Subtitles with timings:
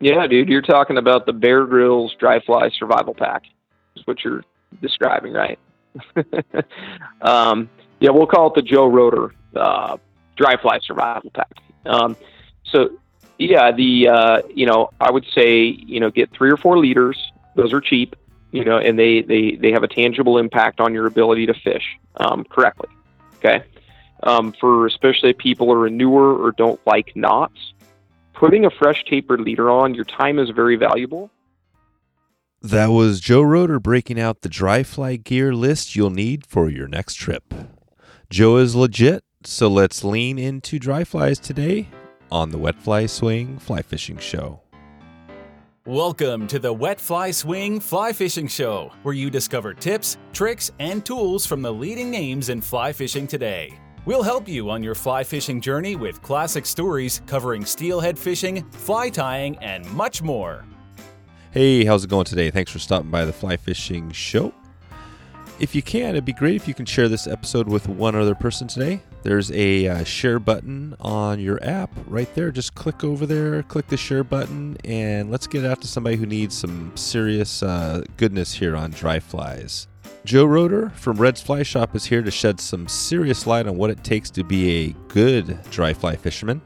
[0.00, 3.44] Yeah, dude, you're talking about the Bear Grylls Dry Fly Survival Pack.
[3.96, 4.42] Is what you're
[4.82, 5.58] describing, right?
[7.22, 9.96] um, yeah, we'll call it the Joe Rotter uh,
[10.36, 11.52] Dry Fly Survival Pack.
[11.86, 12.16] Um,
[12.64, 12.90] so,
[13.38, 17.32] yeah, the uh, you know, I would say you know get three or four leaders.
[17.56, 18.16] Those are cheap,
[18.52, 21.84] you know, and they they they have a tangible impact on your ability to fish
[22.16, 22.88] um, correctly.
[23.36, 23.64] Okay,
[24.22, 27.73] um, for especially people are newer or don't like knots,
[28.34, 31.30] putting a fresh tapered leader on, your time is very valuable.
[32.60, 36.88] That was Joe Rotter breaking out the dry fly gear list you'll need for your
[36.88, 37.54] next trip.
[38.30, 41.88] Joe is legit, so let's lean into dry flies today
[42.32, 44.60] on the Wet Fly Swing Fly Fishing Show.
[45.86, 51.04] Welcome to the Wet Fly Swing Fly Fishing Show, where you discover tips, tricks, and
[51.04, 53.78] tools from the leading names in fly fishing today.
[54.06, 59.08] We'll help you on your fly fishing journey with classic stories covering steelhead fishing, fly
[59.08, 60.66] tying, and much more.
[61.52, 62.50] Hey, how's it going today?
[62.50, 64.52] Thanks for stopping by the Fly Fishing Show.
[65.58, 68.34] If you can, it'd be great if you can share this episode with one other
[68.34, 69.00] person today.
[69.22, 72.50] There's a uh, share button on your app right there.
[72.50, 76.16] Just click over there, click the share button, and let's get it out to somebody
[76.16, 79.86] who needs some serious uh, goodness here on dry flies.
[80.24, 83.90] Joe Rotter from Red's Fly Shop is here to shed some serious light on what
[83.90, 86.62] it takes to be a good dry fly fisherman.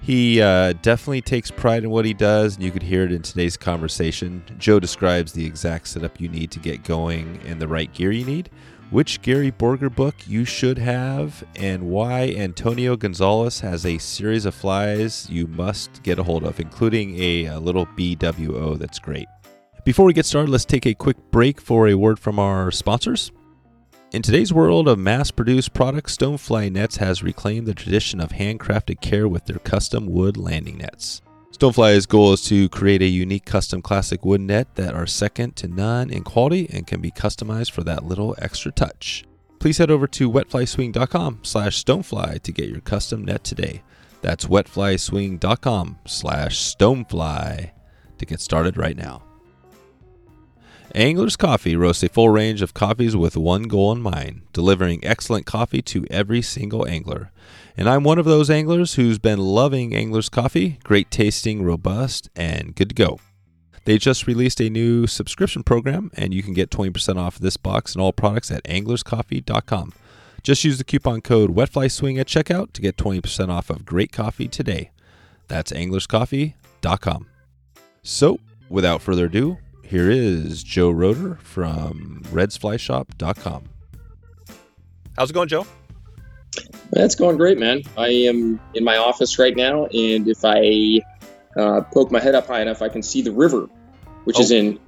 [0.00, 3.20] He uh, definitely takes pride in what he does, and you could hear it in
[3.20, 4.42] today's conversation.
[4.58, 8.24] Joe describes the exact setup you need to get going and the right gear you
[8.24, 8.48] need,
[8.88, 14.54] which Gary Borger book you should have, and why Antonio Gonzalez has a series of
[14.54, 19.28] flies you must get a hold of, including a, a little BWO that's great.
[19.84, 23.32] Before we get started, let's take a quick break for a word from our sponsors.
[24.12, 29.00] In today's world of mass produced products, Stonefly Nets has reclaimed the tradition of handcrafted
[29.00, 31.20] care with their custom wood landing nets.
[31.50, 35.66] Stonefly's goal is to create a unique custom classic wood net that are second to
[35.66, 39.24] none in quality and can be customized for that little extra touch.
[39.58, 43.82] Please head over to wetflyswing.com slash stonefly to get your custom net today.
[44.20, 47.70] That's wetflyswing.com slash stonefly
[48.18, 49.24] to get started right now.
[50.94, 55.46] Angler's Coffee roasts a full range of coffees with one goal in mind delivering excellent
[55.46, 57.30] coffee to every single angler.
[57.78, 62.74] And I'm one of those anglers who's been loving Angler's Coffee, great tasting, robust, and
[62.74, 63.20] good to go.
[63.86, 67.94] They just released a new subscription program, and you can get 20% off this box
[67.94, 69.94] and all products at anglerscoffee.com.
[70.42, 74.46] Just use the coupon code WetFlySwing at checkout to get 20% off of great coffee
[74.46, 74.90] today.
[75.48, 77.26] That's anglerscoffee.com.
[78.02, 79.58] So, without further ado,
[79.92, 83.64] here is Joe Rotter from redsflyshop.com.
[85.18, 85.66] How's it going, Joe?
[86.92, 87.82] That's going great, man.
[87.98, 91.02] I am in my office right now, and if I
[91.60, 93.68] uh, poke my head up high enough, I can see the river,
[94.24, 94.40] which oh.
[94.40, 94.80] is in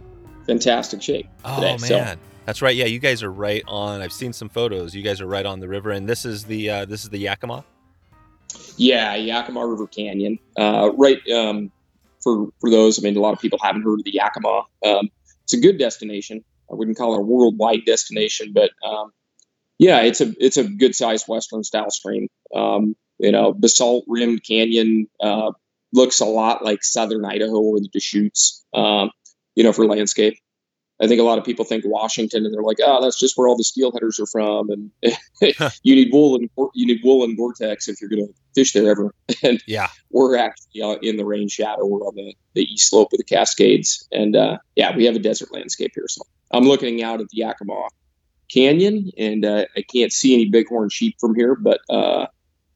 [0.46, 1.28] fantastic shape.
[1.44, 1.76] Oh today.
[1.76, 2.14] man, so,
[2.46, 2.74] that's right.
[2.74, 4.00] Yeah, you guys are right on.
[4.00, 4.94] I've seen some photos.
[4.94, 7.18] You guys are right on the river, and this is the uh, this is the
[7.18, 7.62] Yakima.
[8.78, 11.70] Yeah, Yakima River Canyon, uh, right um,
[12.24, 12.98] for for those.
[12.98, 14.64] I mean, a lot of people haven't heard of the Yakima.
[14.84, 15.10] Um,
[15.44, 16.44] it's a good destination.
[16.70, 19.12] I wouldn't call it a worldwide destination, but um,
[19.78, 22.28] yeah, it's a it's a good sized western style stream.
[22.54, 25.52] Um, you know, basalt rimmed canyon uh,
[25.92, 28.64] looks a lot like southern Idaho or the Deschutes.
[28.74, 29.10] Um,
[29.54, 30.38] you know, for landscape.
[31.02, 33.48] I think a lot of people think Washington, and they're like, "Oh, that's just where
[33.48, 34.90] all the steelheaders are from." And
[35.82, 38.90] you need wool and you need wool and Gore-Tex if you're going to fish there
[38.90, 39.14] ever.
[39.42, 41.84] And yeah, we're actually in the rain shadow.
[41.84, 45.18] We're on the, the east slope of the Cascades, and uh, yeah, we have a
[45.18, 46.06] desert landscape here.
[46.08, 46.22] So
[46.52, 47.88] I'm looking out at the Yakima
[48.50, 52.26] Canyon, and uh, I can't see any bighorn sheep from here, but uh,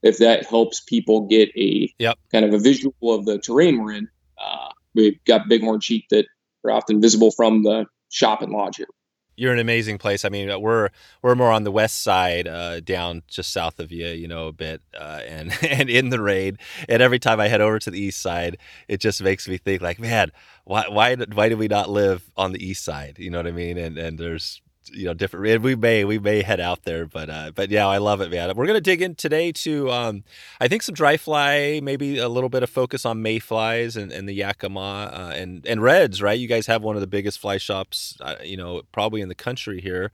[0.03, 2.19] if that helps people get a yep.
[2.33, 4.09] kind of a visual of the terrain we're in,
[4.43, 6.27] uh, we've got bighorn sheep that
[6.65, 8.89] are often visible from the shop and lodge here.
[9.39, 10.25] You're an amazing place.
[10.25, 10.89] I mean, we're
[11.23, 14.53] we're more on the west side, uh, down just south of you, you know, a
[14.53, 16.59] bit, uh, and and in the rain.
[16.89, 19.81] And every time I head over to the east side, it just makes me think,
[19.81, 20.33] like, man,
[20.65, 23.17] why why why do we not live on the east side?
[23.19, 23.79] You know what I mean?
[23.79, 24.61] And and there's
[24.93, 27.87] you know different and we may we may head out there but uh but yeah
[27.87, 28.55] i love it man.
[28.57, 30.25] We're gonna dig in today to um
[30.61, 34.29] i think some dry fly maybe a little bit of focus on mayflies and, and
[34.29, 36.39] the yakima uh, and and reds right?
[36.39, 39.35] You guys have one of the biggest fly shops uh, you know probably in the
[39.35, 40.11] country here.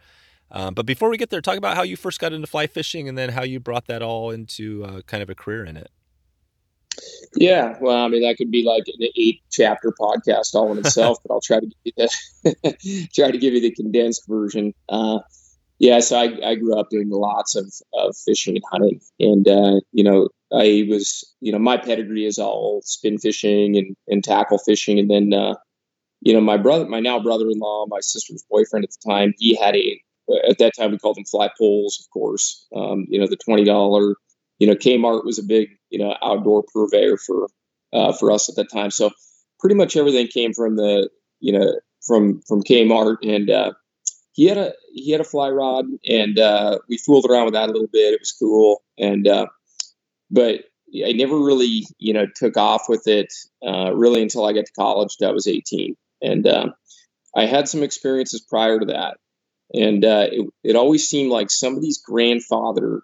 [0.51, 3.09] Um, but before we get there talk about how you first got into fly fishing
[3.09, 5.91] and then how you brought that all into uh, kind of a career in it
[7.37, 11.35] yeah, well, I mean, that could be like an eight-chapter podcast all in itself, but
[11.35, 14.75] I'll try to give you the try to give you the condensed version.
[14.89, 15.19] Uh,
[15.79, 19.81] Yeah, so I, I grew up doing lots of, of fishing and hunting, and uh,
[19.93, 24.59] you know I was you know my pedigree is all spin fishing and, and tackle
[24.59, 25.55] fishing, and then uh,
[26.21, 29.77] you know my brother, my now brother-in-law, my sister's boyfriend at the time, he had
[29.77, 30.01] a
[30.49, 32.67] at that time we called them fly poles, of course.
[32.75, 34.15] Um, you know the twenty dollar,
[34.59, 37.49] you know Kmart was a big you know outdoor purveyor for
[37.93, 39.11] uh, for us at that time, so
[39.61, 41.09] pretty much everything came from the
[41.41, 41.75] you know
[42.07, 43.73] from from Kmart and uh,
[44.33, 47.69] he had a he had a fly rod and uh, we fooled around with that
[47.69, 48.15] a little bit.
[48.15, 49.47] It was cool and uh,
[50.31, 50.65] but
[51.05, 53.33] I never really you know took off with it
[53.67, 55.17] uh, really until I got to college.
[55.23, 56.67] I was 18 and uh,
[57.37, 59.17] I had some experiences prior to that
[59.73, 63.03] and uh, it, it always seemed like somebody's grandfather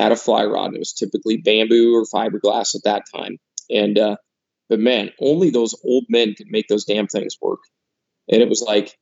[0.00, 3.38] had a fly rod and it was typically bamboo or fiberglass at that time
[3.70, 4.16] and uh,
[4.68, 7.60] but man only those old men could make those damn things work
[8.28, 8.96] and it was like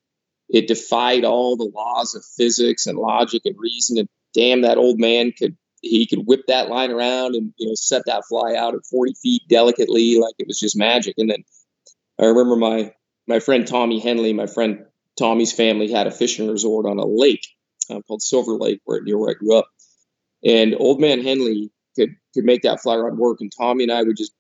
[0.49, 3.99] it defied all the laws of physics and logic and reason.
[3.99, 7.75] And damn, that old man could he could whip that line around and you know
[7.75, 11.15] set that fly out at 40 feet delicately like it was just magic.
[11.19, 11.45] And then
[12.19, 12.93] I remember my
[13.27, 14.85] my friend Tommy Henley, my friend
[15.19, 17.47] Tommy's family had a fishing resort on a lake
[17.91, 19.69] uh, called Silver Lake, where near where I grew up.
[20.45, 24.03] And old man Henley could could make that fly rod work, and Tommy and I
[24.03, 24.33] would just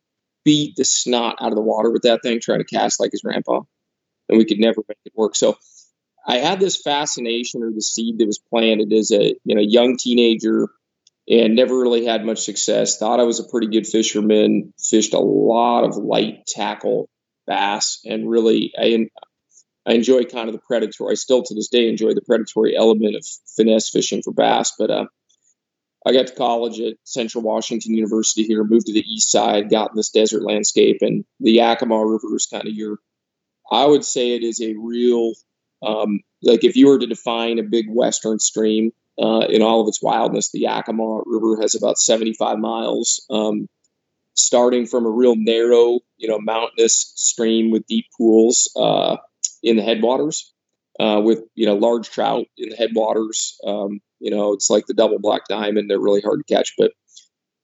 [0.44, 3.22] beat the snot out of the water with that thing, trying to cast like his
[3.22, 3.60] grandpa,
[4.28, 5.34] and we could never make it work.
[5.36, 5.58] So
[6.26, 9.96] I had this fascination or the seed that was planted as a you know young
[9.96, 10.68] teenager
[11.28, 12.98] and never really had much success.
[12.98, 14.72] Thought I was a pretty good fisherman.
[14.78, 17.08] Fished a lot of light tackle
[17.46, 19.08] bass, and really I
[19.86, 21.12] I enjoy kind of the predatory.
[21.12, 24.74] I still to this day enjoy the predatory element of finesse fishing for bass.
[24.78, 25.06] But uh,
[26.06, 29.90] I got to college at Central Washington University here, moved to the east side, got
[29.90, 32.98] in this desert landscape, and the Yakima River is kind of your.
[33.70, 35.34] I would say it is a real
[35.82, 39.88] um, like if you were to define a big western stream uh, in all of
[39.88, 43.68] its wildness, the Yakima River has about 75 miles, um,
[44.34, 49.16] starting from a real narrow, you know, mountainous stream with deep pools uh,
[49.62, 50.52] in the headwaters,
[50.98, 53.58] uh, with you know large trout in the headwaters.
[53.64, 56.74] Um, you know, it's like the double black diamond; they're really hard to catch.
[56.76, 56.92] But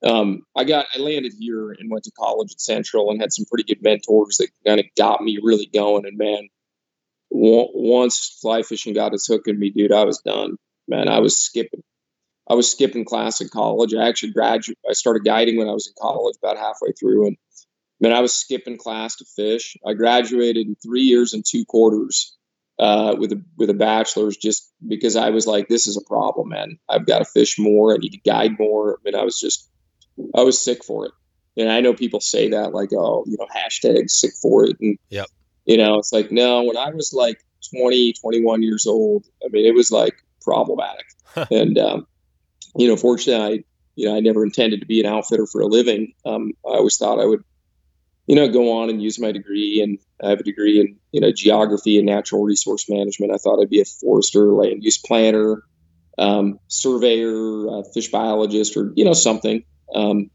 [0.05, 3.47] um, I got I landed here and went to college at Central and had some
[3.47, 6.07] pretty good mentors that kind of got me really going.
[6.07, 6.49] And man,
[7.31, 10.57] once fly fishing got its hook in me, dude, I was done.
[10.87, 11.83] Man, I was skipping.
[12.49, 13.95] I was skipping class in college.
[13.95, 14.77] I actually graduated.
[14.89, 17.37] I started guiding when I was in college, about halfway through, and
[18.01, 19.77] man, I was skipping class to fish.
[19.85, 22.37] I graduated in three years and two quarters
[22.79, 26.49] uh, with a with a bachelor's, just because I was like, this is a problem,
[26.51, 26.79] man.
[26.89, 27.95] I've got to fish more.
[27.95, 28.95] I need to guide more.
[28.95, 29.69] I mean, I was just,
[30.35, 31.13] I was sick for it.
[31.57, 34.77] And I know people say that like, oh, you know, hashtag sick for it.
[34.81, 35.29] And yep.
[35.65, 39.67] You know, it's like, no, when I was like 20, 21 years old, I mean,
[39.67, 41.07] it was like problematic.
[41.51, 42.07] and, um,
[42.77, 43.65] you know, fortunately, I,
[43.97, 46.13] you know, I never intended to be an outfitter for a living.
[46.27, 47.45] Um, I always thought I would,
[48.27, 49.83] you know, go on and use my degree.
[49.83, 53.33] And I have a degree in, you know, geography and natural resource management.
[53.33, 55.63] I thought I'd be a forester, land use planner,
[56.19, 59.65] um, surveyor, uh, fish biologist, or, you know, something.
[59.95, 60.31] Um,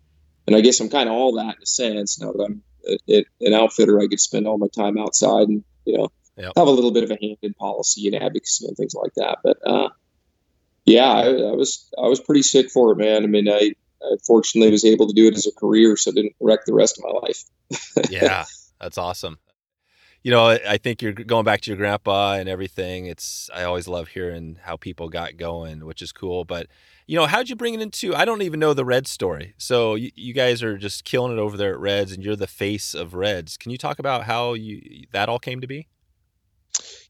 [0.47, 2.63] and I guess I'm kind of all that in a sense now that I'm
[3.07, 6.53] it, an outfitter, I could spend all my time outside and you know yep.
[6.55, 9.39] have a little bit of a hand in policy and advocacy and things like that.
[9.43, 9.89] But uh,
[10.85, 13.23] yeah, I, I, was I was pretty sick for it, man.
[13.23, 16.15] I mean, I, I fortunately was able to do it as a career, so it
[16.15, 17.43] didn't wreck the rest of my life.
[18.09, 18.45] yeah,
[18.79, 19.39] that's awesome.
[20.23, 23.05] You know, I think you're going back to your grandpa and everything.
[23.05, 26.43] It's I always love hearing how people got going, which is cool.
[26.43, 26.67] But
[27.07, 28.13] you know, how'd you bring it into?
[28.13, 29.53] I don't even know the Reds story.
[29.57, 32.47] So you, you guys are just killing it over there at Reds, and you're the
[32.47, 33.55] face of Reds.
[33.55, 35.87] Can you talk about how you that all came to be?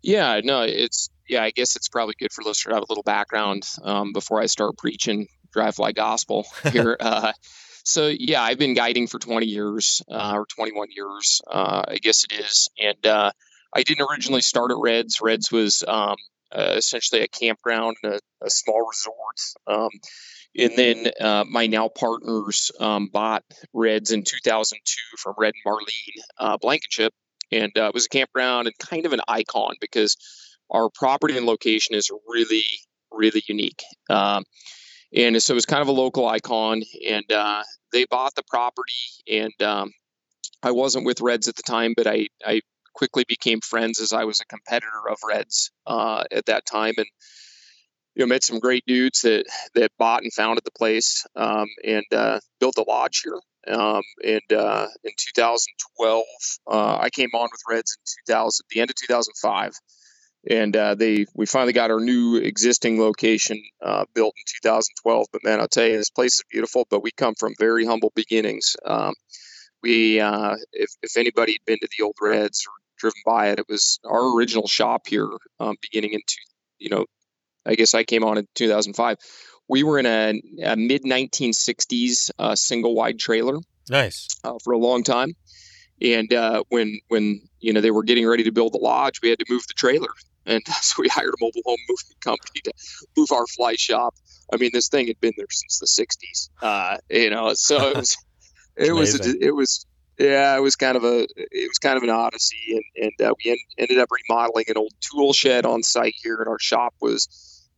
[0.01, 1.43] Yeah, no, it's yeah.
[1.43, 4.45] I guess it's probably good for listeners to have a little background um, before I
[4.45, 6.97] start preaching dry fly gospel here.
[6.99, 7.33] uh,
[7.83, 12.23] so yeah, I've been guiding for 20 years uh, or 21 years, uh, I guess
[12.23, 13.31] it is, and uh,
[13.73, 15.19] I didn't originally start at Reds.
[15.21, 16.15] Reds was um,
[16.51, 19.39] uh, essentially a campground and a, a small resort.
[19.67, 19.89] Um,
[20.57, 26.21] and then uh, my now partners um, bought Reds in 2002 from Red and Marlene
[26.39, 27.13] uh, Blankenship,
[27.51, 30.17] and uh, it was a campground and kind of an icon because
[30.71, 32.65] our property and location is really,
[33.11, 33.83] really unique.
[34.09, 34.43] Um,
[35.15, 38.93] and so it was kind of a local icon, and uh, they bought the property,
[39.27, 39.91] and um,
[40.61, 42.61] I wasn't with Reds at the time, but I, I
[42.93, 47.07] quickly became friends as I was a competitor of Reds uh, at that time, and
[48.15, 52.05] you know met some great dudes that that bought and founded the place um, and
[52.11, 53.39] uh, built a lodge here.
[53.67, 56.23] Um, and uh, in 2012,
[56.71, 59.73] uh, I came on with Reds in 2000, the end of 2005.
[60.47, 65.27] And uh, they we finally got our new existing location uh, built in 2012.
[65.31, 66.85] But man, I'll tell you, this place is beautiful.
[66.89, 68.75] But we come from very humble beginnings.
[68.85, 69.13] Um,
[69.81, 73.59] we, uh, if if anybody had been to the old Reds or driven by it,
[73.59, 75.29] it was our original shop here,
[75.59, 76.41] um, beginning in two,
[76.79, 77.05] you know,
[77.65, 79.17] I guess I came on in 2005.
[79.67, 83.57] We were in a, a mid 1960s uh, single wide trailer.
[83.89, 84.27] Nice.
[84.43, 85.33] Uh, for a long time.
[86.01, 89.29] And uh, when when you know they were getting ready to build the lodge, we
[89.29, 90.09] had to move the trailer,
[90.45, 92.73] and so we hired a mobile home moving company to
[93.17, 94.15] move our fly shop.
[94.51, 97.53] I mean, this thing had been there since the '60s, uh, you know.
[97.53, 98.17] So it was,
[98.77, 99.85] it was, a, it was,
[100.17, 103.33] yeah, it was kind of a, it was kind of an odyssey, and and uh,
[103.43, 106.93] we en- ended up remodeling an old tool shed on site here, and our shop
[107.01, 107.27] was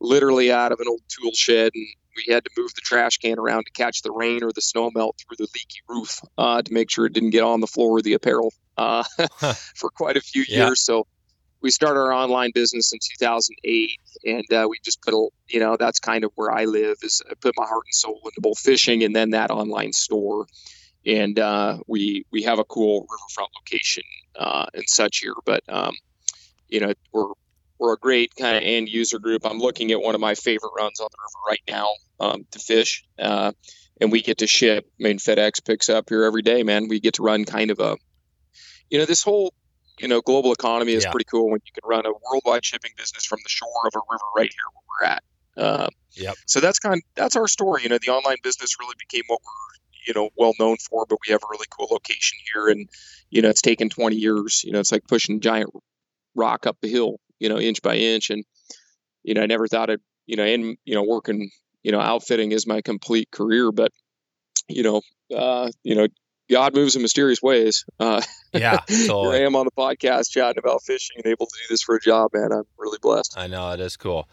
[0.01, 3.39] literally out of an old tool shed, and we had to move the trash can
[3.39, 6.73] around to catch the rain or the snow melt through the leaky roof uh, to
[6.73, 9.03] make sure it didn't get on the floor of the apparel uh,
[9.75, 10.65] for quite a few Yeah.
[10.65, 10.83] years.
[10.83, 11.05] So
[11.61, 13.89] we started our online business in 2008,
[14.25, 17.21] and uh, we just put a, you know, that's kind of where I live is
[17.29, 20.47] I put my heart and soul into both fishing and then that online store.
[21.05, 24.03] And uh, we we have a cool riverfront location
[24.37, 25.93] uh, and such here, but um,
[26.69, 27.25] you know we're
[27.81, 29.43] we're a great kind of end user group.
[29.43, 32.59] I'm looking at one of my favorite runs on the river right now um, to
[32.59, 33.53] fish, uh,
[33.99, 34.85] and we get to ship.
[34.99, 36.87] I mean, FedEx picks up here every day, man.
[36.87, 37.97] We get to run kind of a,
[38.91, 39.51] you know, this whole,
[39.99, 41.09] you know, global economy is Yeah.
[41.09, 44.01] pretty cool when you can run a worldwide shipping business from the shore of a
[44.11, 45.23] river right here where we're at.
[45.57, 46.35] Uh, Yep.
[46.45, 47.81] So that's kind of, that's our story.
[47.83, 51.17] You know, the online business really became what we're you know well known for, but
[51.25, 52.87] we have a really cool location here, and
[53.31, 54.61] you know, it's taken 20 years.
[54.63, 55.69] You know, it's like pushing a giant
[56.35, 58.29] rock up the hill, you know, inch by inch.
[58.29, 58.45] And,
[59.23, 61.49] you know, I never thought I'd, you know, and, you know, working,
[61.83, 63.91] you know, outfitting is my complete career, but,
[64.69, 65.01] you know,
[65.35, 66.07] uh, you know,
[66.49, 67.83] God moves in mysterious ways.
[67.99, 68.21] Uh,
[68.53, 71.81] Yeah, here I am on the podcast chatting about fishing and able to do this
[71.81, 72.51] for a job, man.
[72.51, 73.33] I'm really blessed.
[73.37, 74.27] I know it is cool.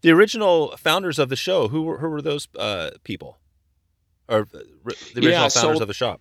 [0.00, 3.38] The original founders of the show, who were who were those uh, people,
[4.28, 4.60] or uh, the
[5.16, 6.20] original Yeah, founders so- of the shop?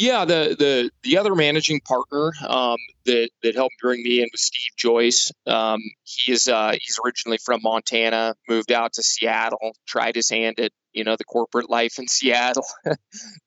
[0.00, 4.40] Yeah, the the the other managing partner um, that that helped bring me in was
[4.40, 5.30] Steve Joyce.
[5.46, 10.58] Um, he is uh, he's originally from Montana, moved out to Seattle, tried his hand
[10.58, 12.64] at you know the corporate life in Seattle,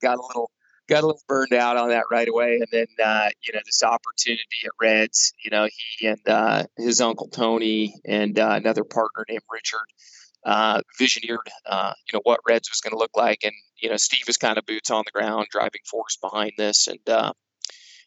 [0.04, 0.52] got a little
[0.88, 3.82] got a little burned out on that right away, and then uh, you know this
[3.82, 5.68] opportunity at Reds, you know
[5.98, 9.88] he and uh, his uncle Tony and uh, another partner named Richard
[10.46, 13.40] uh, visioneered, uh, you know, what Reds was going to look like.
[13.44, 13.54] And,
[13.84, 16.88] you know, Steve is kind of boots on the ground, driving force behind this.
[16.88, 17.34] And uh,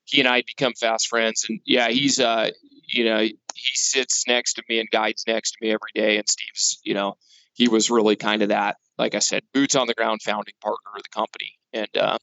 [0.05, 1.45] he and I become fast friends.
[1.47, 2.51] And yeah, he's, uh,
[2.89, 3.37] you know, he
[3.75, 6.17] sits next to me and guides next to me every day.
[6.17, 7.19] And Steve's, you know,
[7.53, 10.93] he was really kind of that, like I said, boots on the ground founding partner
[10.97, 11.53] of the company.
[11.75, 12.17] And uh,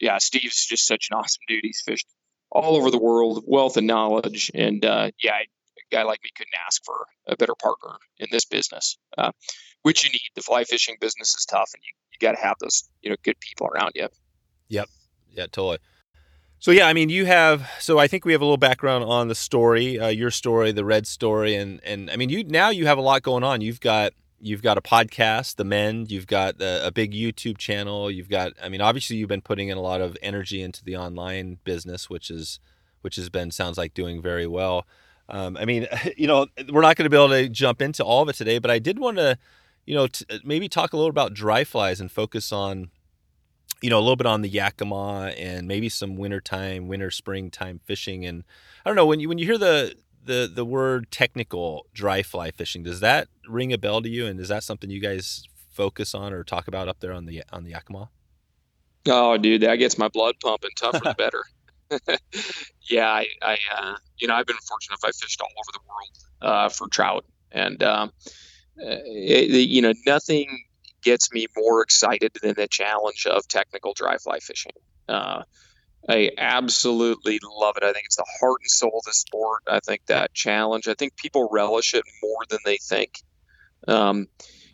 [0.00, 1.64] yeah, Steve's just such an awesome dude.
[1.64, 2.06] He's fished
[2.50, 4.50] all over the world, wealth and knowledge.
[4.54, 8.46] And uh, yeah, a guy like me couldn't ask for a better partner in this
[8.46, 9.32] business, uh,
[9.82, 10.30] which you need.
[10.34, 13.16] The fly fishing business is tough, and you, you got to have those you know
[13.22, 14.08] good people around you.
[14.68, 14.88] Yep.
[15.30, 15.78] Yeah, totally.
[16.60, 17.70] So yeah, I mean, you have.
[17.78, 20.84] So I think we have a little background on the story, uh, your story, the
[20.84, 23.60] red story, and and I mean, you now you have a lot going on.
[23.60, 26.10] You've got you've got a podcast, The Mend.
[26.10, 28.10] You've got a, a big YouTube channel.
[28.10, 28.54] You've got.
[28.62, 32.10] I mean, obviously, you've been putting in a lot of energy into the online business,
[32.10, 32.58] which is
[33.02, 34.84] which has been sounds like doing very well.
[35.28, 38.22] Um, I mean, you know, we're not going to be able to jump into all
[38.22, 39.38] of it today, but I did want to,
[39.88, 42.90] you know, t- maybe talk a little about dry flies and focus on
[43.80, 48.26] you know, a little bit on the Yakima and maybe some wintertime, winter springtime fishing.
[48.26, 48.42] And
[48.84, 52.50] I don't know when you when you hear the the the word technical dry fly
[52.50, 54.26] fishing, does that ring a bell to you?
[54.26, 57.44] And is that something you guys focus on or talk about up there on the
[57.50, 58.10] on the Yakima?
[59.06, 60.70] Oh, dude, that gets my blood pumping.
[60.76, 61.44] Tougher the better.
[62.90, 65.04] yeah, I, I uh, you know, I've been fortunate enough.
[65.04, 68.30] I fished all over the world uh, for trout, and um, uh,
[68.78, 70.64] it, it- you know, nothing
[71.02, 74.72] gets me more excited than the challenge of technical dry fly fishing.
[75.08, 75.42] Uh,
[76.08, 77.82] I absolutely love it.
[77.84, 79.62] I think it's the heart and soul of the sport.
[79.68, 80.88] I think that challenge.
[80.88, 83.22] I think people relish it more than they think.
[83.86, 84.26] Um,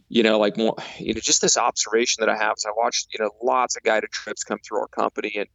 [0.08, 3.08] you know, like more, you know, just this observation that I have is I watched,
[3.12, 5.48] you know, lots of guided trips come through our company, and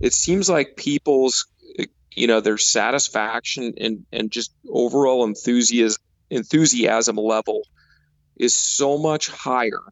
[0.00, 1.46] it seems like people's,
[2.14, 7.62] you know, their satisfaction and and just overall enthusiasm enthusiasm level
[8.36, 9.82] is so much higher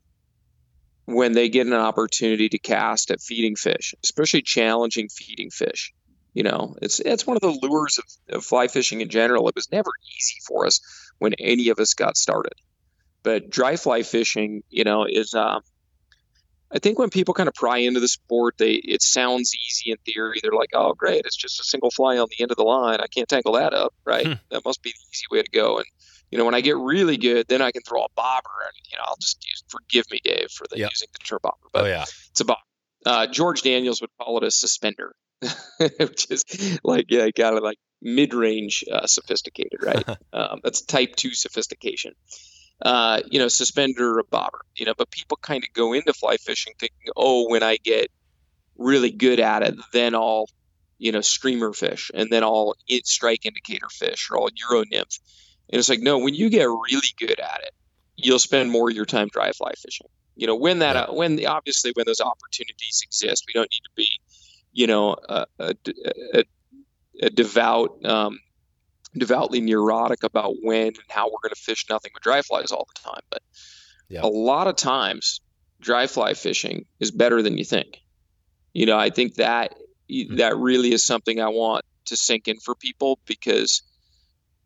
[1.04, 5.92] when they get an opportunity to cast at feeding fish, especially challenging feeding fish.
[6.35, 9.49] You know, it's it's one of the lures of, of fly fishing in general.
[9.49, 10.80] It was never easy for us
[11.18, 12.52] when any of us got started,
[13.23, 15.61] but dry fly fishing, you know, is uh,
[16.71, 19.97] I think when people kind of pry into the sport, they it sounds easy in
[20.04, 20.40] theory.
[20.42, 23.00] They're like, "Oh, great, it's just a single fly on the end of the line.
[23.00, 24.26] I can't tangle that up, right?
[24.26, 24.33] Hmm.
[24.50, 25.87] That must be the easy way to go." And
[26.30, 28.99] you know, when I get really good, then I can throw a bobber, and you
[28.99, 29.64] know, I'll just use.
[29.68, 30.90] Forgive me, Dave, for the, yep.
[30.90, 32.04] using the term bobber, but oh, yeah.
[32.30, 32.61] it's a bobber.
[33.06, 35.14] Uh, George Daniels would call it a suspender,
[35.99, 36.44] which is
[36.82, 40.08] like yeah, kind of like mid-range uh, sophisticated, right?
[40.32, 42.12] um, that's type two sophistication
[42.82, 46.37] uh, you know, suspender or bobber, you know, but people kind of go into fly
[46.37, 48.11] fishing thinking, oh, when I get
[48.76, 50.47] really good at it, then I'll,
[50.99, 55.18] you know, streamer fish and then I'll strike indicator fish or I'll Euro nymph.
[55.71, 57.73] And it's like, no, when you get really good at it,
[58.17, 60.09] you'll spend more of your time dry fly fishing.
[60.37, 61.15] You know, when that, yeah.
[61.15, 64.09] when the, obviously when those opportunities exist, we don't need to be,
[64.73, 65.75] you know, a, a,
[66.35, 66.45] a,
[67.23, 68.39] a devout, um,
[69.17, 72.87] devoutly neurotic about when and how we're going to fish nothing but dry flies all
[72.95, 73.23] the time.
[73.31, 73.43] But
[74.23, 75.41] a lot of times,
[75.81, 78.01] dry fly fishing is better than you think.
[78.73, 79.75] You know, I think that
[80.11, 80.37] mm-hmm.
[80.37, 83.83] that really is something I want to sink in for people because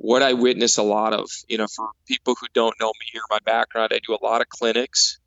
[0.03, 3.23] what I witness a lot of, you know, for people who don't know me or
[3.31, 5.21] my background, I do a lot of clinics.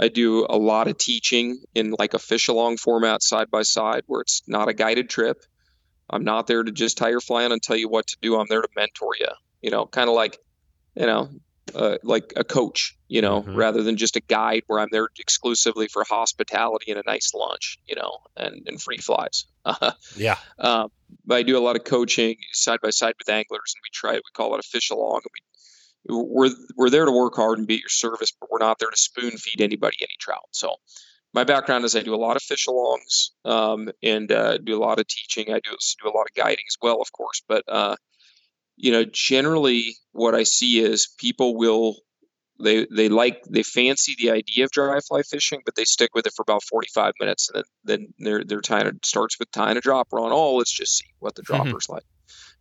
[0.00, 4.02] I do a lot of teaching in like a fish along format side by side
[4.06, 5.44] where it's not a guided trip.
[6.08, 8.40] I'm not there to just tie your fly on and tell you what to do.
[8.40, 9.28] I'm there to mentor you.
[9.60, 10.38] You know, kind of like,
[10.94, 11.28] you know,
[11.74, 12.96] uh, like a coach.
[13.08, 13.54] You know, mm-hmm.
[13.54, 17.78] rather than just a guide where I'm there exclusively for hospitality and a nice lunch.
[17.86, 19.44] You know, and and free flies.
[20.16, 20.36] yeah.
[20.58, 20.90] Um,
[21.24, 24.14] but I do a lot of coaching side by side with anglers, and we try.
[24.14, 25.40] We call it a fish along, and we
[26.08, 28.90] we're we're there to work hard and be at your service, but we're not there
[28.90, 30.48] to spoon feed anybody any trout.
[30.50, 30.76] So
[31.32, 34.82] my background is I do a lot of fish alongs um, and uh, do a
[34.82, 35.52] lot of teaching.
[35.52, 37.42] I do do a lot of guiding as well, of course.
[37.48, 37.96] But uh,
[38.76, 41.96] you know, generally, what I see is people will
[42.60, 46.26] they they like they fancy the idea of dry fly fishing, but they stick with
[46.26, 49.76] it for about forty five minutes, and then then their their time starts with tying
[49.76, 50.32] a dropper on.
[50.32, 51.62] Oh, let's just see what the mm-hmm.
[51.62, 51.94] dropper's mm-hmm.
[51.94, 52.04] like.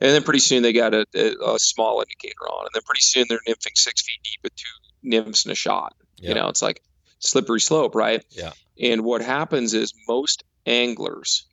[0.01, 3.01] And then pretty soon they got a, a, a, small indicator on, and then pretty
[3.01, 4.65] soon they're nymphing six feet deep with two
[5.03, 5.96] nymphs and a shot.
[6.17, 6.29] Yep.
[6.29, 6.82] You know, it's like
[7.20, 8.24] slippery slope, right?
[8.32, 8.51] Yeah.
[8.82, 11.46] And what happens is most anglers,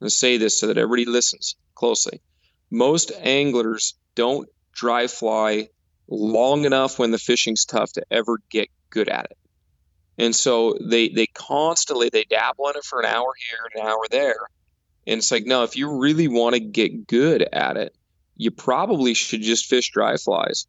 [0.00, 2.20] and say this so that everybody listens closely,
[2.70, 5.68] most anglers don't dry fly
[6.08, 9.38] long enough when the fishing's tough to ever get good at it.
[10.18, 14.04] And so they they constantly they dabble in it for an hour here, an hour
[14.10, 14.48] there.
[15.06, 17.94] And it's like, no, if you really want to get good at it,
[18.36, 20.66] you probably should just fish dry flies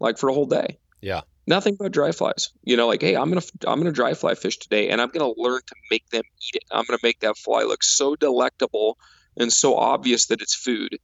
[0.00, 0.78] like for a whole day.
[1.00, 2.50] Yeah nothing but dry flies.
[2.62, 5.32] You know, like, hey, I'm gonna I'm gonna dry fly fish today, and I'm gonna
[5.36, 6.64] learn to make them eat it.
[6.70, 8.98] I'm gonna make that fly look so delectable
[9.36, 10.98] and so obvious that it's food.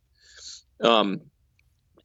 [0.83, 1.21] Um,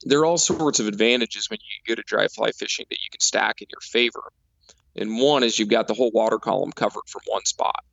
[0.03, 3.10] there are all sorts of advantages when you go to dry fly fishing that you
[3.12, 4.32] can stack in your favor.
[4.95, 7.84] And one is you've got the whole water column covered from one spot,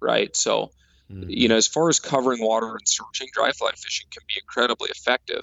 [0.00, 0.34] right?
[0.36, 0.70] So,
[1.10, 1.28] mm-hmm.
[1.28, 4.90] you know, as far as covering water and searching, dry fly fishing can be incredibly
[4.90, 5.42] effective.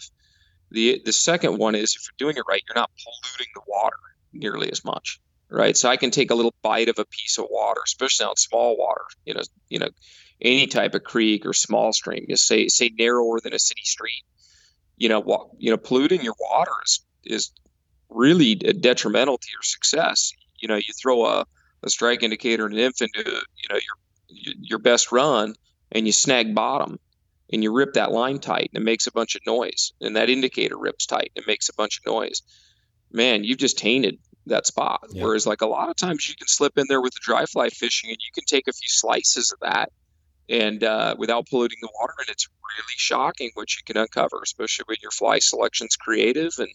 [0.70, 3.98] The the second one is if you're doing it right, you're not polluting the water
[4.34, 5.20] nearly as much
[5.52, 8.36] right so i can take a little bite of a piece of water especially on
[8.38, 9.90] small water you know you know
[10.42, 14.24] any type of creek or small stream you say say narrower than a city street
[15.02, 17.52] you know what you know polluting your water is, is
[18.10, 21.46] really detrimental to your success you know you throw a,
[21.84, 25.56] a strike indicator and a nymph into you know your your best run
[25.92, 27.00] and you snag bottom
[27.52, 30.30] and you rip that line tight and it makes a bunch of noise and that
[30.30, 32.42] indicator rips tight and it makes a bunch of noise
[33.14, 35.02] man, you've just tainted that spot.
[35.12, 35.24] Yeah.
[35.24, 37.70] Whereas, like a lot of times, you can slip in there with the dry fly
[37.70, 39.92] fishing, and you can take a few slices of that,
[40.52, 44.84] and uh, without polluting the water, and it's really shocking what you can uncover, especially
[44.88, 46.68] when your fly selection's creative and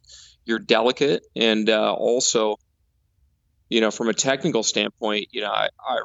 [0.45, 2.57] you're delicate, and uh, also,
[3.69, 5.99] you know, from a technical standpoint, you know, I, I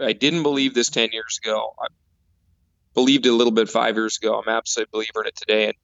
[0.00, 1.72] I didn't believe this ten years ago.
[1.80, 1.86] I
[2.92, 4.38] believed it a little bit five years ago.
[4.38, 5.74] I'm absolutely believer in it today, and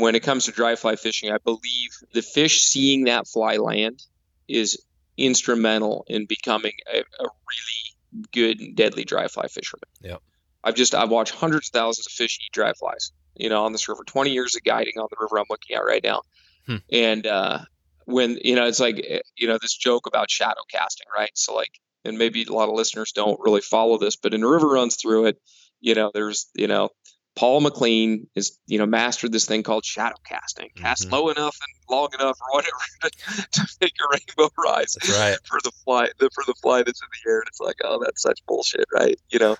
[0.00, 4.02] when it comes to dry fly fishing, I believe the fish seeing that fly land
[4.48, 4.84] is
[5.16, 9.88] instrumental in becoming a, a really good and deadly dry fly fisherman.
[10.02, 10.16] Yeah.
[10.64, 13.72] I've just I've watched hundreds of thousands of fish eat dry flies, you know, on
[13.72, 14.04] this river.
[14.04, 16.22] Twenty years of guiding on the river I'm looking at right now,
[16.66, 16.76] hmm.
[16.90, 17.58] and uh,
[18.04, 21.30] when you know it's like eh, you know this joke about shadow casting, right?
[21.34, 21.70] So like,
[22.04, 24.96] and maybe a lot of listeners don't really follow this, but in the river runs
[24.96, 25.40] through it,
[25.80, 26.90] you know, there's you know
[27.34, 30.68] Paul Maclean is, you know, mastered this thing called shadow casting.
[30.76, 31.14] Cast mm-hmm.
[31.14, 35.38] low enough and long enough or whatever to, to make a rainbow rise right.
[35.44, 37.38] for the fly the, for the fly that's in the air.
[37.38, 39.18] And it's like, oh, that's such bullshit, right?
[39.30, 39.56] You know.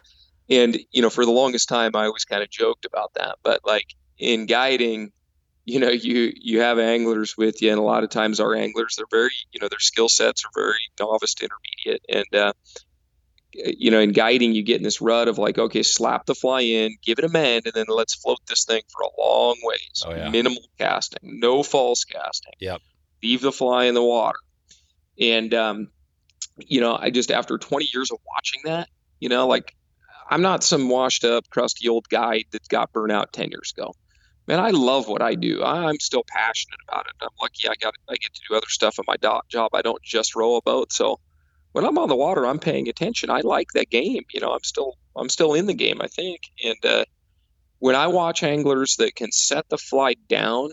[0.61, 3.37] And, you know, for the longest time I always kind of joked about that.
[3.43, 3.87] But like
[4.19, 5.12] in guiding,
[5.65, 8.97] you know, you you have anglers with you, and a lot of times our anglers,
[8.97, 12.05] they're very, you know, their skill sets are very novice to intermediate.
[12.09, 12.53] And uh
[13.55, 16.62] you know, in guiding, you get in this rut of like, okay, slap the fly
[16.62, 20.03] in, give it a mend, and then let's float this thing for a long ways.
[20.07, 20.31] Oh, yeah.
[20.31, 22.55] Minimal casting, no false casting.
[22.61, 22.81] Yep.
[23.23, 24.38] Leave the fly in the water.
[25.21, 25.88] And, um,
[26.57, 28.88] you know, I just, after 20 years of watching that,
[29.21, 29.77] you know, like
[30.31, 33.93] I'm not some washed up, crusty old guy that got burnt out 10 years ago.
[34.49, 35.63] Man, I love what I do.
[35.63, 37.13] I'm still passionate about it.
[37.23, 39.69] I'm lucky I got I get to do other stuff in my job.
[39.75, 40.93] I don't just row a boat.
[40.93, 41.19] So
[41.73, 43.31] when I'm on the water, I'm paying attention.
[43.31, 44.23] I like that game.
[44.35, 46.01] You know, I'm still I'm still in the game.
[46.03, 46.41] I think.
[46.65, 47.05] And uh,
[47.79, 50.71] when I watch anglers that can set the fly down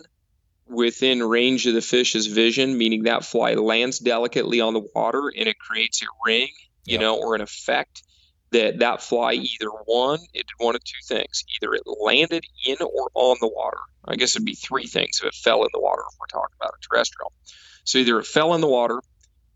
[0.66, 5.48] within range of the fish's vision, meaning that fly lands delicately on the water and
[5.48, 6.48] it creates a ring,
[6.86, 7.00] you Yep.
[7.00, 8.02] know, or an effect
[8.52, 12.76] that that fly either one, it did one of two things: either it landed in
[12.80, 13.78] or on the water.
[14.06, 16.02] I guess it'd be three things if it fell in the water.
[16.10, 17.32] If we're talking about a terrestrial,
[17.84, 19.00] so either it fell in the water,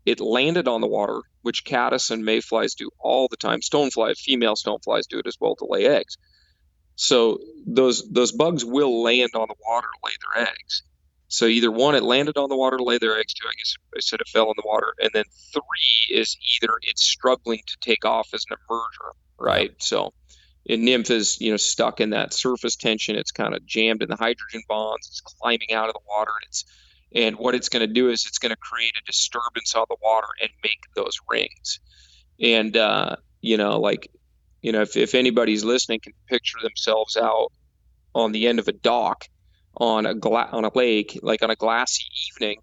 [0.05, 3.59] it landed on the water, which caddis and mayflies do all the time.
[3.61, 6.17] Stonefly, female stoneflies do it as well to lay eggs.
[6.95, 10.83] So those those bugs will land on the water lay their eggs.
[11.27, 13.33] So either one, it landed on the water to lay their eggs.
[13.33, 16.73] Two, I guess I said it fell in the water, and then three is either
[16.83, 19.71] it's struggling to take off as an emerger, right?
[19.79, 20.13] So,
[20.69, 23.15] a nymph is you know stuck in that surface tension.
[23.15, 25.07] It's kind of jammed in the hydrogen bonds.
[25.07, 26.65] It's climbing out of the water, and it's
[27.15, 29.97] and what it's going to do is it's going to create a disturbance on the
[30.03, 31.79] water and make those rings.
[32.39, 34.11] And uh, you know, like
[34.61, 37.51] you know, if if anybody's listening can picture themselves out
[38.13, 39.25] on the end of a dock
[39.77, 42.59] on a gla- on a lake, like on a glassy evening,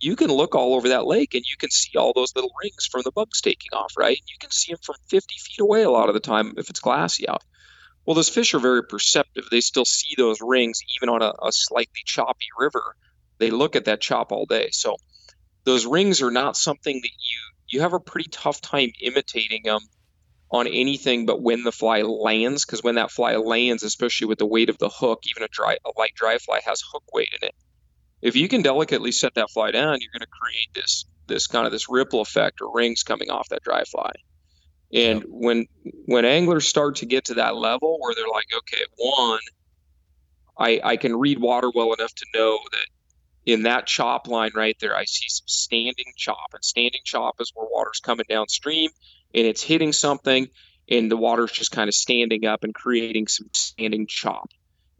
[0.00, 2.86] you can look all over that lake and you can see all those little rings
[2.90, 4.18] from the bugs taking off, right?
[4.28, 6.80] You can see them from 50 feet away a lot of the time if it's
[6.80, 7.42] glassy out.
[8.06, 9.44] Well, those fish are very perceptive.
[9.50, 12.94] They still see those rings even on a, a slightly choppy river.
[13.38, 14.68] They look at that chop all day.
[14.72, 14.96] So
[15.64, 19.80] those rings are not something that you you have a pretty tough time imitating them
[20.50, 24.46] on anything but when the fly lands because when that fly lands especially with the
[24.46, 27.48] weight of the hook even a dry a light dry fly has hook weight in
[27.48, 27.54] it.
[28.22, 31.66] If you can delicately set that fly down you're going to create this this kind
[31.66, 34.12] of this ripple effect or rings coming off that dry fly.
[34.92, 35.66] And when
[36.06, 39.40] when anglers start to get to that level where they're like okay one
[40.58, 42.86] i i can read water well enough to know that
[43.52, 47.50] in that chop line right there i see some standing chop and standing chop is
[47.54, 48.90] where water's coming downstream
[49.36, 50.48] and it's hitting something
[50.88, 54.48] and the water's just kind of standing up and creating some standing chop.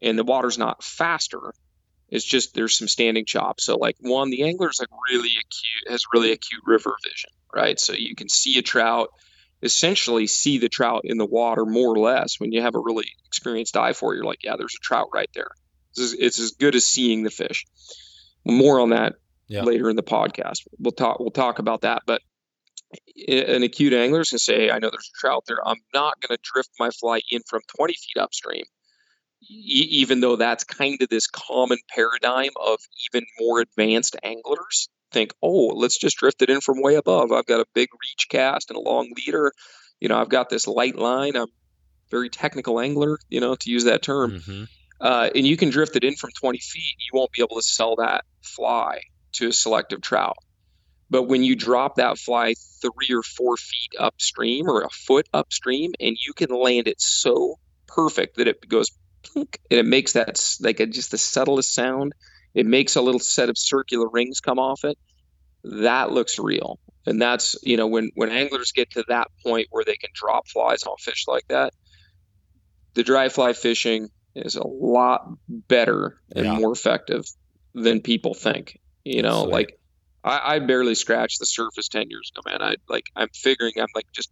[0.02, 1.52] And the water's not faster
[2.08, 3.60] it's just there's some standing chop.
[3.60, 7.80] So like one the angler's like really acute has really acute river vision right?
[7.80, 9.08] So you can see a trout
[9.62, 12.38] essentially see the trout in the water more or less.
[12.38, 15.08] When you have a really experienced eye for it you're like yeah there's a trout
[15.12, 15.48] right there.
[15.90, 17.64] It's as, it's as good as seeing the fish.
[18.44, 19.14] More on that
[19.48, 19.62] Yeah.
[19.62, 20.58] later in the podcast.
[20.78, 22.20] We'll talk we'll talk about that but
[23.28, 25.66] an acute angler is going to say, I know there's a trout there.
[25.66, 28.64] I'm not going to drift my fly in from 20 feet upstream,
[29.42, 32.78] e- even though that's kind of this common paradigm of
[33.10, 37.32] even more advanced anglers think, oh, let's just drift it in from way above.
[37.32, 39.52] I've got a big reach cast and a long leader.
[40.00, 41.36] You know, I've got this light line.
[41.36, 44.40] I'm a very technical angler, you know, to use that term.
[44.44, 44.64] hmm
[44.98, 46.94] Uh, and you can drift it in from 20 feet.
[46.98, 49.00] You won't be able to sell that fly
[49.34, 50.36] to a selective trout.
[51.08, 55.92] But when you drop that fly three or four feet upstream or a foot upstream,
[56.00, 58.90] and you can land it so perfect that it goes
[59.24, 62.12] plink, and it makes that like a, just the subtlest sound.
[62.54, 64.98] It makes a little set of circular rings come off it.
[65.64, 69.84] That looks real, and that's you know when when anglers get to that point where
[69.84, 71.72] they can drop flies on fish like that,
[72.94, 76.56] the dry fly fishing is a lot better and Yeah.
[76.56, 77.24] more effective
[77.74, 78.78] than people think.
[79.04, 79.52] You know, Sweet.
[79.52, 79.78] like
[80.26, 82.60] I, I barely scratched the surface ten years ago, man.
[82.60, 84.30] I like I'm figuring I'm like just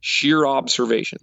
[0.00, 1.18] sheer observation,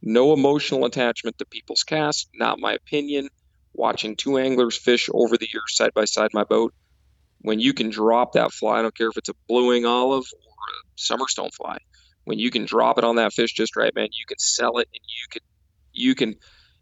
[0.00, 3.28] no emotional attachment to people's casts, not my opinion.
[3.74, 6.74] Watching two anglers fish over the years side by side my boat,
[7.40, 10.24] when you can drop that fly, I don't care if it's a blue winged olive
[10.24, 11.78] or a summerstone fly,
[12.24, 14.88] when you can drop it on that fish just right, man, you can sell it
[14.92, 15.42] and you can
[15.92, 16.34] you can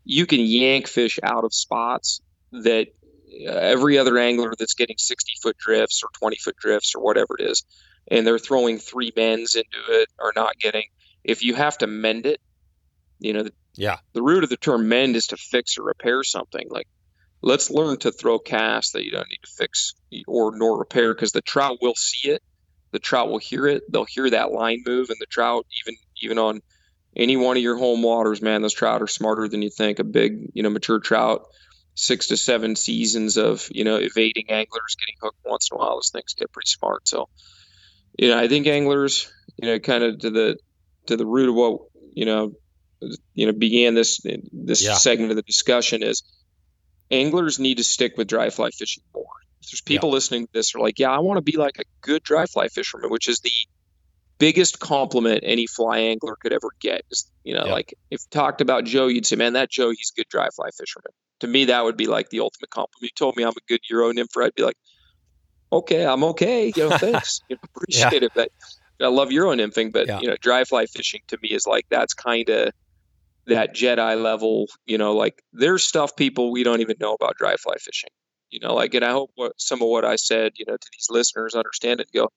[0.04, 2.20] you can yank fish out of spots
[2.52, 2.88] that
[3.47, 7.37] uh, every other angler that's getting 60 foot drifts or 20 foot drifts or whatever
[7.38, 7.64] it is
[8.11, 10.85] and they're throwing three mends into it are not getting
[11.25, 12.40] if you have to mend it
[13.19, 13.99] you know the, Yeah.
[14.14, 16.87] the root of the term mend is to fix or repair something like
[17.43, 19.95] let's learn to throw casts that you don't need to fix
[20.27, 22.43] or nor repair because the trout will see it
[22.93, 26.38] the trout will hear it they'll hear that line move and the trout even even
[26.38, 26.61] on
[27.16, 30.05] any one of your home waters man those trout are smarter than you think a
[30.05, 31.45] big you know mature trout
[31.94, 35.96] six to seven seasons of you know evading anglers getting hooked once in a while
[35.96, 37.29] those things get pretty smart so
[38.18, 40.57] you know i think anglers you know kind of to the
[41.07, 41.81] to the root of what
[42.14, 42.53] you know
[43.35, 44.20] you know began this
[44.53, 44.94] this Yeah.
[44.94, 46.22] segment of the discussion is
[47.11, 49.24] anglers need to stick with dry fly fishing more.
[49.62, 51.83] If There's people listening to this are like, yeah, I want to be like a
[52.03, 53.50] good dry fly fisherman, which is the
[54.38, 57.03] biggest compliment any fly angler could ever get.
[57.11, 57.72] Is, you know, Yeah.
[57.72, 60.68] like if talked about Joe, you'd say, man, that Joe, he's a good dry fly
[60.79, 61.12] fisherman.
[61.40, 63.03] To me, that would be like the ultimate compliment.
[63.03, 64.76] You told me I'm a good Euro nympher, I'd be like,
[65.72, 66.72] okay, I'm okay.
[66.74, 67.42] You know, thanks.
[67.48, 68.33] you know, appreciate it.
[68.35, 68.50] But
[69.00, 70.20] I love Euro nymphing, but Yeah.
[70.20, 72.72] you know, dry fly fishing to me is like that's kind of
[73.46, 74.66] that Jedi level.
[74.87, 78.11] You know, like there's stuff people we don't even know about dry fly fishing.
[78.50, 80.88] You know, like, and I hope what some of what I said, you know, to
[80.92, 82.09] these listeners understand it.
[82.12, 82.29] And go,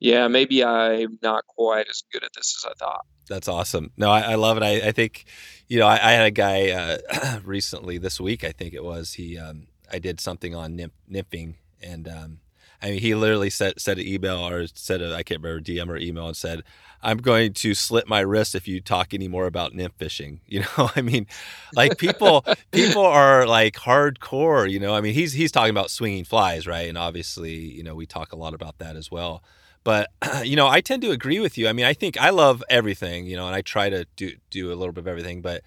[0.00, 3.04] yeah, maybe I'm not quite as good at this as I thought.
[3.28, 3.90] That's awesome.
[3.96, 4.62] No, I, I love it.
[4.62, 5.24] I, I think,
[5.66, 8.44] you know, I, I had a guy uh, recently this week.
[8.44, 9.38] I think it was he.
[9.38, 12.38] Um, I did something on nymph, nymphing, and um,
[12.82, 15.88] I mean, he literally said said an email or said I I can't remember DM
[15.88, 16.62] or email and said,
[17.02, 20.60] "I'm going to slit my wrist if you talk any more about nymph fishing." You
[20.60, 21.26] know, I mean,
[21.74, 24.70] like people people are like hardcore.
[24.70, 26.88] You know, I mean, he's he's talking about swinging flies, right?
[26.88, 29.42] And obviously, you know, we talk a lot about that as well.
[29.84, 30.08] But
[30.44, 31.68] you know, I tend to agree with you.
[31.68, 34.72] I mean, I think I love everything, you know, and I try to do do
[34.72, 35.42] a little bit of everything.
[35.42, 35.62] But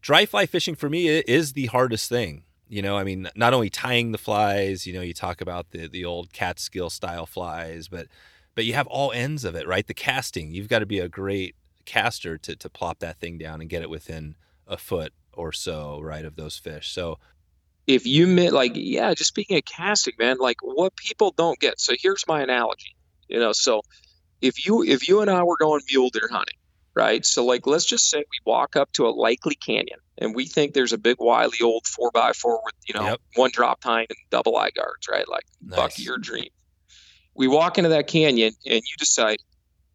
[0.00, 2.44] dry fly fishing for me is the hardest thing.
[2.68, 4.86] You know, I mean, not only tying the flies.
[4.86, 8.08] You know, you talk about the the old Catskill style flies, but
[8.54, 9.86] but you have all ends of it, right?
[9.86, 10.52] The casting.
[10.54, 13.82] You've got to be a great caster to to plop that thing down and get
[13.82, 16.90] it within a foot or so, right, of those fish.
[16.90, 17.18] So
[17.86, 21.80] If you met like, yeah, just speaking of casting, man, like what people don't get.
[21.80, 22.95] So here's my analogy.
[23.28, 23.82] You know, so
[24.40, 26.56] if you if you and I were going mule deer hunting,
[26.94, 27.24] right?
[27.24, 30.74] So like let's just say we walk up to a likely canyon and we think
[30.74, 33.20] there's a big wily old four by four with, you know, Yep.
[33.34, 35.28] one drop tine and double eye guards, right?
[35.28, 35.76] Like Nice.
[35.76, 36.48] Bucky your dream.
[37.34, 39.38] We walk into that canyon and you decide,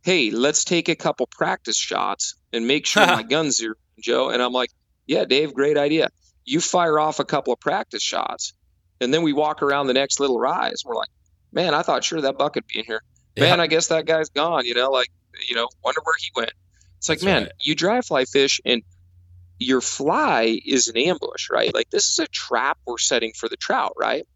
[0.04, 4.30] hey, let's take a couple practice shots and make sure my gun's zero, Joe.
[4.30, 4.70] And I'm like,
[5.08, 6.10] yeah, Dave, great idea.
[6.46, 8.54] You fire off a couple of practice shots,
[9.00, 10.82] and then we walk around the next little rise.
[10.86, 11.10] We're like,
[11.52, 13.02] man, I thought sure that buck would be in here.
[13.38, 14.65] Man, I guess that guy's gone.
[14.65, 15.10] You know, like,
[15.48, 16.52] you know, wonder where he went.
[16.98, 17.52] It's like, That's man, right.
[17.60, 18.82] you dry fly fish and
[19.60, 21.74] your fly is an ambush, right?
[21.74, 24.28] Like this is a trap we're setting for the trout, right?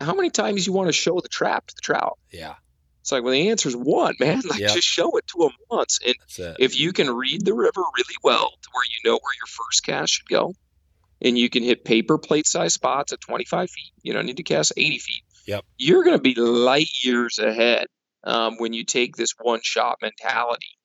[0.00, 2.18] How many times you want to show the trap to the trout?
[2.32, 2.54] yeah,
[3.00, 4.42] It's like, well, the answer is one, man.
[4.48, 4.74] Like, Yep.
[4.74, 5.98] just show it to them once.
[6.04, 6.14] And
[6.58, 9.84] if you can read the river really well to where you know where your first
[9.84, 10.54] cast should go,
[11.22, 14.42] and you can hit paper plate size spots at 25 feet, you don't need to
[14.42, 15.22] cast 80 feet.
[15.46, 15.64] Yep.
[15.78, 17.86] You're going to be light years ahead
[18.24, 20.78] um, when you take this one shot mentality,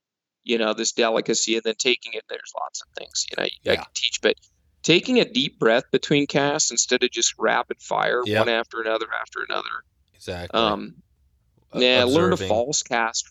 [0.43, 2.23] you know, this delicacy, and then taking it.
[2.29, 4.35] There's lots of things, you know, I can teach, but
[4.83, 8.39] taking a deep breath between casts instead of just rapid fire Yep.
[8.39, 9.69] one after another after another.
[10.13, 10.59] exactly.
[10.59, 10.95] Um,
[11.73, 12.47] O- yeah, learn to observing.
[12.47, 13.29] false cast.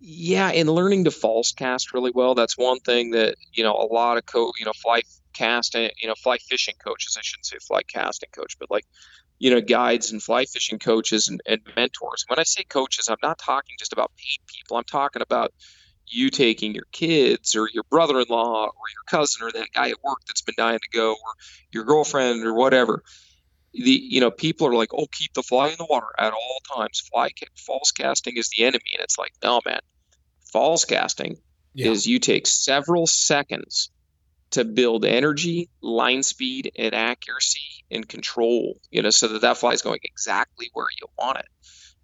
[0.00, 2.34] Yeah, and learning to false cast really well.
[2.34, 5.00] That's one thing that you know a lot of co you know fly
[5.32, 7.16] casting you know fly fishing coaches.
[7.18, 8.84] I shouldn't say fly casting coach, but like
[9.44, 12.24] you know guides and fly fishing coaches and, and mentors.
[12.28, 14.78] When I say coaches, I'm not talking just about paid people.
[14.78, 15.52] I'm talking about
[16.06, 20.18] you taking your kids or your brother-in-law or your cousin or that guy at work
[20.26, 21.32] that's been dying to go or
[21.74, 23.02] your girlfriend or whatever
[23.74, 26.58] the you know people are like oh keep the fly in the water at all
[26.76, 29.80] times fly ca- false casting is the enemy and it's like no man
[30.52, 31.36] false casting
[31.74, 31.90] Yeah.
[31.90, 33.90] is you take several seconds
[34.50, 39.72] to build energy line speed and accuracy and control you know so that that fly
[39.72, 41.46] is going exactly where you want it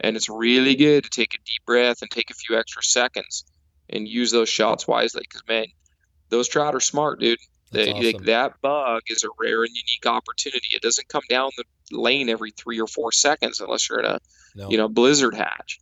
[0.00, 3.44] and it's really good to take a deep breath and take a few extra seconds
[3.88, 5.66] and use those shots wisely because man
[6.28, 7.38] those trout are smart dude
[7.72, 8.24] they, awesome.
[8.24, 10.66] that bug is a rare and unique opportunity.
[10.74, 11.62] It doesn't come down the
[11.96, 14.18] lane every three or four seconds unless you're in a
[14.56, 15.78] no, you know blizzard hatch.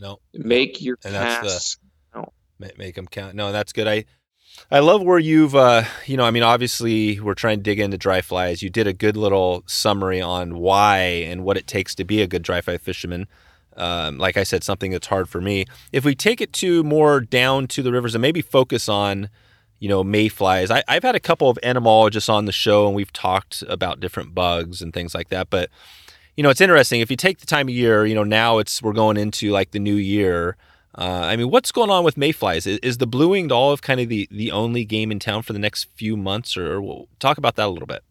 [0.00, 1.78] no, Make your And that's the- casts.
[2.58, 3.36] Ma- make them count.
[3.36, 3.86] No, that's good.
[3.86, 4.06] I
[4.70, 7.98] I love where you've uh you know, I mean obviously we're trying to dig into
[7.98, 8.62] dry flies.
[8.62, 12.26] You did a good little summary on why and what it takes to be a
[12.26, 13.26] good dry fly fisherman.
[13.76, 15.64] Um, like I said, something that's hard for me.
[15.92, 19.30] If we take it to more down to the rivers and maybe focus on,
[19.78, 20.70] you know, mayflies.
[20.70, 24.34] I, I've had a couple of entomologists on the show and we've talked about different
[24.34, 25.50] bugs and things like that.
[25.50, 25.70] But
[26.36, 28.06] you know, it's interesting if you take the time of year.
[28.06, 30.56] You know, now it's we're going into like the new year.
[30.96, 32.66] Uh, I mean, what's going on with mayflies?
[32.66, 35.52] Is, is the blue winged olive kind of the, the only game in town for
[35.52, 38.02] the next few months, or, or we'll talk about that a little bit?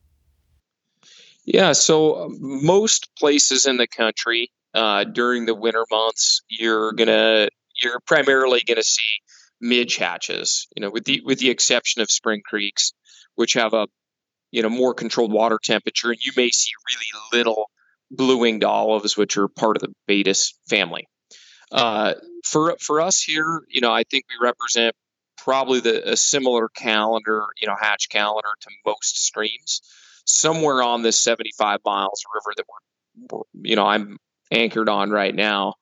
[1.46, 7.50] Yeah, so uh, most places in the country uh, during the winter months, you're gonna
[7.82, 9.02] you're primarily gonna see
[9.60, 10.68] midge hatches.
[10.76, 12.94] You know, with the with the exception of spring creeks,
[13.36, 13.88] which have a
[14.52, 17.70] you know more controlled water temperature, and you may see really little
[18.12, 21.08] blue winged olives, which are part of the Baetis family.
[21.72, 24.96] Uh, for for us here, you know, I think we represent
[25.38, 29.82] probably the a similar calendar, you know, hatch calendar to most streams.
[30.26, 32.66] Somewhere on this 75 miles river that
[33.32, 34.18] we're, you know, I'm
[34.52, 35.74] anchored on right now,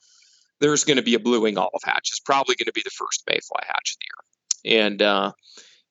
[0.59, 2.09] there's going to be a blue winged olive hatch.
[2.11, 4.81] It's probably going to be the first mayfly hatch of the year.
[4.81, 5.31] And uh,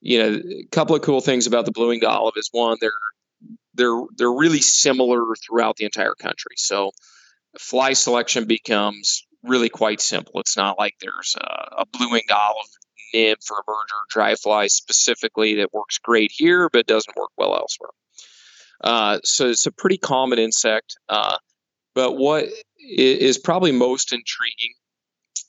[0.01, 2.93] you know, a couple of cool things about the blue winged olive is one, they're
[3.75, 6.55] they're they're really similar throughout the entire country.
[6.57, 6.93] So
[7.59, 10.41] fly selection becomes really quite simple.
[10.41, 12.69] It's not like there's a, a blue winged olive
[13.15, 17.91] nymph or emerger dry fly specifically that works great here but doesn't work well elsewhere.
[18.83, 20.97] Uh, so it's a pretty common insect.
[21.09, 21.37] Uh,
[21.95, 22.47] but what
[22.79, 24.75] is probably most intriguing,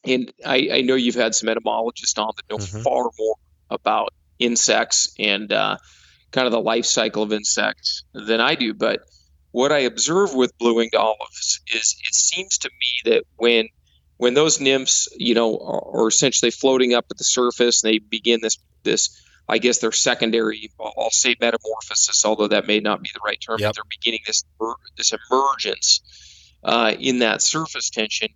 [0.06, 2.82] and I, I, know you've had some entomologists on that know mm-hmm.
[2.82, 3.36] far more
[3.70, 5.78] about insects and uh,
[6.32, 8.74] kind of the life cycle of insects than I do.
[8.74, 9.02] But
[9.52, 13.68] what I observe with blue winged olives is it seems to me that when
[14.18, 18.00] when those nymphs, you know, are, are essentially floating up at the surface, and they
[18.00, 23.10] begin this this I guess their secondary, I'll say metamorphosis, although that may not be
[23.14, 23.70] the right term, yep.
[23.70, 24.44] but they're beginning this
[24.98, 28.30] this emergence uh, in that surface tension.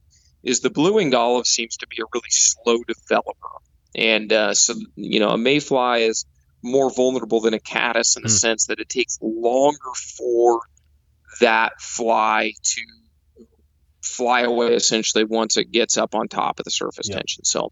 [0.43, 3.49] Is the blue winged olive seems to be a really slow developer,
[3.93, 6.25] and uh, so you know a mayfly is
[6.63, 8.39] more vulnerable than a caddis in the mm.
[8.39, 10.61] sense that it takes longer for
[11.41, 12.81] that fly to
[14.11, 17.17] fly away essentially once it gets up on top of the surface yep.
[17.17, 17.43] tension.
[17.45, 17.71] So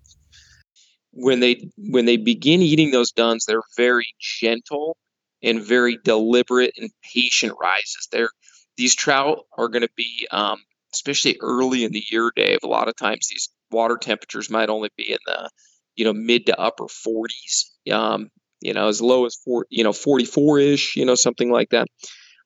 [1.12, 4.98] when they when they begin eating those duns, they're very gentle
[5.42, 8.08] and very deliberate and patient rises.
[8.12, 8.30] They're
[8.78, 10.60] these trout are going to be, um,
[10.94, 12.60] especially early in the year, Dave.
[12.64, 15.50] A lot of times these water temperatures might only be in the
[15.96, 17.92] you know mid to upper 40s.
[17.92, 18.30] Um,
[18.62, 21.88] you know, as low as four, you know, 44 ish, you know, something like that.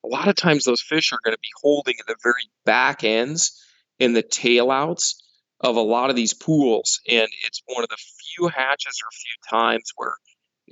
[0.04, 3.02] A lot of times those fish are going to be holding in the very back
[3.02, 3.63] ends
[3.98, 5.14] in the tailouts
[5.60, 7.00] of a lot of these pools.
[7.08, 10.14] And it's one of the few hatches or few times where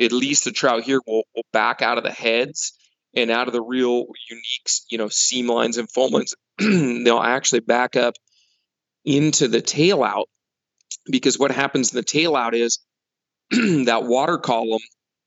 [0.01, 2.73] at least the trout here will, will back out of the heads
[3.15, 6.35] and out of the real unique, you know, seam lines and foam lines.
[6.59, 8.15] they'll actually back up
[9.05, 10.29] into the tail out
[11.11, 12.79] because what happens in the tail out is
[13.51, 14.81] that water column,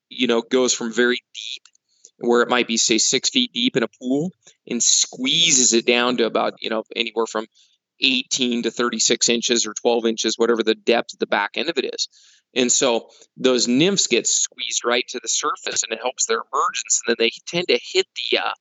[0.10, 1.64] you know, goes from very deep
[2.18, 4.32] where it might be say six feet deep in a pool
[4.68, 7.46] and squeezes it down to about you know anywhere from
[8.02, 11.78] 18 to 36 inches or 12 inches, whatever the depth of the back end of
[11.78, 12.08] it is.
[12.56, 17.02] And so those nymphs get squeezed right to the surface and it helps their emergence.
[17.06, 18.54] And then they tend to hit the uh,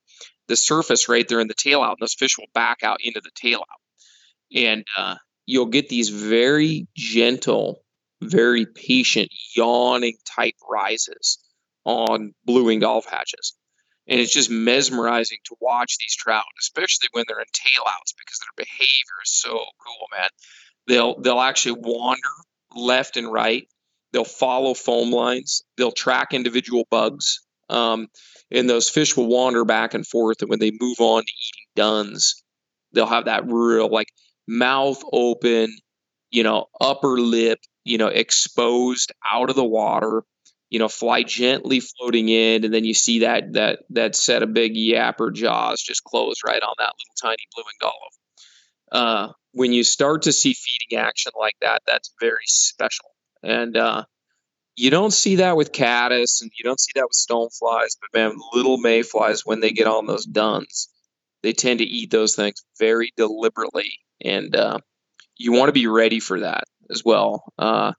[0.47, 3.21] the surface right there in the tail out, and those fish will back out into
[3.23, 3.81] the tail out.
[4.55, 5.15] And uh,
[5.47, 7.83] you'll get these very gentle,
[8.21, 11.39] very patient, yawning type rises
[11.85, 13.55] on blue winged hatches
[14.07, 18.67] and it's just mesmerizing to watch these trout, especially when they're in tailouts because their
[18.67, 20.29] behavior is so cool, man.
[20.87, 22.29] They'll they'll actually wander
[22.75, 23.67] left and right.
[24.13, 25.63] They'll follow foam lines.
[25.77, 27.41] They'll track individual bugs,
[27.71, 28.09] um,
[28.51, 30.41] and those fish will wander back and forth.
[30.41, 32.43] And when they move on to eating duns,
[32.93, 34.09] they'll have that real like
[34.47, 35.75] mouth open,
[36.31, 40.23] you know, upper lip, you know, exposed out of the water
[40.75, 44.53] you know, fly gently floating in, and then you see that that that set of
[44.53, 49.31] big yapper jaws just close right on that little tiny blue and olive.
[49.31, 53.07] Uh, when you start to see feeding action like that, that's very special,
[53.41, 54.05] and uh,
[54.75, 57.97] you don't see that with caddis, and you don't see that with stoneflies.
[58.01, 60.89] But man, little mayflies when they get on those duns,
[61.45, 64.79] they tend to eat those things very deliberately, and uh,
[65.37, 67.45] you want to be ready for that as well.
[67.57, 67.93] Uh,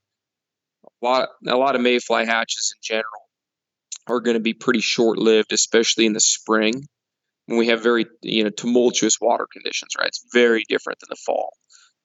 [1.02, 3.28] a lot a lot of mayfly hatches in general
[4.06, 6.86] are going to be pretty short lived, especially in the spring
[7.46, 9.92] when we have very you know tumultuous water conditions.
[9.98, 11.52] Right, it's very different than the fall.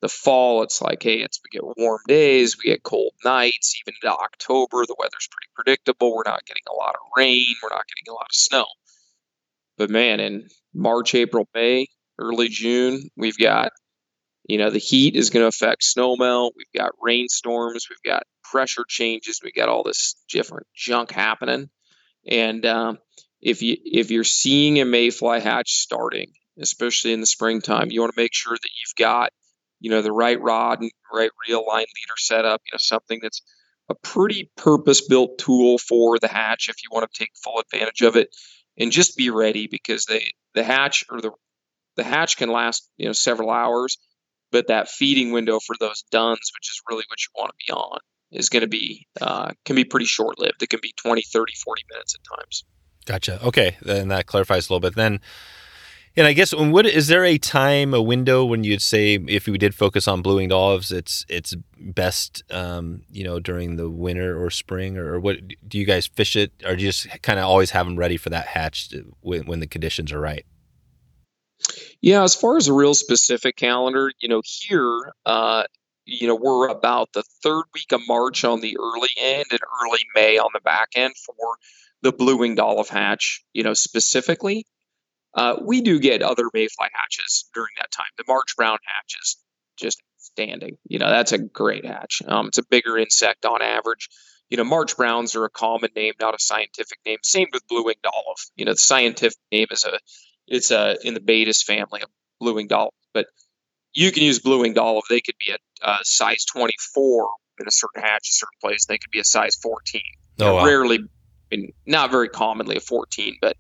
[0.01, 3.79] The fall, it's like, hey, it's we get warm days, we get cold nights.
[3.81, 6.15] Even into October, the weather's pretty predictable.
[6.15, 7.53] We're not getting a lot of rain.
[7.61, 8.65] We're not getting a lot of snow.
[9.77, 13.71] But man, in March, April, May, early June, we've got
[14.45, 16.51] you know the heat is going to affect snowmelt.
[16.55, 17.87] We've got rainstorms.
[17.89, 19.39] We've got pressure changes.
[19.43, 21.69] We've got all this different junk happening,
[22.27, 22.99] and um,
[23.41, 28.13] if you if you're seeing a mayfly hatch starting, especially in the springtime, you want
[28.13, 29.31] to make sure that you've got
[29.79, 32.61] you know the right rod and right reel line leader setup.
[32.65, 33.41] You know something that's
[33.89, 38.01] a pretty purpose built tool for the hatch if you want to take full advantage
[38.01, 38.29] of it,
[38.77, 41.31] and just be ready because they the hatch or the
[41.95, 43.97] the hatch can last you know several hours
[44.51, 47.73] but that feeding window for those duns which is really what you want to be
[47.73, 47.99] on
[48.31, 50.61] is going to be uh, can be pretty short lived.
[50.63, 52.63] It can be 20, 30, 40 minutes at times.
[53.05, 53.45] Gotcha.
[53.45, 54.95] Okay, then that clarifies a little bit.
[54.95, 55.19] Then
[56.15, 59.57] And I guess what is there a time, a window when you'd say if we
[59.57, 64.41] did focus on blue winged olives, it's it's best, um, you know, during the winter
[64.41, 65.37] or spring, or, what?
[65.67, 68.17] Do you guys fish it, or do you just kind of always have them ready
[68.17, 70.45] for that hatch to, when, when the conditions are right?
[72.01, 75.63] Yeah, as far as a real specific calendar, you know, here, uh,
[76.05, 79.99] you know, we're about the third week of March on the early end and early
[80.15, 81.35] May on the back end for
[82.01, 84.65] the blue winged olive hatch, you know, specifically.
[85.33, 88.07] Uh, we do get other mayfly hatches during that time.
[88.17, 89.37] The March brown hatch is
[89.77, 90.77] just standing.
[90.87, 92.21] You know, that's a great hatch.
[92.27, 94.09] Um, it's a bigger insect on average.
[94.49, 97.19] You know, March browns are a common name, not a scientific name.
[97.23, 98.37] Same with blue winged olive.
[98.55, 99.97] You know, the scientific name is a
[100.51, 103.25] it's a in the Baetis family of blue winged olive, but
[103.93, 105.03] you can use blue winged olive.
[105.09, 107.29] They could be a, a, size 24
[107.59, 108.85] in a certain hatch, a certain place.
[108.85, 110.01] They could be a size 14.
[110.39, 110.65] Oh, wow.
[110.65, 110.99] Rarely,
[111.51, 113.55] I mean, not very commonly a 14, but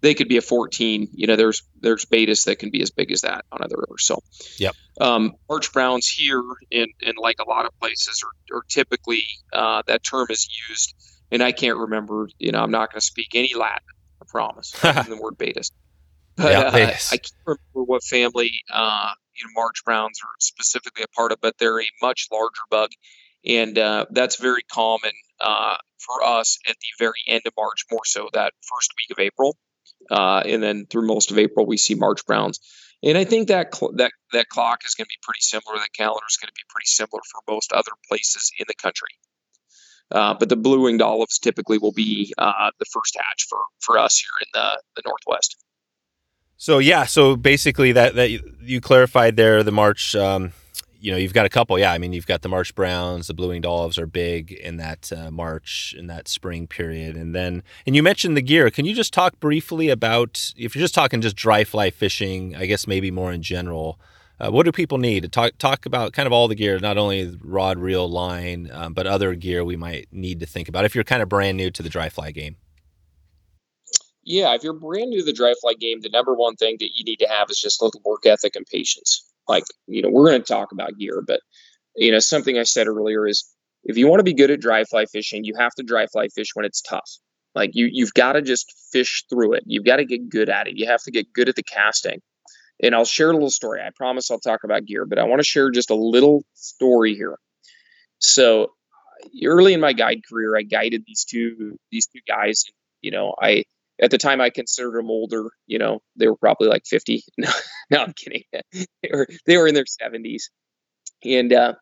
[0.00, 1.08] they could be a 14.
[1.12, 4.04] You know, there's there's Baetis that can be as big as that on other rivers.
[4.04, 4.22] So,
[4.58, 4.74] yep.
[5.00, 9.82] Um, March browns here in, in like a lot of places are, are typically uh,
[9.86, 10.94] that term is used,
[11.32, 12.28] and I can't remember.
[12.38, 13.88] You know, I'm not going to speak any Latin.
[14.20, 14.70] I promise.
[14.82, 15.70] the word Baetis.
[16.36, 21.04] But yeah, uh, I can't remember what family uh, you know March browns are specifically
[21.04, 22.90] a part of, but they're a much larger bug,
[23.44, 28.04] and uh, that's very common uh, for us at the very end of March, more
[28.04, 29.56] so that first week of April.
[30.10, 32.58] Uh, and then through most of April, we see March browns.
[33.02, 35.76] And I think that cl- that that clock is going to be pretty similar.
[35.76, 39.10] The calendar is going to be pretty similar for most other places in the country.
[40.10, 43.98] Uh, but the blue winged olives typically will be uh, the first hatch for for
[43.98, 45.56] us here in the the Northwest.
[46.64, 50.54] So yeah, so basically that that you clarified there the March um,
[50.98, 51.78] you know, you've got a couple.
[51.78, 54.78] Yeah, I mean, you've got the March Browns, the Blue Winged Olives are big in
[54.78, 58.70] that uh, March in that spring period, and then and you mentioned the gear.
[58.70, 62.56] Can you just talk briefly about if you're just talking just dry fly fishing?
[62.56, 64.00] I guess maybe more in general.
[64.40, 66.14] Uh, what do people need talk talk about?
[66.14, 69.76] Kind of all the gear, not only rod, reel, line, um, but other gear we
[69.76, 72.30] might need to think about if you're kind of brand new to the dry fly
[72.30, 72.56] game.
[74.24, 76.90] Yeah, if you're brand new to the dry fly game, the number one thing that
[76.94, 79.30] you need to have is just a little work ethic and patience.
[79.48, 81.40] Like you know we're going to talk about gear but
[81.96, 83.44] you know something i said earlier is
[83.84, 86.28] if you want to be good at dry fly fishing you have to dry fly
[86.28, 87.10] fish when it's tough.
[87.54, 89.64] Like you you've got to just fish through it.
[89.66, 90.76] You've got to get good at it.
[90.76, 92.20] You have to get good at the casting.
[92.82, 93.80] And i'll share a little story.
[93.80, 97.14] I promise i'll talk about gear but i want to share just a little story
[97.14, 97.38] here.
[98.18, 98.72] So
[99.44, 102.64] early in my guide career i guided these two these two guys
[103.00, 103.64] you know i
[104.00, 105.50] at the time I considered them older.
[105.66, 107.22] You know, they were probably like 50.
[107.38, 107.50] No,
[107.90, 108.42] no I'm kidding.
[108.72, 110.44] they were they were in their 70s,
[111.24, 111.74] and uh,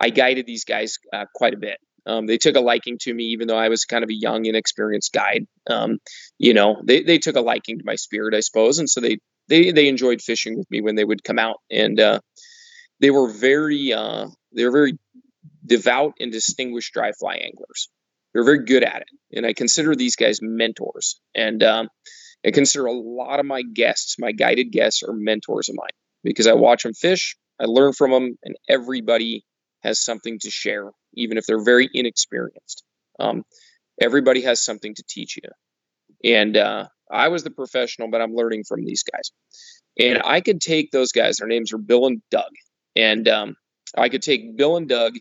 [0.00, 1.78] I guided these guys uh, quite a bit.
[2.06, 4.46] Um, they took a liking to me, even though I was kind of a young,
[4.46, 5.46] inexperienced guide.
[5.68, 5.98] Um,
[6.38, 9.18] you know, they, they took a liking to my spirit, I suppose, and so they
[9.48, 12.20] they they enjoyed fishing with me when they would come out, and uh,
[13.00, 14.98] they were very uh, they were very
[15.66, 17.88] devout and distinguished dry fly anglers.
[18.32, 21.20] They're very good at it, and I consider these guys mentors.
[21.34, 21.88] And um,
[22.46, 25.88] I consider a lot of my guests, my guided guests, are mentors of mine
[26.22, 29.44] because I watch them fish, I learn from them, and everybody
[29.82, 32.84] has something to share, even if they're very inexperienced.
[33.18, 33.44] Um,
[34.00, 35.50] everybody has something to teach you.
[36.24, 39.30] And uh, I was the professional, but I'm learning from these guys.
[39.98, 42.50] And I could take those guys, their names are Bill and Doug.
[42.94, 43.56] And um,
[43.96, 45.14] I could take Bill and Doug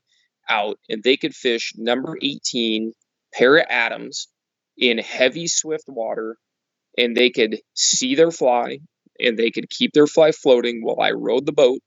[0.50, 2.94] out and they could fish number 18
[3.34, 4.28] Para Adams
[4.78, 6.38] in heavy, swift water,
[6.98, 8.80] and they could see their fly
[9.20, 11.80] and they could keep their fly floating while I rode the boat.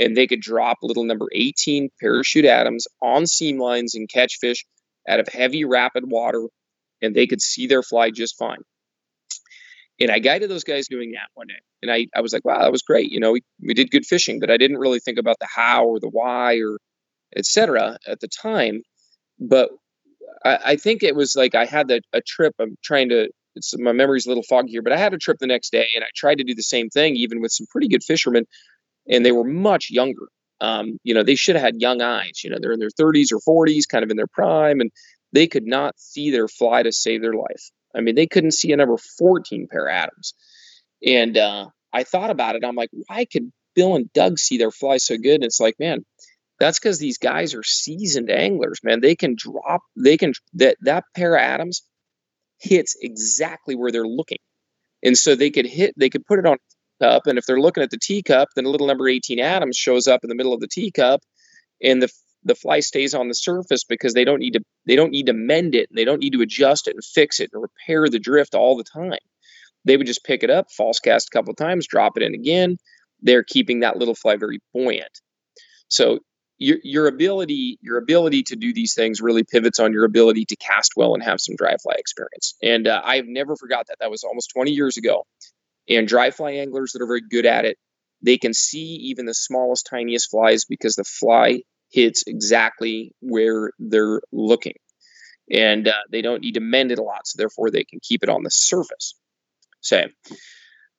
[0.00, 4.64] And they could drop little number 18 parachute Adams on seam lines and catch fish
[5.08, 6.46] out of heavy, rapid water,
[7.02, 8.60] and they could see their fly just fine.
[10.00, 11.58] And I guided those guys doing that one day.
[11.82, 13.10] And I, I was like, wow, that was great.
[13.10, 15.86] You know, we, we did good fishing, but I didn't really think about the how
[15.86, 16.78] or the why or
[17.36, 17.98] etc.
[18.06, 18.82] at the time.
[19.38, 19.70] But
[20.44, 22.54] I, I, think it was like I had the, a trip.
[22.60, 23.28] I'm trying to.
[23.54, 25.88] It's my memory's a little foggy here, but I had a trip the next day,
[25.94, 28.46] and I tried to do the same thing, even with some pretty good fishermen,
[29.08, 30.28] and they were much younger.
[30.60, 32.42] Um, you know, they should have had young eyes.
[32.44, 34.90] You know, they're in their 30s or 40s, kind of in their prime, and
[35.32, 37.70] they could not see their fly to save their life.
[37.94, 40.34] I mean, they couldn't see a number 14 Para Adams.
[41.04, 42.64] And uh, I thought about it.
[42.64, 45.36] I'm like, why could Bill and Doug see their fly so good?
[45.36, 46.04] And it's like, man,
[46.60, 49.00] that's because these guys are seasoned anglers, man.
[49.00, 51.82] They can drop, they can that that Para Adams
[52.60, 54.38] hits exactly where they're looking,
[55.02, 56.58] and so they could hit, they could put it on
[57.02, 60.08] cup, and if they're looking at the teacup, then a little number eighteen Adams shows
[60.08, 61.22] up in the middle of the teacup,
[61.82, 62.10] and the
[62.44, 65.32] the fly stays on the surface because they don't need to they don't need to
[65.34, 68.18] mend it, and they don't need to adjust it and fix it and repair the
[68.20, 69.18] drift all the time.
[69.84, 72.76] they would just pick it up, false cast a couple times, drop it in again.
[73.22, 75.20] They're keeping that little fly very buoyant.
[75.88, 76.20] So
[76.58, 80.56] your your ability your ability to do these things really pivots on your ability to
[80.56, 82.54] cast well and have some dry fly experience.
[82.62, 83.98] And uh, I've never forgot that.
[84.00, 85.24] That was almost 20 years ago.
[85.88, 87.78] And dry fly anglers that are very good at it,
[88.22, 94.20] they can see even the smallest, tiniest flies because the fly hits exactly where they're
[94.32, 94.74] looking.
[95.50, 98.22] And uh, they don't need to mend it a lot, so therefore they can keep
[98.22, 99.14] it on the surface.
[99.80, 100.02] So,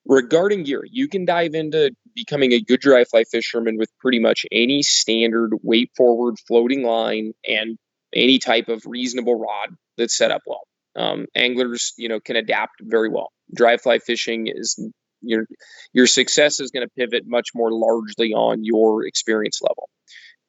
[0.10, 4.46] regarding gear, you can dive into becoming a good dry fly fisherman with pretty much
[4.52, 7.78] any standard weight forward floating line and
[8.14, 10.64] any type of reasonable rod that's set up well.
[10.96, 13.32] Um, anglers, you know, can adapt very well.
[13.56, 14.78] Dry fly fishing is
[15.22, 15.46] your
[15.94, 19.90] your success is going to pivot much more largely on your experience level.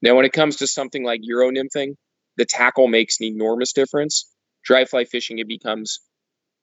[0.00, 1.96] Now, when it comes to something like Euro nymphing,
[2.38, 4.26] the tackle makes an enormous difference.
[4.64, 6.00] Dry fly fishing, it becomes,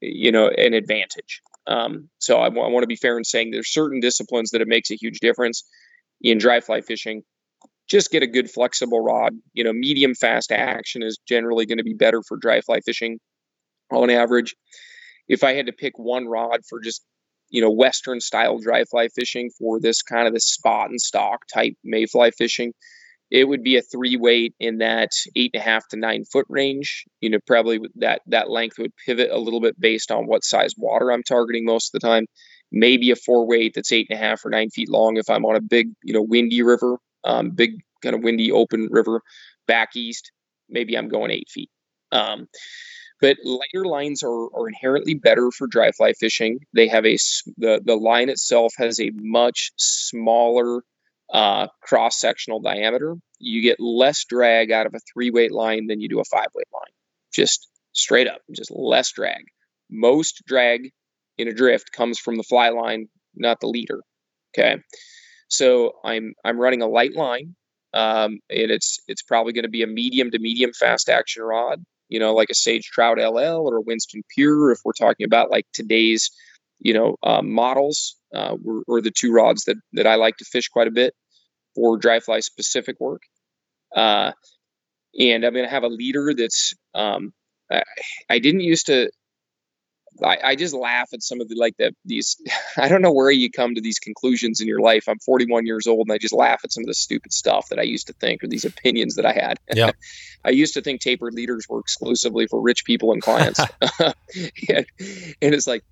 [0.01, 1.41] you know, an advantage.
[1.68, 4.89] Um, so I, want to be fair in saying there's certain disciplines that it makes
[4.89, 5.63] a huge difference
[6.22, 7.24] in dry fly fishing.
[7.89, 9.34] Just get a good flexible rod.
[9.53, 13.20] You know, medium fast action is generally going to be better for dry fly fishing
[13.91, 14.55] on average.
[15.28, 17.03] If I had to pick one rod for just
[17.49, 21.45] you know western style dry fly fishing for this kind of the spot and stock
[21.53, 22.74] type mayfly fishing
[23.30, 26.45] it would be a three weight in that eight and a half to nine foot
[26.49, 27.05] range.
[27.21, 30.73] You know, probably that that length would pivot a little bit based on what size
[30.78, 32.25] water I'm targeting most of the time.
[32.71, 35.45] Maybe a four weight that's eight and a half or nine feet long if I'm
[35.45, 39.21] on a big, you know, windy river, um, big kind of windy open river
[39.67, 40.32] back east.
[40.69, 41.69] Maybe I'm going eight feet.
[42.11, 42.47] Um,
[43.19, 46.59] but lighter lines are, are inherently better for dry fly fishing.
[46.73, 47.17] They have a
[47.57, 50.82] the the line itself has a much smaller
[51.34, 53.15] uh, cross sectional diameter.
[53.39, 56.47] You get less drag out of a three weight line than you do a five
[56.55, 56.91] weight line.
[57.34, 59.43] Just straight up, just less drag.
[59.89, 60.91] Most drag
[61.38, 64.01] in a drift comes from the fly line, not the leader.
[64.57, 64.78] Okay,
[65.49, 67.55] so I'm I'm running a light line,
[67.93, 71.84] um, and it's it's probably going to be a medium to medium fast action rod.
[72.09, 74.71] You know, like a Sage Trout LL or a Winston Pure.
[74.71, 76.32] If we're talking about like today's,
[76.80, 80.45] you know, uh, models, uh, were, were, the two rods that that I like to
[80.45, 81.13] fish quite a bit
[81.75, 83.21] for dry fly specific work.
[83.95, 84.32] Uh,
[85.17, 87.34] and I'm going to have a leader that's um,
[87.71, 87.84] I,
[88.30, 89.09] I, didn't used to.
[90.23, 92.36] I, I, just laugh at some of the like the these.
[92.78, 95.05] I don't know where you come to these conclusions in your life.
[95.07, 97.80] I'm 41 years old, and I just laugh at some of the stupid stuff that
[97.80, 99.59] I used to think or these opinions that I had.
[99.73, 99.91] Yeah.
[100.45, 103.59] I used to think tapered leaders were exclusively for rich people and clients,
[103.99, 104.15] and,
[104.69, 104.86] and
[105.41, 105.84] it's like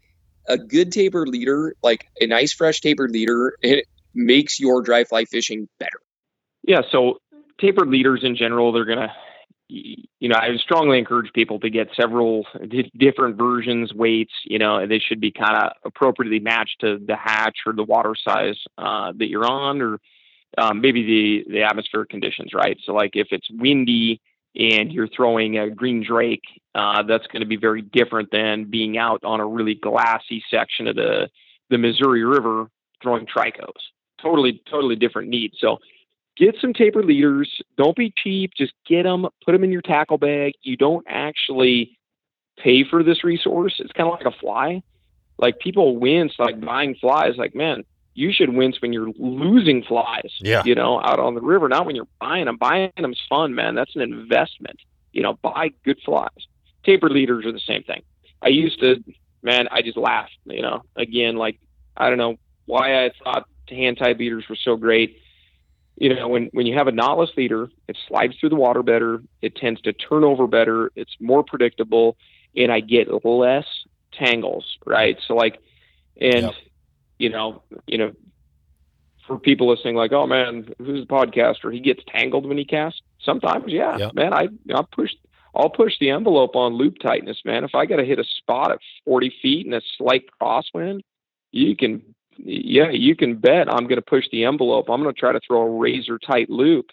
[0.47, 5.25] a good tapered leader, like a nice fresh tapered leader, it makes your dry fly
[5.25, 5.99] fishing better.
[6.63, 7.19] Yeah, so
[7.59, 9.13] tapered leaders in general, they're gonna,
[9.67, 12.45] you know, I strongly encourage people to get several
[12.97, 14.33] different versions, weights.
[14.45, 18.15] You know, they should be kind of appropriately matched to the hatch or the water
[18.15, 19.99] size uh, that you're on, or
[20.57, 22.77] um, maybe the the atmospheric conditions, right?
[22.83, 24.21] So, like if it's windy
[24.55, 26.43] and you're throwing a green drake,
[26.73, 30.87] uh, that's going to be very different than being out on a really glassy section
[30.87, 31.29] of the
[31.69, 32.69] the Missouri River
[33.01, 33.71] throwing tricos.
[34.21, 35.55] Totally, totally different needs.
[35.59, 35.79] So
[36.37, 37.49] get some tapered leaders.
[37.77, 38.51] Don't be cheap.
[38.55, 40.53] Just get them, put them in your tackle bag.
[40.61, 41.97] You don't actually
[42.57, 43.75] pay for this resource.
[43.79, 44.83] It's kind of like a fly.
[45.37, 47.33] Like people wince like buying flies.
[47.37, 47.83] Like man,
[48.15, 50.31] you should wince when you're losing flies.
[50.39, 50.63] Yeah.
[50.65, 52.57] You know, out on the river, not when you're buying them.
[52.57, 53.75] Buying them's fun, man.
[53.75, 54.79] That's an investment.
[55.11, 56.29] You know, buy good flies.
[56.83, 58.01] Taper leaders are the same thing.
[58.41, 59.03] I used to,
[59.43, 60.37] man, I just laughed.
[60.45, 61.59] You know, again, like
[61.95, 65.19] I don't know why I thought hand tied leaders were so great
[65.97, 69.21] you know, when, when you have a knotless leader, it slides through the water better,
[69.41, 72.17] it tends to turn over better, it's more predictable,
[72.55, 73.65] and I get less
[74.11, 75.17] tangles, right?
[75.25, 75.59] So like,
[76.19, 76.53] and yep.
[77.17, 78.13] You know, you know,
[79.27, 81.73] for people listening, like, oh man, who's a podcaster?
[81.73, 83.01] He gets tangled when he casts.
[83.21, 84.13] Sometimes, yeah, yep.
[84.13, 85.11] man, I I push,
[85.55, 87.63] I'll push the envelope on loop tightness, man.
[87.63, 91.01] If I got to hit a spot at 40 feet and a slight crosswind,
[91.51, 92.01] you can
[92.37, 94.89] yeah, you can bet I'm going to push the envelope.
[94.89, 96.87] I'm going to try to throw a razor tight loop,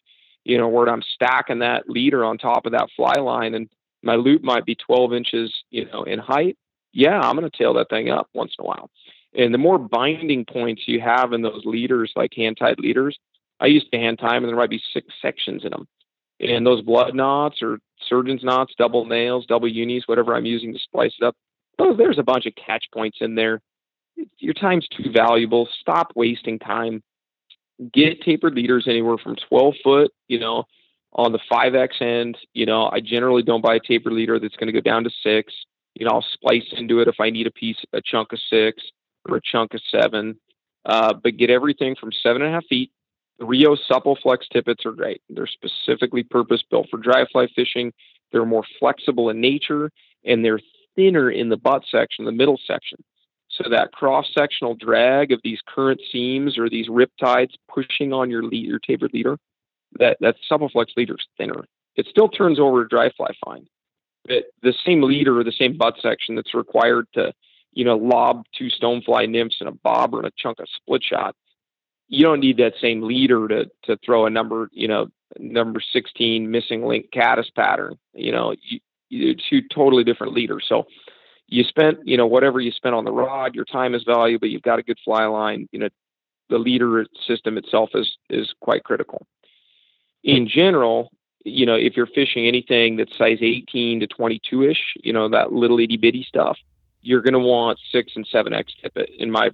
[0.45, 3.69] you know, where I'm stacking that leader on top of that fly line and
[4.03, 6.57] my loop might be 12 inches, you know, in height.
[6.93, 8.91] Yeah, I'm going to tail that thing up once in a while.
[9.35, 13.19] And the more binding points you have in those leaders, like hand tied leaders,
[13.61, 15.87] I used to hand tie them and there might be six sections in them.
[16.41, 17.79] And those blood knots or
[18.09, 21.37] surgeon's knots, double nails, double unis, whatever I'm using to splice it up,
[21.79, 23.61] oh, there's a bunch of catch points in there
[24.39, 25.69] your time's too valuable.
[25.81, 27.03] Stop wasting time.
[27.93, 30.65] Get tapered leaders anywhere from 12 foot, you know,
[31.13, 32.39] on the 5X end.
[32.53, 35.11] You know, I generally don't buy a tapered leader that's going to go down to
[35.23, 35.53] six.
[35.95, 38.83] You know, I'll splice into it if I need a piece, a chunk of six
[39.29, 40.39] or a chunk of seven.
[40.85, 42.91] Uh, but get everything from seven and a half feet.
[43.39, 45.23] The Rio Supple Flex tippets are great.
[45.31, 47.93] They're specifically purpose built for dry fly fishing.
[48.31, 49.91] They're more flexible in nature
[50.25, 50.61] and they're
[50.95, 52.99] thinner in the butt section, the middle section.
[53.51, 58.31] So that cross sectional drag of these current seams or these rip tides pushing on
[58.31, 59.37] your lead, your tapered leader,
[59.99, 61.65] that that Supple Flex leader is thinner.
[61.97, 63.67] It still turns over to dry fly fine,
[64.27, 67.33] but the same leader or the same butt section that's required to,
[67.73, 71.35] you know, lob two stonefly nymphs and a bobber and a chunk of split shot,
[72.09, 75.09] you don't need that same leader to to throw a number, you know,
[75.39, 77.99] number 16 missing link caddis pattern.
[78.13, 80.65] You know, you, you two totally different leaders.
[80.69, 80.87] So
[81.49, 84.49] you spent, you know, whatever you spent on the rod, your time is valuable.
[84.49, 85.69] You've got a good fly line.
[85.73, 85.89] You know,
[86.49, 89.27] the leader system itself is is quite critical.
[90.23, 91.11] In general,
[91.45, 95.53] you know, if you're fishing anything that's size 18 to 22 ish, you know, that
[95.53, 96.57] little itty bitty stuff,
[97.03, 99.11] you're going to want six and seven X tippet.
[99.19, 99.47] In my,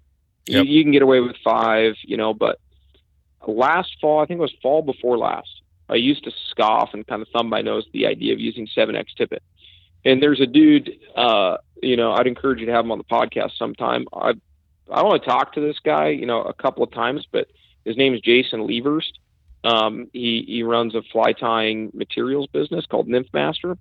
[0.47, 0.65] yep.
[0.65, 2.61] you, you, can get away with five, you know, but
[3.47, 7.23] last fall, I think it was fall before last, I used to scoff and kind
[7.23, 9.43] of thumb my nose at the idea of using seven X tippet.
[10.05, 13.05] And there's a dude, uh, you know, I'd encourage you to have him on the
[13.05, 14.07] podcast sometime.
[14.13, 14.35] I,
[14.91, 17.49] I want to talk to this guy, you know, a couple of times, but
[17.85, 19.19] his name is Jason Leverst
[19.65, 23.77] um, he he runs a fly tying materials business called Nymph Master,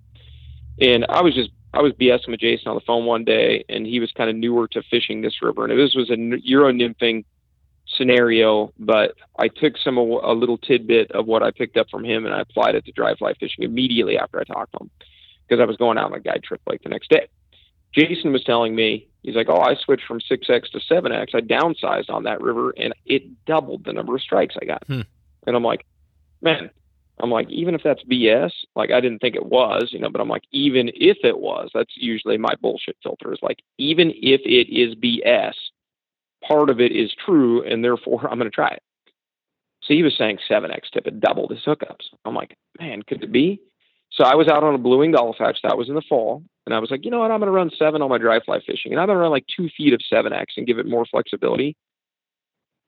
[0.80, 3.86] and I was just I was BSing with Jason on the phone one day, and
[3.86, 7.24] he was kind of newer to fishing this river, and this was a Euro nymphing
[7.96, 12.26] scenario, but I took some a little tidbit of what I picked up from him,
[12.26, 14.90] and I applied it to dry fly fishing immediately after I talked to him
[15.46, 17.28] because I was going out on a guide trip like the next day.
[17.94, 21.34] Jason was telling me he's like, "Oh, I switched from 6x to 7x.
[21.34, 25.02] I downsized on that river, and it doubled the number of strikes I got." Hmm.
[25.46, 25.86] And I'm like,
[26.42, 26.70] man,
[27.20, 30.20] I'm like, even if that's BS, like I didn't think it was, you know, but
[30.20, 34.40] I'm like, even if it was, that's usually my bullshit filter is like, even if
[34.44, 35.54] it is BS,
[36.46, 38.82] part of it is true, and therefore I'm going to try it.
[39.82, 42.06] So he was saying 7x tippet doubled his hookups.
[42.24, 43.60] I'm like, man, could it be?
[44.10, 45.58] So I was out on a blue wing olive hatch.
[45.62, 46.42] That was in the fall.
[46.66, 47.30] And I was like, you know what?
[47.30, 48.92] I'm going to run seven on my dry fly fishing.
[48.92, 51.76] And I'm going to run like two feet of 7x and give it more flexibility.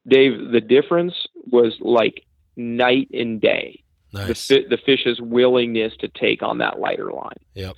[0.06, 1.14] Dave, the difference
[1.50, 2.24] was like
[2.56, 3.79] night and day.
[4.12, 4.48] Nice.
[4.48, 7.38] The, the fish's willingness to take on that lighter line.
[7.54, 7.76] Yep.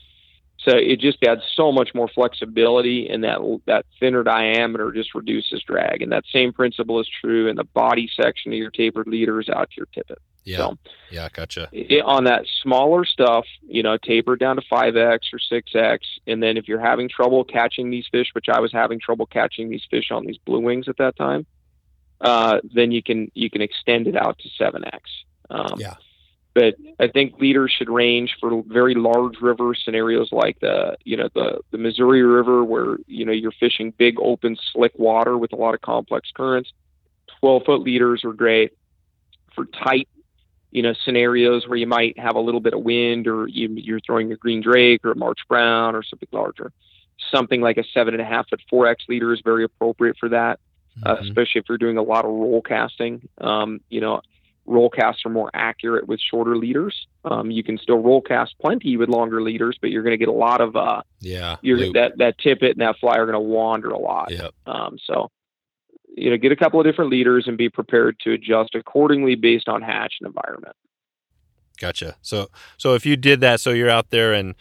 [0.58, 5.62] So it just adds so much more flexibility, and that that thinner diameter just reduces
[5.62, 6.02] drag.
[6.02, 9.70] And that same principle is true in the body section of your tapered leaders out
[9.70, 10.18] to your tippet.
[10.44, 10.58] Yeah.
[10.58, 10.78] So,
[11.10, 11.68] yeah, gotcha.
[11.72, 15.98] It, on that smaller stuff, you know, taper down to 5x or 6x.
[16.26, 19.68] And then if you're having trouble catching these fish, which I was having trouble catching
[19.70, 21.46] these fish on these blue wings at that time,
[22.20, 25.00] uh, then you can you can extend it out to 7x.
[25.50, 25.94] Um, yeah.
[26.54, 31.28] But I think leaders should range for very large river scenarios like the you know
[31.34, 35.56] the the Missouri River where you know you're fishing big open slick water with a
[35.56, 36.72] lot of complex currents.
[37.40, 38.72] 12 foot leaders are great
[39.54, 40.08] for tight
[40.70, 44.00] you know scenarios where you might have a little bit of wind or you, you're
[44.00, 46.70] throwing a green drake or a March Brown or something larger.
[47.30, 50.60] Something like a seven and a half foot 4x leader is very appropriate for that
[51.02, 51.24] uh, mm-hmm.
[51.24, 53.28] especially if you're doing a lot of roll casting.
[53.38, 54.20] Um, you know,
[54.66, 57.06] roll casts are more accurate with shorter leaders.
[57.24, 60.28] Um, you can still roll cast plenty with longer leaders, but you're going to get
[60.28, 63.40] a lot of uh, yeah, you're, that that tippet and that fly are going to
[63.40, 64.30] wander a lot.
[64.30, 64.54] Yep.
[64.66, 65.30] Um, so
[66.14, 69.68] you know, get a couple of different leaders and be prepared to adjust accordingly based
[69.68, 70.76] on hatch and environment.
[71.80, 72.16] Gotcha.
[72.22, 74.54] So so if you did that, so you're out there and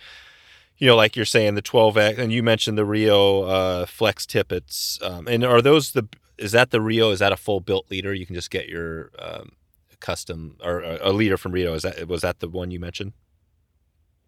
[0.78, 4.98] you know, like you're saying, the 12x, and you mentioned the Rio uh, Flex tippets.
[5.04, 6.08] Um, and are those the
[6.40, 7.12] is that the Rio?
[7.12, 8.16] Is that a full built leader?
[8.16, 9.52] You can just get your um,
[10.02, 11.74] custom or a leader from Rio.
[11.74, 13.14] Is that was that the one you mentioned?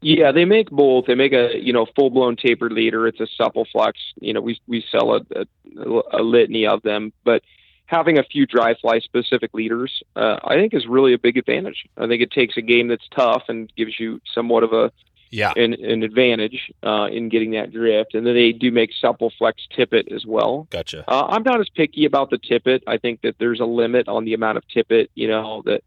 [0.01, 1.05] Yeah, they make both.
[1.05, 3.07] They make a you know full blown tapered leader.
[3.07, 3.99] It's a supple flex.
[4.19, 7.41] You know, we we sell a, a, a litany of them, but
[7.86, 11.86] having a few dry fly specific leaders, uh, I think, is really a big advantage.
[11.97, 14.91] I think it takes a game that's tough and gives you somewhat of a
[15.34, 15.51] yeah.
[15.55, 18.13] an, an advantage uh, in getting that drift.
[18.13, 20.67] And then they do make supple flex tippet as well.
[20.69, 21.03] Gotcha.
[21.09, 22.84] Uh, I'm not as picky about the tippet.
[22.88, 25.84] I think that there's a limit on the amount of tippet, you know, that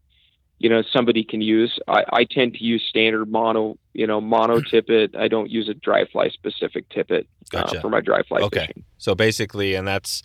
[0.59, 1.79] you know somebody can use.
[1.87, 5.15] I, I tend to use standard mono, you know, mono tippet.
[5.15, 7.77] I don't use a dry fly specific tippet uh, gotcha.
[7.77, 8.67] uh, for my dry fly okay.
[8.67, 8.83] fishing.
[8.97, 10.23] So basically, and that's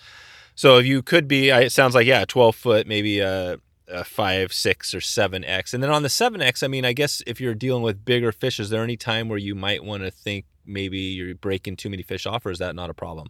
[0.54, 1.50] so if you could be.
[1.50, 3.58] It sounds like yeah, 12 foot, maybe a
[3.88, 5.74] a five, six, or seven X.
[5.74, 8.32] And then on the seven X, I mean, I guess if you're dealing with bigger
[8.32, 11.90] fish, is there any time where you might want to think maybe you're breaking too
[11.90, 13.28] many fish off, or is that not a problem?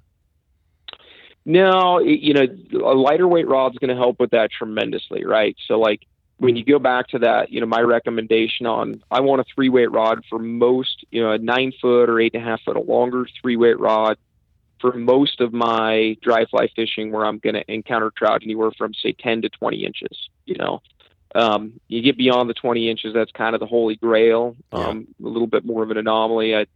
[1.45, 5.57] No, you know, a lighter weight rod is going to help with that tremendously, right?
[5.67, 6.07] So like
[6.39, 9.69] when you go back to that, you know, my recommendation on I want a three
[9.69, 12.77] weight rod for most, you know, a nine foot or eight and a half foot
[12.77, 14.19] or longer three weight rod
[14.83, 18.93] for most of my dry fly fishing where I'm going to encounter trout anywhere from
[18.93, 20.83] say 10 to 20 inches, you know.
[21.35, 24.57] Um, you get beyond the 20 inches, that's kind of the holy grail.
[24.72, 25.26] Um, yeah.
[25.26, 26.55] a little bit more of an anomaly.
[26.55, 26.66] I, I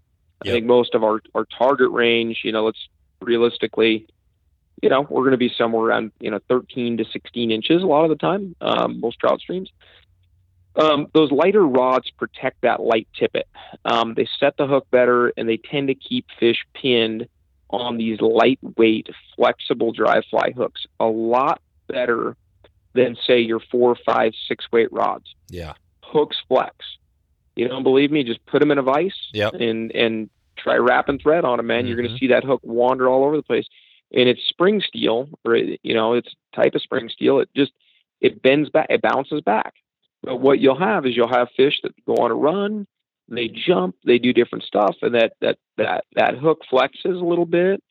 [0.45, 0.55] yep.
[0.55, 2.89] think most of our, our target range, you know, let's
[3.21, 4.07] realistically,
[4.81, 7.87] you know, we're going to be somewhere around, you know, 13 to 16 inches a
[7.87, 9.71] lot of the time, um, most trout streams.
[10.77, 13.49] Um, those lighter rods protect that light tippet.
[13.85, 17.29] Um, they set the hook better and they tend to keep fish pinned
[17.71, 22.37] on these lightweight, flexible dry fly hooks a lot better
[22.95, 25.35] than, say, your four, five, six weight rods.
[25.49, 25.75] Yeah.
[26.03, 26.75] Hooks flex.
[27.57, 28.25] You don't believe me?
[28.25, 29.55] Just put them in a vise yep.
[29.55, 31.81] and, and try wrapping thread on them, man.
[31.81, 31.89] Mm-hmm.
[31.89, 33.67] You're going to see that hook wander all over the place
[34.13, 37.73] and it's spring steel or you know it's type of spring steel it just
[38.21, 39.75] it bends back it bounces back
[40.23, 42.87] but what you'll have is you'll have fish that go on a run
[43.29, 47.47] they jump they do different stuff and that that that that hook flexes a little
[47.47, 47.83] bit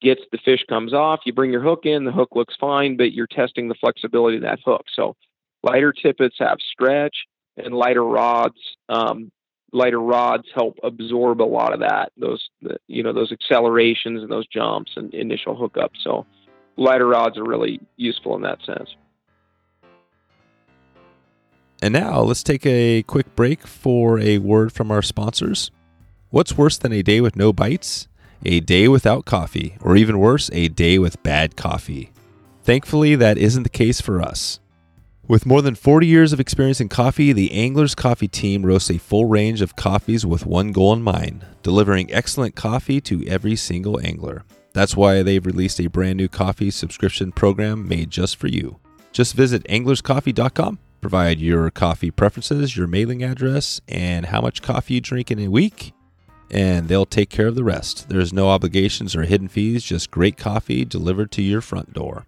[0.00, 3.12] gets the fish comes off you bring your hook in the hook looks fine but
[3.12, 4.84] you're testing the flexibility of that hook.
[4.94, 5.16] So
[5.62, 7.16] lighter tippets have stretch
[7.56, 8.58] and lighter rods
[8.88, 9.30] um,
[9.72, 12.48] lighter rods help absorb a lot of that those
[12.88, 16.02] you know those accelerations and those jumps and initial hookups.
[16.02, 16.26] So
[16.76, 18.96] lighter rods are really useful in that sense
[21.82, 25.70] and now let's take a quick break for a word from our sponsors.
[26.30, 28.06] What's worse than a day with no bites?
[28.44, 32.12] A day without coffee or even worse a day with bad coffee.
[32.62, 34.60] Thankfully that isn't the case for us.
[35.26, 38.98] With more than 40 years of experience in coffee, the Anglers Coffee team roasts a
[38.98, 44.00] full range of coffees with one goal in mind delivering excellent coffee to every single
[44.00, 44.44] angler.
[44.72, 48.78] That's why they've released a brand new coffee subscription program made just for you.
[49.12, 55.00] Just visit anglerscoffee.com, provide your coffee preferences, your mailing address, and how much coffee you
[55.00, 55.92] drink in a week,
[56.50, 58.08] and they'll take care of the rest.
[58.08, 62.26] There's no obligations or hidden fees, just great coffee delivered to your front door.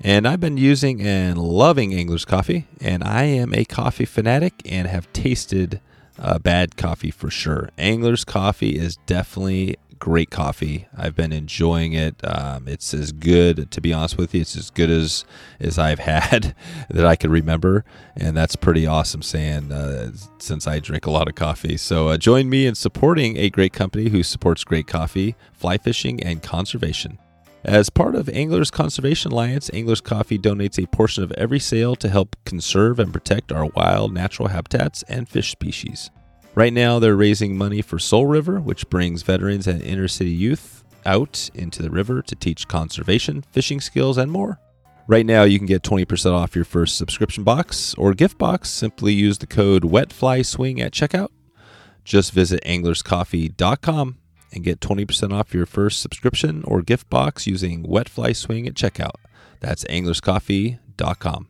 [0.00, 4.88] And I've been using and loving Angler's Coffee, and I am a coffee fanatic and
[4.88, 5.78] have tasted
[6.18, 7.68] uh, bad coffee for sure.
[7.76, 10.88] Angler's Coffee is definitely great coffee.
[10.96, 12.16] I've been enjoying it.
[12.24, 15.24] Um, it's as good, to be honest with you, it's as good as
[15.60, 16.56] as I've had
[16.88, 17.84] that I can remember,
[18.16, 21.76] and that's pretty awesome saying uh, since I drink a lot of coffee.
[21.76, 26.20] So uh, join me in supporting a great company who supports great coffee, fly fishing,
[26.22, 27.18] and conservation.
[27.62, 32.08] As part of Anglers Conservation Alliance, Anglers Coffee donates a portion of every sale to
[32.08, 36.10] help conserve and protect our wild natural habitats and fish species.
[36.54, 40.84] Right now, they're raising money for Soul River, which brings veterans and inner city youth
[41.06, 44.58] out into the river to teach conservation, fishing skills, and more.
[45.06, 48.68] Right now, you can get 20% off your first subscription box or gift box.
[48.68, 51.30] Simply use the code WETFLYSWING at checkout.
[52.04, 54.18] Just visit anglerscoffee.com
[54.52, 58.74] and get 20% off your first subscription or gift box using Wet Fly Swing at
[58.74, 59.14] checkout.
[59.60, 61.48] That's anglerscoffee.com.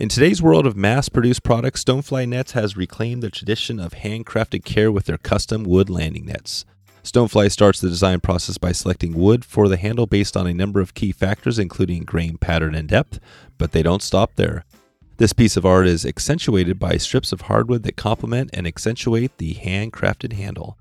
[0.00, 4.64] In today's world of mass produced products, Stonefly Nets has reclaimed the tradition of handcrafted
[4.64, 6.64] care with their custom wood landing nets.
[7.04, 10.80] Stonefly starts the design process by selecting wood for the handle based on a number
[10.80, 13.20] of key factors, including grain pattern and depth,
[13.58, 14.64] but they don't stop there.
[15.18, 19.56] This piece of art is accentuated by strips of hardwood that complement and accentuate the
[19.56, 20.78] handcrafted handle.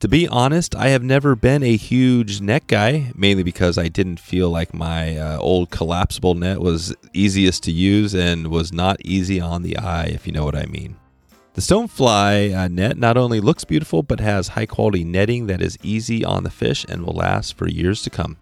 [0.00, 4.20] To be honest, I have never been a huge net guy, mainly because I didn't
[4.20, 9.40] feel like my uh, old collapsible net was easiest to use and was not easy
[9.40, 10.96] on the eye, if you know what I mean.
[11.54, 15.78] The Stonefly uh, net not only looks beautiful, but has high quality netting that is
[15.82, 18.36] easy on the fish and will last for years to come.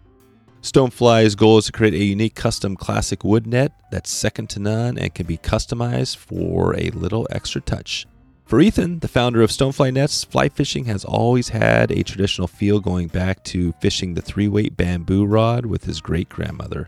[0.63, 4.97] Stonefly's goal is to create a unique custom classic wood net that's second to none
[4.97, 8.07] and can be customized for a little extra touch.
[8.53, 12.79] For Ethan, the founder of Stonefly Nets, fly fishing has always had a traditional feel
[12.79, 16.87] going back to fishing the three weight bamboo rod with his great grandmother.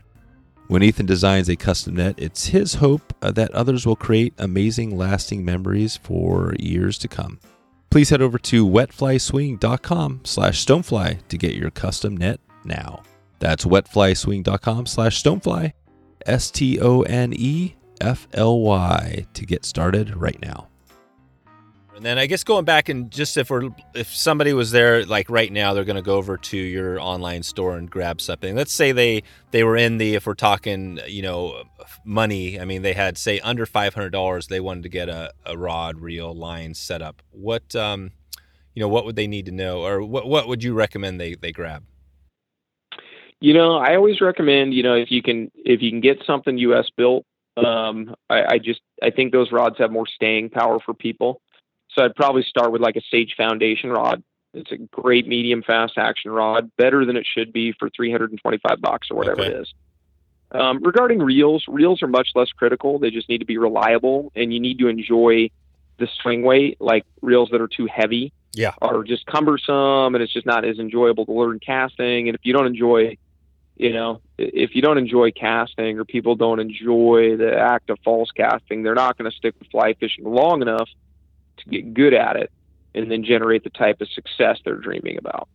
[0.68, 4.96] When Ethan designs a custom net, it's his hope uh, that others will create amazing,
[4.96, 7.40] lasting memories for years to come.
[7.90, 13.02] Please head over to wetflyswing.com slash stonefly to get your custom net now.
[13.40, 15.72] That's wetflyswing.com slash stonefly,
[16.26, 20.68] S T O N E F L Y, to get started right now.
[21.96, 25.30] And then I guess going back and just if we're if somebody was there like
[25.30, 28.54] right now, they're going to go over to your online store and grab something.
[28.54, 31.62] Let's say they they were in the if we're talking you know
[32.04, 32.60] money.
[32.60, 34.48] I mean they had say under five hundred dollars.
[34.48, 37.22] They wanted to get a, a rod, reel, line set up.
[37.30, 38.10] What um
[38.74, 41.34] you know what would they need to know, or what what would you recommend they
[41.34, 41.82] they grab?
[43.40, 46.58] You know, I always recommend you know if you can if you can get something
[46.58, 46.90] U.S.
[46.94, 47.24] built
[47.56, 51.40] Um, I, I just I think those rods have more staying power for people.
[51.96, 54.22] So I'd probably start with like a Sage Foundation rod.
[54.52, 59.08] It's a great medium fast action rod, better than it should be for 325 bucks
[59.10, 59.52] or whatever Okay.
[59.52, 59.74] it is.
[60.52, 62.98] Um, regarding reels, reels are much less critical.
[62.98, 65.50] They just need to be reliable, and you need to enjoy
[65.98, 66.76] the swing weight.
[66.80, 68.72] Like reels that are too heavy, Yeah.
[68.80, 72.28] are just cumbersome, and it's just not as enjoyable to learn casting.
[72.28, 73.16] And if you don't enjoy,
[73.76, 78.30] you know, if you don't enjoy casting, or people don't enjoy the act of false
[78.30, 80.88] casting, they're not going to stick with fly fishing long enough
[81.58, 82.50] to get good at it,
[82.94, 85.48] and then generate the type of success they're dreaming about.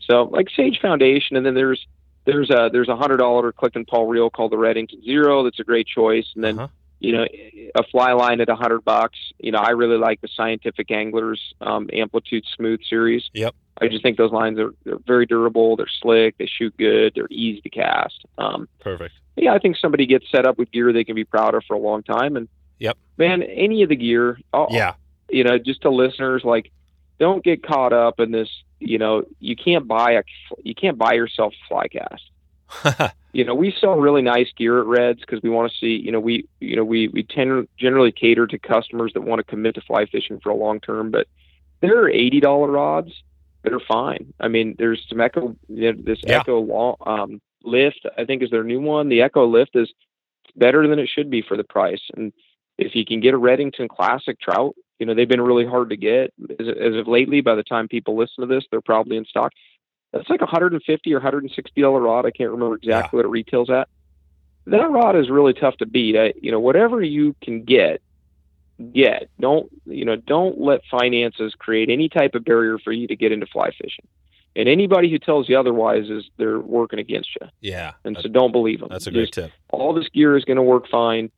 [0.00, 1.86] So, like Sage Foundation, and then there's
[2.24, 5.42] there's a there's a hundred dollar click and pawl reel called the Redington Zero.
[5.44, 6.26] That's a great choice.
[6.34, 6.68] And then Uh-huh.
[7.00, 7.26] you know
[7.74, 9.18] a fly line at a hundred bucks.
[9.38, 13.30] You know I really like the Scientific Anglers um, Amplitude Smooth series.
[13.34, 13.54] Yep.
[13.82, 15.76] I just think those lines are they're very durable.
[15.76, 16.36] They're slick.
[16.38, 17.12] They shoot good.
[17.14, 18.26] They're easy to cast.
[18.36, 19.14] Um, Perfect.
[19.36, 21.74] yeah, I think somebody gets set up with gear they can be proud of for
[21.74, 22.36] a long time.
[22.36, 22.48] And
[22.80, 22.98] Yep.
[23.16, 24.94] man, any of the gear, I'll- Yeah.
[25.30, 26.70] You know, just to listeners, like,
[27.18, 28.48] don't get caught up in this.
[28.78, 30.22] You know, you can't buy a,
[30.62, 33.12] you can't buy yourself a fly cast.
[33.32, 36.02] You know, we sell really nice gear at Reds because we want to see.
[36.04, 39.44] You know, we, you know, we we tend generally cater to customers that want to
[39.44, 41.10] commit to fly fishing for a long term.
[41.12, 41.28] But
[41.80, 43.12] there are eighty dollar rods
[43.62, 44.32] that are fine.
[44.40, 46.40] I mean, there's some Echo, you know, this Yeah.
[46.40, 48.04] Echo long, um, lift.
[48.18, 49.08] I think is their new one.
[49.08, 49.92] The Echo lift is
[50.56, 52.02] better than it should be for the price.
[52.16, 52.32] And
[52.78, 55.96] if you can get a Redington Classic trout, you know they've been really hard to
[55.96, 57.40] get as, as of lately.
[57.40, 59.52] By the time people listen to this, they're probably in stock.
[60.12, 62.26] That's like a 150 or 160 dollar rod.
[62.26, 63.88] I can't remember exactly what it retails at.
[64.66, 66.16] That rod is really tough to beat.
[66.16, 68.02] I, you know, whatever you can get,
[68.92, 69.30] get.
[69.40, 70.16] Don't you know?
[70.16, 74.06] Don't let finances create any type of barrier for you to get into fly fishing.
[74.56, 77.46] And anybody who tells you otherwise is they're working against you.
[77.60, 77.92] yeah.
[78.04, 78.88] And so don't believe them.
[78.90, 79.52] that's a great Just tip.
[79.70, 81.30] all this gear is going to work fine.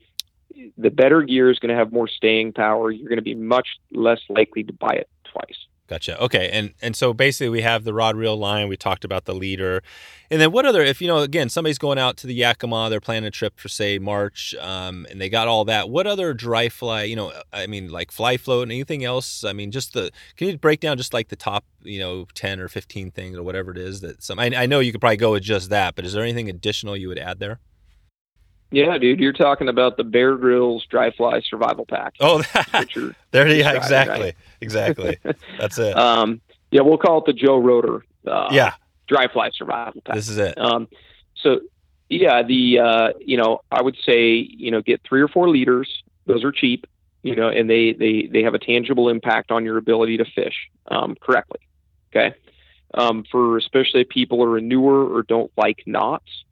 [0.79, 2.91] The better gear is going to have more staying power.
[2.91, 5.67] You're going to be much less likely to buy it twice.
[5.89, 6.19] Gotcha.
[6.23, 8.69] Okay, and and so basically we have the rod reel line.
[8.69, 9.83] We talked about the leader,
[10.31, 10.81] and then what other?
[10.81, 13.69] If you know, again, somebody's going out to the Yakima, they're planning a trip for
[13.69, 15.91] say March, um, and they got all that.
[15.91, 17.03] What other dry fly?
[17.03, 19.45] You know, I mean, like fly float and anything else?
[19.45, 20.11] I mean, just the.
[20.37, 23.43] Can you break down just like the top, you know, ten or fifteen things or
[23.43, 24.39] whatever it is that some?
[24.39, 26.97] I, I know you could probably go with just that, but is there anything additional
[26.97, 27.59] you would add there?
[28.73, 32.15] Yeah, dude, you're talking about the Bear Grylls Dry Fly Survival Pack.
[32.21, 33.49] Oh, are, there.
[33.49, 34.35] Yeah, exactly, right?
[34.63, 35.19] exactly.
[35.59, 35.97] That's it.
[35.97, 38.05] um, yeah, we'll call it the Joe Rotter.
[38.27, 38.75] uh, yeah,
[39.07, 40.15] Dry Fly Survival Pack.
[40.15, 40.59] this is it.
[40.59, 40.89] Um,
[41.35, 41.61] so
[42.09, 46.03] yeah, the uh, you know I would say you know get three or four leaders.
[46.25, 46.87] Those are cheap,
[47.23, 50.71] you know, and they they they have a tangible impact on your ability to fish
[50.89, 51.61] um, correctly.
[52.11, 52.35] Okay,
[52.95, 56.45] um, for especially people who are newer or don't like knots,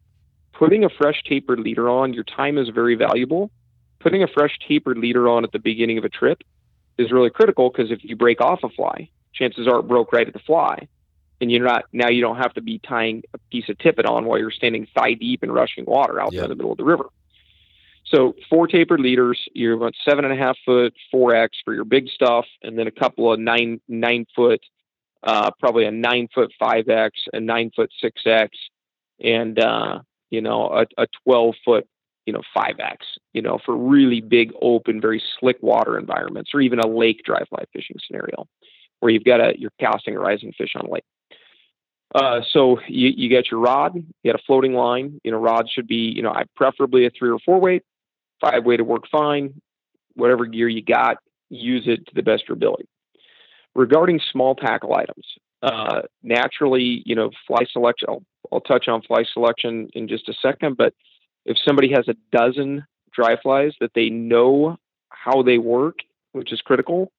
[0.61, 3.51] putting a fresh tapered leader on your time is very valuable.
[3.99, 6.43] Putting a fresh tapered leader on at the beginning of a trip
[6.99, 10.27] is really critical because if you break off a fly, chances are it broke right
[10.27, 10.87] at the fly
[11.41, 14.27] and you're not now you don't have to be tying a piece of tippet on
[14.27, 16.85] while you're standing thigh deep in rushing water out there in the middle of the
[16.85, 17.07] river.
[18.05, 21.85] So four tapered leaders, you're about seven and a half foot, four X for your
[21.85, 24.61] big stuff, and then a couple of nine nine foot,
[25.23, 28.57] uh, probably a nine foot five X, a nine foot six X,
[29.23, 30.01] and uh,
[30.31, 31.87] you know a, a twelve foot
[32.27, 36.61] you know five X, you know for really big open, very slick water environments, or
[36.61, 38.47] even a lake dry fly fishing scenario
[39.01, 41.05] where you've got a you're casting a rising fish on a lake.
[42.15, 45.21] Uh, so you, you get your rod, you got a floating line.
[45.23, 47.83] You know, rods should be, you know, I preferably a three or four weight,
[48.41, 49.61] five weight to work fine.
[50.15, 51.19] Whatever gear you got,
[51.51, 52.89] use it to the best of your ability.
[53.77, 55.25] Regarding small tackle items,
[55.63, 58.09] uh, naturally, you know, fly selection.
[58.09, 58.23] I'll,
[58.53, 60.95] I'll touch on fly selection in just a second, but
[61.45, 64.77] if somebody has a dozen dry flies that they know
[65.11, 65.99] how they work,
[66.33, 67.13] which is critical,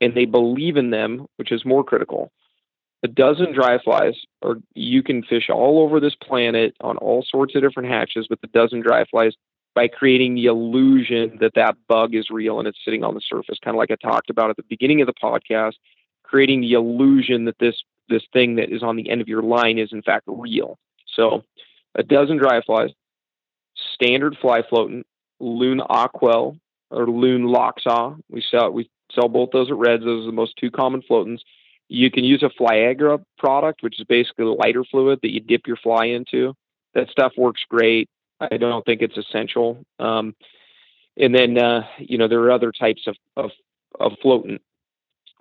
[0.00, 2.30] and they believe in them, which is more critical.
[3.02, 7.54] A dozen dry flies, or you can fish all over this planet on all sorts
[7.54, 9.34] of different hatches with a dozen dry flies
[9.74, 13.58] by creating the illusion that that bug is real and it's sitting on the surface,
[13.62, 15.74] kind of like I talked about at the beginning of the podcast,
[16.24, 17.76] creating the illusion that this
[18.08, 20.78] this thing that is on the end of your line is in fact real.
[21.14, 21.42] So,
[21.94, 22.90] a dozen dry flies,
[23.94, 25.04] standard fly floatant,
[25.40, 26.58] loon aquel
[26.90, 28.18] or Loon Lochsa.
[28.30, 30.04] We sell we sell both those at Reds.
[30.04, 31.40] Those are the most two common floatants.
[31.88, 35.66] You can use a Flyagra product, which is basically a lighter fluid that you dip
[35.66, 36.54] your fly into.
[36.94, 38.08] That stuff works great.
[38.40, 39.84] I don't think it's essential.
[39.98, 40.34] Um,
[41.16, 43.50] and then uh, you know there are other types of of,
[43.98, 44.60] of floatant,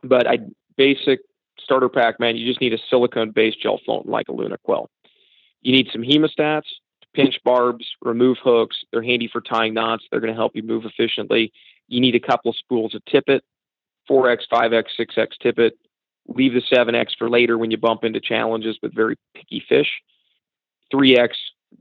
[0.03, 0.39] but I
[0.77, 1.19] basic
[1.67, 2.37] starter pack man.
[2.37, 4.87] You just need a silicone based gel floatant like a Loon Aquel.
[5.61, 6.69] You need some hemostats
[7.01, 8.77] to pinch barbs, remove hooks.
[8.91, 10.05] They're handy for tying knots.
[10.09, 11.51] They're going to help you move efficiently.
[11.89, 13.43] You need a couple of spools of tippet,
[14.09, 15.77] 4x, 5x, 6x tippet.
[16.29, 19.89] Leave the 7x for later when you bump into challenges with very picky fish.
[20.93, 21.31] 3x,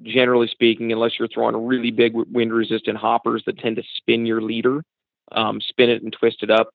[0.02, 4.42] generally speaking, unless you're throwing really big wind resistant hoppers that tend to spin your
[4.42, 4.82] leader,
[5.30, 6.70] um, spin it and twist it up.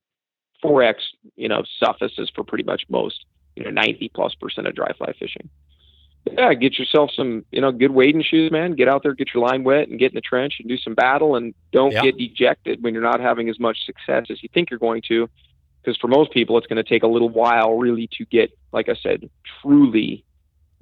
[0.64, 0.96] 4x,
[1.36, 5.14] you know, suffices for pretty much most, you know, 90 plus percent of dry fly
[5.20, 5.50] fishing
[6.30, 8.74] yeah, get yourself some, you know, good wading shoes, man.
[8.74, 10.94] Get out there, get your line wet, and get in the trench and do some
[10.94, 11.36] battle.
[11.36, 14.80] And don't get dejected when you're not having as much success as you think you're
[14.80, 15.30] going to,
[15.82, 18.88] because for most people, it's going to take a little while really to get, like
[18.88, 19.30] I said,
[19.62, 20.24] truly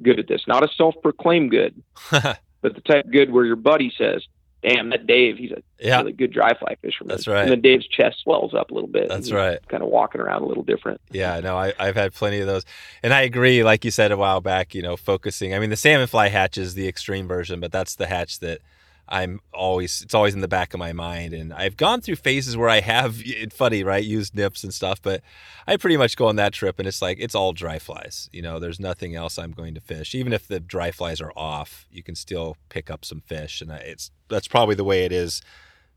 [0.01, 0.43] good at this.
[0.45, 4.25] Not a self-proclaimed good, but the type good where your buddy says,
[4.61, 5.97] damn, that Dave, he's a yeah.
[5.97, 7.09] really good dry fly fisherman.
[7.09, 7.41] That's right.
[7.41, 9.09] And then Dave's chest swells up a little bit.
[9.09, 9.59] That's right.
[9.67, 11.01] Kind of walking around a little different.
[11.11, 12.65] Yeah, no, I, have had plenty of those.
[13.03, 15.53] And I agree, like you said a while back, you know, focusing.
[15.53, 18.59] I mean, the salmon fly hatch is the extreme version, but that's the hatch that–
[19.09, 22.55] I'm always it's always in the back of my mind, and I've gone through phases
[22.55, 24.03] where I have funny, right?
[24.03, 25.21] Used nymphs and stuff, but
[25.67, 28.29] I pretty much go on that trip, and it's like it's all dry flies.
[28.31, 30.13] You know, there's nothing else I'm going to fish.
[30.13, 33.71] Even if the dry flies are off, you can still pick up some fish, and
[33.71, 35.41] it's that's probably the way it is.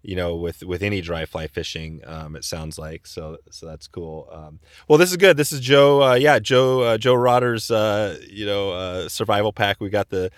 [0.04, 3.36] You know, with with any dry fly fishing, um, it sounds like so.
[3.50, 4.28] So that's cool.
[4.32, 4.58] Um,
[4.88, 5.36] well, this is good.
[5.36, 6.02] This is Joe.
[6.02, 6.80] Uh, yeah, Joe.
[6.80, 7.70] Uh, Joe Rotter's.
[7.70, 9.80] Uh, you know, uh, survival pack.
[9.80, 10.32] We got the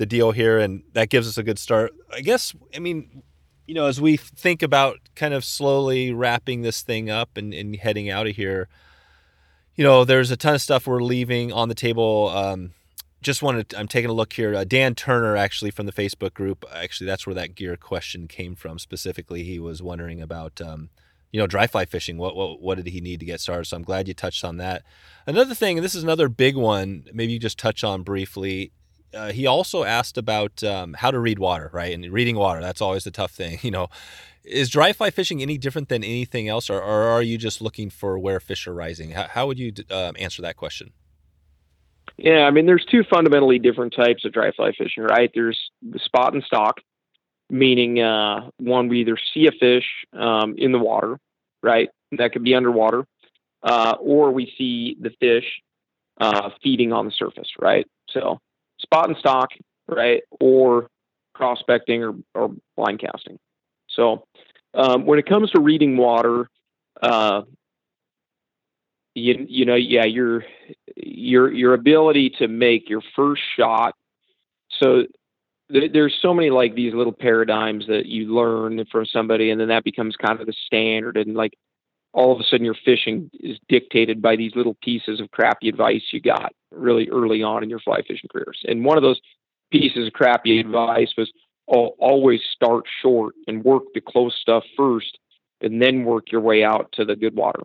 [0.00, 1.92] the deal here, and that gives us a good start.
[2.10, 2.54] I guess.
[2.74, 3.22] I mean,
[3.66, 7.76] you know, as we think about kind of slowly wrapping this thing up and, and
[7.76, 8.70] heading out of here,
[9.74, 12.30] you know, there's a ton of stuff we're leaving on the table.
[12.30, 12.70] Um,
[13.20, 14.54] just wanted, I'm taking a look here.
[14.54, 18.54] Uh, Dan Turner, actually from the Facebook group, actually that's where that gear question came
[18.54, 18.78] from.
[18.78, 20.60] Specifically, he was wondering about.
[20.62, 20.88] Um,
[21.32, 22.18] you know, dry fly fishing.
[22.18, 23.66] What, what what did he need to get started?
[23.66, 24.82] So I'm glad you touched on that.
[25.28, 27.04] Another thing, and this is another big one.
[27.12, 28.72] Maybe you just touch on briefly
[29.14, 31.92] uh, he also asked about um, how to read water, right?
[31.92, 33.58] And reading water, that's always the tough thing.
[33.70, 33.88] You know,
[34.42, 37.90] is dry fly fishing any different than anything else, or, or are you just looking
[37.90, 39.10] for where fish are rising?
[39.10, 40.92] How, how would you uh, answer that question?
[42.16, 45.30] Yeah, I mean, there's two fundamentally different types of dry fly fishing, right?
[45.34, 46.80] There's the spot and stock,
[47.48, 51.18] meaning uh, one, we either see a fish um, in the water,
[51.62, 51.88] right?
[52.12, 53.06] That could be underwater,
[53.62, 55.44] uh, or we see the fish
[56.20, 57.86] uh, feeding on the surface, right?
[58.10, 58.38] So
[58.80, 59.50] spot and stock,
[59.88, 60.88] right, or
[61.34, 63.38] prospecting or, or blind casting.
[63.88, 64.26] So
[64.74, 66.48] um, when it comes to reading water,
[67.02, 67.42] uh,
[69.14, 70.44] you you know yeah your
[70.96, 73.94] your your ability to make your first shot.
[74.78, 75.06] So
[75.72, 79.68] th- there's so many like these little paradigms that you learn from somebody, and then
[79.68, 81.16] that becomes kind of the standard.
[81.16, 81.54] And like
[82.12, 86.02] all of a sudden your fishing is dictated by these little pieces of crappy advice
[86.12, 88.60] you got really early on in your fly fishing careers.
[88.64, 89.20] And one of those
[89.70, 91.30] pieces of crappy advice was
[91.72, 95.18] oh, always start short and work the close stuff first
[95.60, 97.62] and then work your way out to the good water.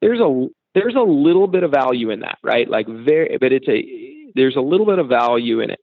[0.00, 2.68] There's a there's a little bit of value in that, right?
[2.68, 5.80] Like very but it's a there's a little bit of value in it.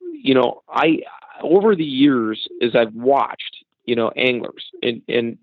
[0.00, 0.98] You know, I
[1.42, 5.38] over the years as I've watched, you know, anglers and and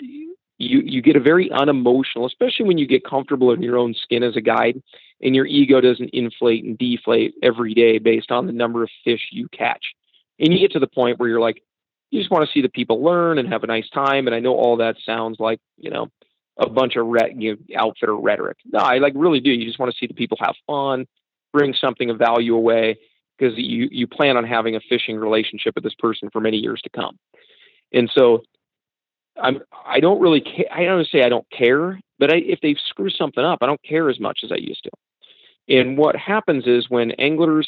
[0.58, 4.24] you you get a very unemotional, especially when you get comfortable in your own skin
[4.24, 4.82] as a guide,
[5.22, 9.28] and your ego doesn't inflate and deflate every day based on the number of fish
[9.32, 9.84] you catch.
[10.40, 11.64] And you get to the point where you're like,
[12.12, 14.28] you just want to see the people learn and have a nice time.
[14.28, 16.10] And I know all that sounds like you know
[16.60, 18.58] a bunch of re- you know, outfitter rhetoric.
[18.66, 19.52] No, I like really do.
[19.52, 21.06] You just want to see the people have fun,
[21.54, 22.98] bring something of value away
[23.38, 26.82] because you you plan on having a fishing relationship with this person for many years
[26.82, 27.20] to come.
[27.94, 28.44] And so
[29.42, 30.66] I'm I don't really care.
[30.72, 33.82] I don't say I don't care, but I, if they screw something up, I don't
[33.84, 34.92] care as much as I used to.
[35.70, 37.68] And what happens is when anglers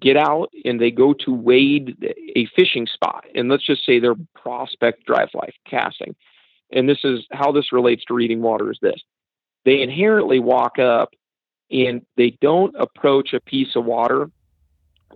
[0.00, 1.96] get out and they go to wade
[2.36, 6.14] a fishing spot, and let's just say they're prospect drive life casting,
[6.70, 9.00] and this is how this relates to reading water is this:
[9.64, 11.10] they inherently walk up
[11.70, 14.30] and they don't approach a piece of water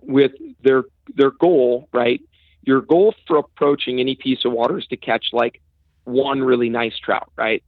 [0.01, 0.31] with
[0.63, 0.83] their
[1.15, 2.21] their goal, right?
[2.63, 5.61] Your goal for approaching any piece of water is to catch like
[6.05, 7.63] one really nice trout, right?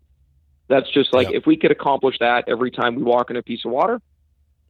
[0.69, 1.35] That's just like yep.
[1.35, 4.01] if we could accomplish that every time we walk in a piece of water,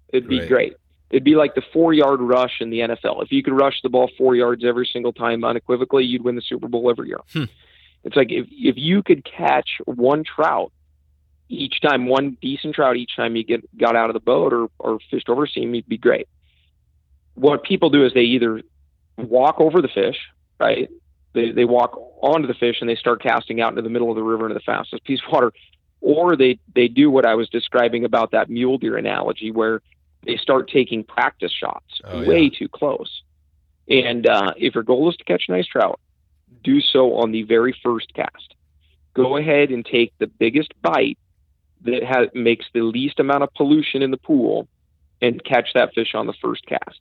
[0.10, 0.76] it'd be great.
[1.10, 3.24] It'd be like the four yard rush in the NFL.
[3.24, 6.42] If you could rush the ball four yards every single time unequivocally, you'd win the
[6.42, 7.20] Super Bowl every year.
[7.32, 7.46] Hmm.
[8.04, 10.72] It's like if if you could catch one trout
[11.50, 14.68] each time, one decent trout each time you get got out of the boat or
[14.80, 16.28] or fished over seam, you'd be great.
[17.36, 18.62] What people do is they either
[19.18, 20.18] walk over the fish,
[20.60, 20.90] right?
[21.38, 24.16] They they walk onto the fish and they start casting out into the middle of
[24.16, 25.54] the river into the fastest piece of water,
[26.02, 29.82] or they they do what I was describing about that mule deer analogy where
[30.26, 32.58] they start taking practice shots oh, way yeah.
[32.58, 33.22] too close.
[33.88, 36.00] And uh, if your goal is to catch nice trout,
[36.64, 38.56] do so on the very first cast.
[39.14, 41.20] Go ahead and take the biggest bite
[41.82, 44.68] that has, makes the least amount of pollution in the pool
[45.22, 47.00] and catch that fish on the first cast.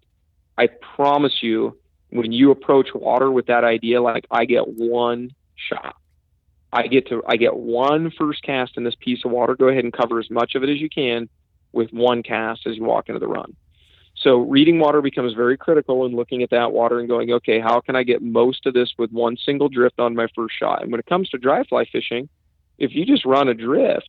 [0.59, 1.78] I promise you,
[2.11, 5.97] when you approach water with that idea, like I get one shot,
[6.73, 9.57] I get to I get one first cast in this piece of water.
[9.57, 11.29] Go ahead and cover as much of it as you can
[11.73, 13.55] with one cast as you walk into the run.
[14.17, 17.81] So reading water becomes very critical and looking at that water and going, okay, how
[17.81, 20.83] can I get most of this with one single drift on my first shot?
[20.83, 22.29] And when it comes to dry fly fishing,
[22.79, 24.09] if you just run a drift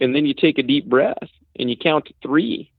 [0.00, 1.28] and then you take a deep breath
[1.58, 2.70] and you count to three,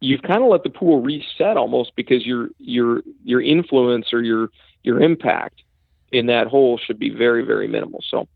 [0.00, 4.50] you've kind of let the pool reset almost because your your your influence or your
[4.82, 5.62] your impact
[6.12, 8.02] in that hole should be very very minimal.
[8.08, 8.28] So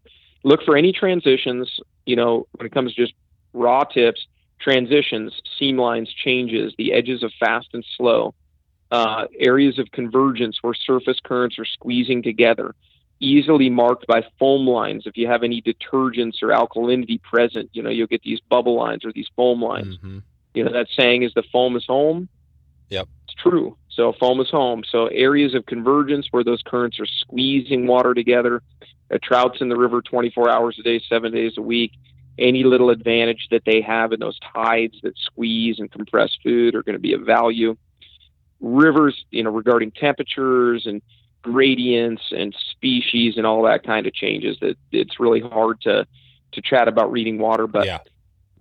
[0.45, 1.71] look for any transitions.
[2.07, 3.15] You know, when it comes to just
[3.53, 4.27] raw tips,
[4.61, 8.35] transitions, seam lines, changes, the edges of fast and slow,
[8.91, 12.75] uh, areas of convergence where surface currents are squeezing together,
[13.21, 15.05] easily marked by foam lines.
[15.07, 19.05] If you have any detergents or alkalinity present, you know, you'll get these bubble lines
[19.05, 19.97] or these foam lines.
[19.99, 20.19] Mm-hmm.
[20.55, 22.28] You know, that saying is the foam is home.
[22.90, 23.09] Yep.
[23.24, 23.76] It's true.
[23.90, 24.82] So foam is home.
[24.90, 28.62] So areas of convergence where those currents are squeezing water together.
[29.11, 31.92] A trout's in the river 24 hours a day, seven days a week
[32.38, 36.82] any little advantage that they have in those tides that squeeze and compress food are
[36.82, 37.76] going to be of value.
[38.61, 41.03] Rivers, you know, regarding temperatures and
[41.42, 46.07] gradients and species and all that kind of changes that it's really hard to
[46.53, 47.98] to chat about reading water but yeah.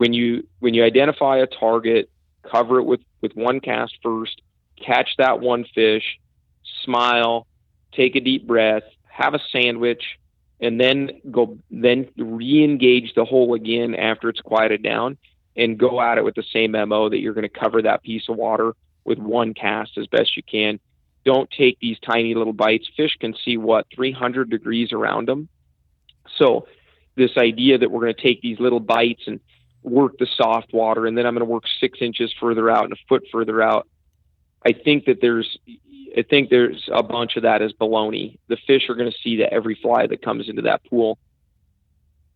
[0.02, 2.10] When you when you identify a target
[2.42, 4.42] cover it with with one cast first
[4.84, 6.20] catch that one fish
[6.84, 7.46] smile
[7.92, 10.18] take a deep breath have a sandwich
[10.60, 15.20] and then go then re-engage the hole again after it's quieted down
[15.56, 18.28] and go at it with the same mo that you're going to cover that piece
[18.28, 18.74] of water
[19.04, 20.80] with one cast as best you can.
[21.26, 22.90] Don't take these tiny little bites.
[22.98, 25.48] Fish can see what 300 degrees around them.
[26.38, 26.68] So
[27.16, 29.40] this idea that we're going to take these little bites and
[29.84, 32.94] work the soft water and then i'm going to work six inches further out and
[32.94, 33.88] a foot further out
[34.66, 35.58] i think that there's
[36.18, 38.38] I think there's a bunch of that as baloney.
[38.48, 41.18] The fish are going to see that every fly that comes into that pool.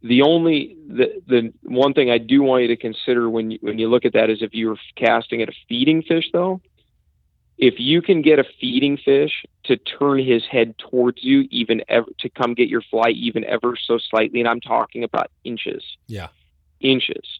[0.01, 3.79] The only the the one thing I do want you to consider when you, when
[3.79, 6.61] you look at that is if you're casting at a feeding fish though,
[7.57, 12.07] if you can get a feeding fish to turn his head towards you even ever
[12.19, 15.83] to come get your fly even ever so slightly, and I'm talking about inches.
[16.07, 16.27] Yeah.
[16.85, 17.39] Inches.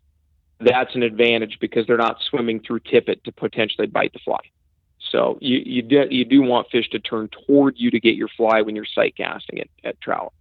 [0.60, 4.40] That's an advantage because they're not swimming through tippet to potentially bite the fly.
[5.12, 8.30] So you you do, you do want fish to turn toward you to get your
[8.30, 10.34] fly when you're sight casting at, at trout.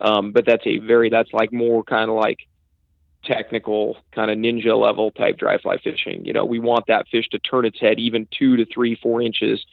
[0.00, 2.38] Um, but that's a very that's like more kind of like
[3.24, 6.24] technical kind of ninja level type dry fly fishing.
[6.24, 9.20] You know, we want that fish to turn its head even two to three, four
[9.20, 9.64] inches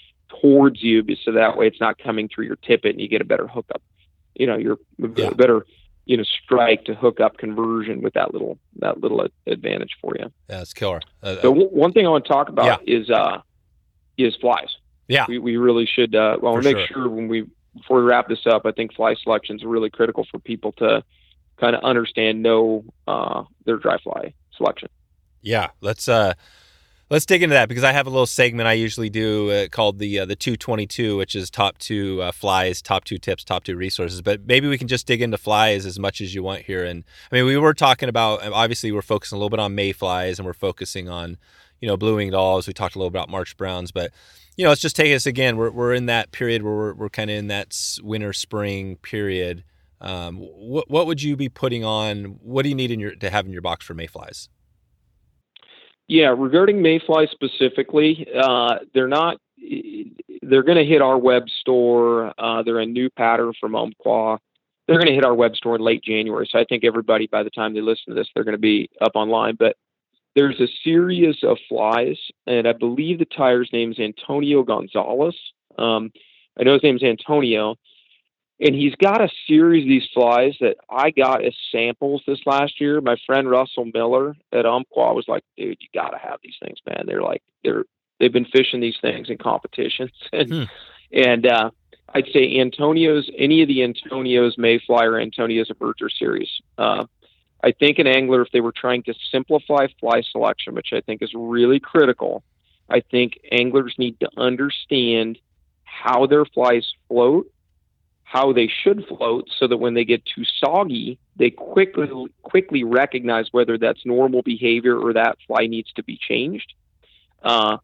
[0.42, 3.26] towards you, so that way it's not coming through your tippet and you get a
[3.26, 3.82] better hookup.
[4.36, 4.78] You know, you're
[5.16, 5.30] yeah.
[5.32, 5.66] better
[6.08, 10.32] you know strike to hook up conversion with that little that little advantage for you.
[10.50, 11.02] Yeah, it's killer.
[11.22, 13.00] Uh, so w- one thing I want to talk about yeah.
[13.00, 13.42] is uh,
[14.18, 14.70] is flies.
[15.08, 16.16] Yeah, we, we really should.
[16.16, 16.88] Uh, well, make sure.
[16.88, 17.46] sure when we
[17.76, 21.04] before we wrap this up, I think fly selection is really critical for people to
[21.60, 24.90] kind of understand, know uh, their dry fly selection.
[25.42, 26.34] Yeah, let's uh,
[27.10, 30.00] let's dig into that because I have a little segment I usually do uh, called
[30.00, 33.76] the uh, the 222, which is top two uh, flies, top two tips, top two
[33.76, 34.22] resources.
[34.22, 36.84] But maybe we can just dig into flies as much as you want here.
[36.84, 40.40] And I mean, we were talking about obviously we're focusing a little bit on mayflies
[40.40, 41.38] and we're focusing on
[41.80, 42.68] you know, blue winged olives.
[42.68, 44.12] We talked a little about March Browns, but
[44.56, 45.58] you know, let's just take us again.
[45.58, 49.64] We're we're in that period where we're we're kind of in that winter spring period.
[50.02, 52.40] Um, what what would you be putting on?
[52.42, 54.50] What do you need in your to have in your box for mayflies?
[56.08, 59.38] Yeah, regarding Mayfly specifically, uh, they're not.
[60.42, 62.34] They're going to hit our web store.
[62.38, 64.40] Uh, they're a new pattern from Umpqua.
[64.88, 66.48] They're going to hit our web store in late January.
[66.50, 68.90] So I think everybody, by the time they listen to this, they're going to be
[69.02, 69.56] up online.
[69.60, 69.76] But
[70.36, 75.36] there's a series of flies, and I believe the tyre's name is Antonio Gonzalez.
[75.78, 76.12] Um,
[76.58, 77.76] I know his name is Antonio,
[78.60, 82.82] and he's got a series of these flies that I got as samples this last
[82.82, 83.02] year.
[83.02, 86.80] My friend Russell Miller at Umpqua was like, "Dude, you got to have these things,
[86.88, 87.04] man.
[87.06, 87.86] They're like they're
[88.20, 90.64] they've been fishing these things in competitions, and hmm.
[91.12, 91.70] and uh,
[92.14, 96.50] I'd say Antonio's any of the Antonio's Mayfly or Antonio's Emerger series.
[96.78, 97.06] Uh,
[97.64, 101.22] I think an angler, if they were trying to simplify fly selection, which I think
[101.22, 102.44] is really critical,
[102.90, 105.40] I think anglers need to understand
[105.84, 107.52] how their flies float,
[108.28, 112.10] how they should float, so that when they get too soggy, they quickly
[112.42, 116.74] quickly recognize whether that's normal behavior or that fly needs to be changed.
[117.42, 117.78] Uh,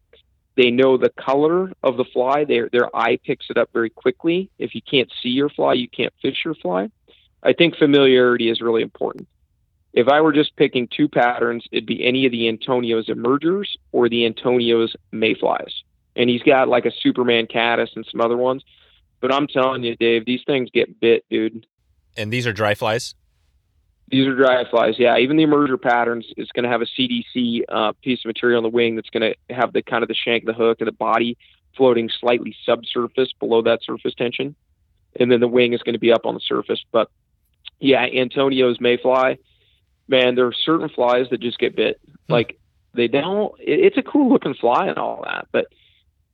[0.54, 2.44] they know the color of the fly.
[2.44, 4.50] Their their eye picks it up very quickly.
[4.58, 6.90] If you can't see your fly, you can't fish your fly.
[7.42, 9.26] I think familiarity is really important.
[9.94, 14.10] If I were just picking two patterns, it'd be any of the Antonio's emergers or
[14.10, 15.72] the Antonio's mayflies.
[16.16, 18.62] And he's got like a Superman caddis and some other ones.
[19.24, 21.66] But I'm telling you, Dave, these things get bit, dude.
[22.14, 23.14] And these are dry flies.
[24.10, 24.96] These are dry flies.
[24.98, 28.58] Yeah, even the emerger patterns is going to have a CDC uh, piece of material
[28.58, 30.88] on the wing that's going to have the kind of the shank the hook and
[30.88, 31.38] the body
[31.74, 34.54] floating slightly subsurface below that surface tension,
[35.18, 36.84] and then the wing is going to be up on the surface.
[36.92, 37.08] But
[37.80, 39.38] yeah, Antonio's mayfly,
[40.06, 41.98] man, there are certain flies that just get bit.
[42.26, 42.32] Hmm.
[42.34, 42.58] Like
[42.92, 43.58] they don't.
[43.58, 45.68] It, it's a cool looking fly and all that, but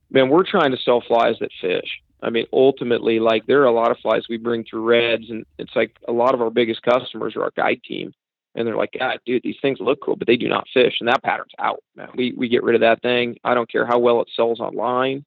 [0.09, 2.01] man, we're trying to sell flies that fish.
[2.21, 5.45] I mean, ultimately, like there are a lot of flies we bring through Reds, and
[5.57, 8.13] it's like a lot of our biggest customers are our guide team,
[8.53, 11.09] and they're like, God, dude, these things look cool, but they do not fish, and
[11.09, 11.83] that pattern's out.
[11.95, 13.37] Man, we we get rid of that thing.
[13.43, 15.25] I don't care how well it sells online.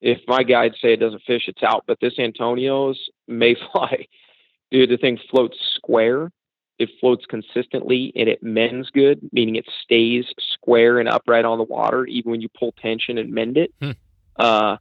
[0.00, 1.84] If my guides say it doesn't fish, it's out.
[1.86, 2.98] But this Antonio's
[3.28, 4.08] mayfly,
[4.70, 6.30] dude, the thing floats square.
[6.78, 10.24] It floats consistently and it mends good, meaning it stays
[10.54, 13.72] square and upright on the water, even when you pull tension and mend it.
[13.80, 13.90] Hmm.
[14.34, 14.78] Uh,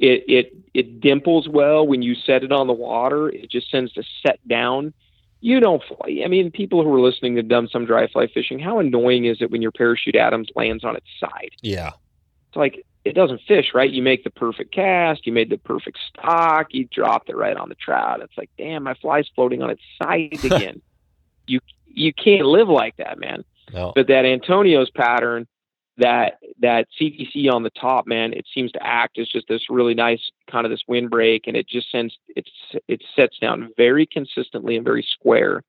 [0.00, 3.28] it it it dimples well when you set it on the water.
[3.28, 4.92] It just tends to set down.
[5.42, 6.22] You don't fly.
[6.24, 8.58] I mean, people who are listening have done some dry fly fishing.
[8.58, 11.50] How annoying is it when your parachute Adams lands on its side?
[11.62, 11.90] Yeah,
[12.48, 13.90] it's like it doesn't fish right.
[13.90, 15.26] You make the perfect cast.
[15.26, 16.68] You made the perfect stock.
[16.70, 18.20] You dropped it right on the trout.
[18.22, 20.80] It's like, damn, my fly's floating on its side again.
[21.46, 23.44] you you can't live like that, man.
[23.72, 23.92] No.
[23.94, 25.46] But that Antonio's pattern
[26.00, 29.94] that that CDC on the top, man, it seems to act as just this really
[29.94, 30.20] nice
[30.50, 32.50] kind of this windbreak, and it just sends it's
[32.88, 35.62] it sets down very consistently and very square.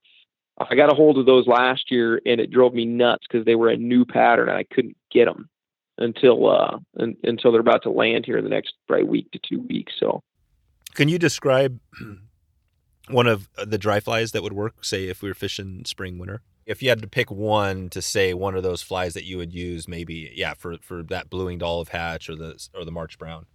[0.60, 3.56] I got a hold of those last year, and it drove me nuts because they
[3.56, 5.50] were a new pattern, and I couldn't get them
[5.98, 9.40] until uh un, until they're about to land here in the next probably week to
[9.40, 9.94] two weeks.
[10.00, 10.24] So,
[10.94, 11.80] can you describe
[13.10, 14.84] one of the dry flies that would work?
[14.84, 18.34] Say if we were fishing spring winter if you had to pick one to say
[18.34, 21.64] one of those flies that you would use, maybe yeah, for for that blue winged
[21.64, 23.46] olive hatch or the or the March brown.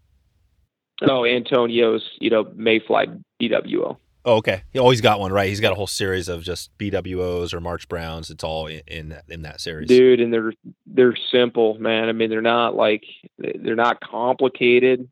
[1.03, 3.99] Oh, Antonio's, you know, Mayfly BWO.
[4.25, 4.63] Oh, okay.
[4.73, 5.49] He always got one, right?
[5.49, 8.29] He's got a whole series of just BWOs or March Browns.
[8.31, 10.21] It's all in in that, in that series, dude.
[10.21, 10.53] And they're
[10.85, 12.09] they're simple, man.
[12.09, 13.05] I mean, they're not like
[13.39, 15.09] they're not complicated.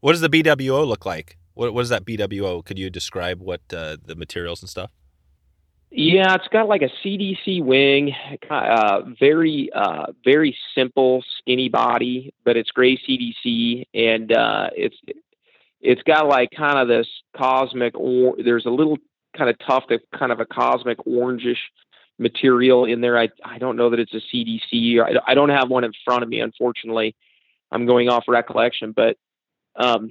[0.00, 1.38] What does the BWO look like?
[1.54, 2.62] What what is that BWO?
[2.64, 4.90] Could you describe what uh, the materials and stuff?
[5.90, 8.14] Yeah, it's got like a CDC wing,
[8.50, 14.96] uh, very uh, very simple, skinny body, but it's gray CDC, and uh, it's
[15.80, 17.94] it's got like kind of this cosmic.
[17.96, 18.98] Or there's a little
[19.36, 21.56] kind of tuft of kind of a cosmic orangish
[22.18, 23.18] material in there.
[23.18, 25.02] I I don't know that it's a CDC.
[25.02, 27.16] I, I don't have one in front of me, unfortunately.
[27.72, 29.16] I'm going off recollection, but
[29.76, 30.10] um,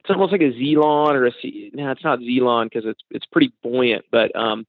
[0.00, 1.70] it's almost like a Zelon or a C.
[1.72, 4.66] No, it's not Zelon because it's it's pretty buoyant, but um,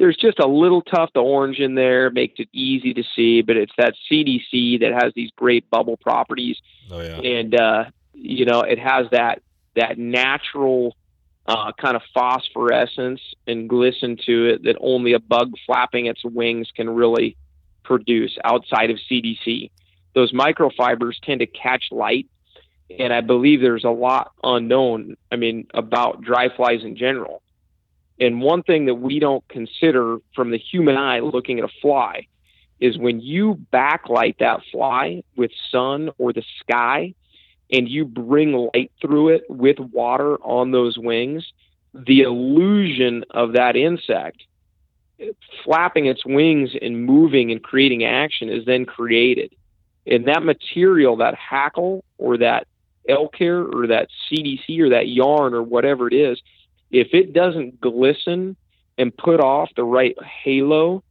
[0.00, 3.58] there's just a little tuft of orange in there, makes it easy to see, but
[3.58, 6.56] it's that CDC that has these great bubble properties.
[6.90, 7.18] Oh, yeah.
[7.18, 9.42] And, uh, you know, it has that,
[9.76, 10.96] that natural
[11.44, 16.70] uh, kind of phosphorescence and glisten to it that only a bug flapping its wings
[16.74, 17.36] can really
[17.84, 19.70] produce outside of CDC.
[20.14, 22.26] Those microfibers tend to catch light,
[22.98, 27.42] and I believe there's a lot unknown, I mean, about dry flies in general.
[28.20, 32.26] And one thing that we don't consider from the human eye looking at a fly
[32.78, 37.14] is when you backlight that fly with sun or the sky
[37.72, 41.52] and you bring light through it with water on those wings,
[41.94, 44.44] the illusion of that insect
[45.64, 49.54] flapping its wings and moving and creating action is then created.
[50.06, 52.66] And that material, that hackle or that
[53.08, 56.40] elk hair or that CDC or that yarn or whatever it is,
[56.90, 58.56] if it doesn't glisten
[58.98, 61.02] and put off the right halo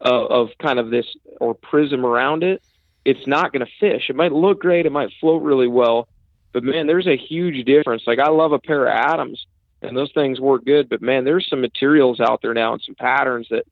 [0.00, 1.06] of, of kind of this
[1.40, 2.62] or prism around it,
[3.04, 4.10] it's not going to fish.
[4.10, 6.08] It might look great, it might float really well,
[6.52, 8.02] but man, there's a huge difference.
[8.06, 9.46] Like I love a Para Adams,
[9.82, 12.94] and those things work good, but man, there's some materials out there now and some
[12.94, 13.64] patterns that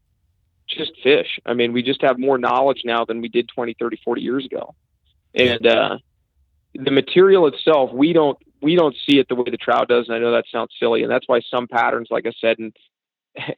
[0.69, 1.39] just fish.
[1.45, 4.45] I mean, we just have more knowledge now than we did 20, 30, 40 years
[4.45, 4.75] ago.
[5.35, 5.99] And uh,
[6.75, 10.07] the material itself, we don't we don't see it the way the trout does.
[10.09, 12.75] And I know that sounds silly, and that's why some patterns, like I said, and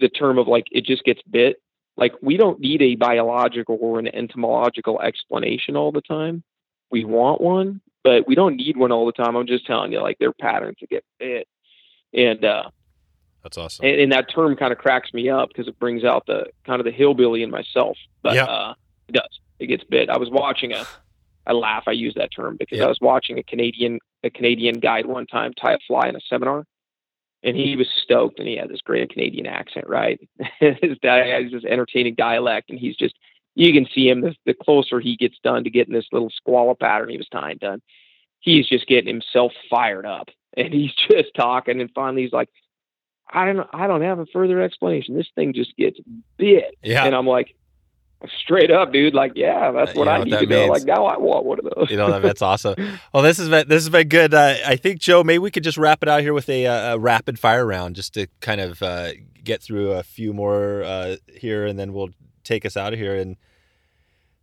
[0.00, 1.56] the term of like it just gets bit.
[1.96, 6.44] Like we don't need a biological or an entomological explanation all the time.
[6.90, 9.34] We want one, but we don't need one all the time.
[9.34, 11.48] I'm just telling you, like there are patterns that get bit,
[12.12, 12.70] and uh,
[13.42, 13.86] that's awesome.
[13.86, 16.80] And, and, that term kind of cracks me up because it brings out the kind
[16.80, 17.96] of the hillbilly in myself.
[18.22, 18.44] But yeah.
[18.44, 18.74] uh,
[19.08, 19.40] it does.
[19.58, 20.10] It gets bit.
[20.10, 20.86] I was watching a
[21.48, 21.84] I laugh.
[21.86, 22.84] I use that term because Yeah.
[22.84, 26.20] I was watching a Canadian a Canadian guide one time tie a fly in a
[26.28, 26.64] seminar,
[27.42, 30.20] and he was stoked, and he had this great Canadian accent, right?
[30.60, 33.14] His guy has this entertaining dialect, and he's just
[33.54, 36.74] you can see him the, the closer he gets done to getting this little squall
[36.76, 37.80] pattern he was tying done.
[38.40, 42.50] He's just getting himself fired up, and he's just talking, and finally he's like,
[43.32, 45.16] "I don't, I don't have a further explanation.
[45.16, 45.98] This thing just gets
[46.36, 47.04] bit." Yeah.
[47.04, 47.54] And I'm like,
[48.42, 50.66] straight up, dude, like, yeah, that's You what know I need to know.
[50.66, 51.90] Like, now I want one of those.
[51.90, 52.74] you know that- that's awesome.
[53.14, 54.34] Well, this has been this has been good.
[54.34, 56.94] Uh, I think Joe, maybe we could just wrap it out here with a, uh,
[56.94, 59.12] a rapid fire round, just to kind of uh,
[59.44, 62.10] get through a few more uh, here, and then we'll
[62.44, 63.14] take us out of here.
[63.14, 63.36] And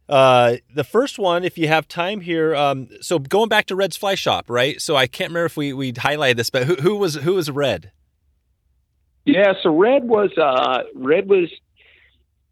[0.07, 3.97] uh, the first one, if you have time here, um, so going back to Red's
[3.97, 4.79] Fly Shop, right?
[4.79, 7.49] So I can't remember if we we highlighted this, but who, who was who was
[7.51, 7.91] Red?
[9.25, 11.49] Yeah, so Red was uh, Red was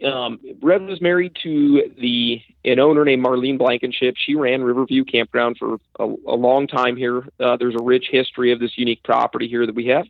[0.04, 4.16] um, Red was married to the an owner named Marlene Blankenship.
[4.18, 7.28] She ran Riverview Campground for a, a long time here.
[7.40, 10.06] Uh, there's a rich history of this unique property here that we have.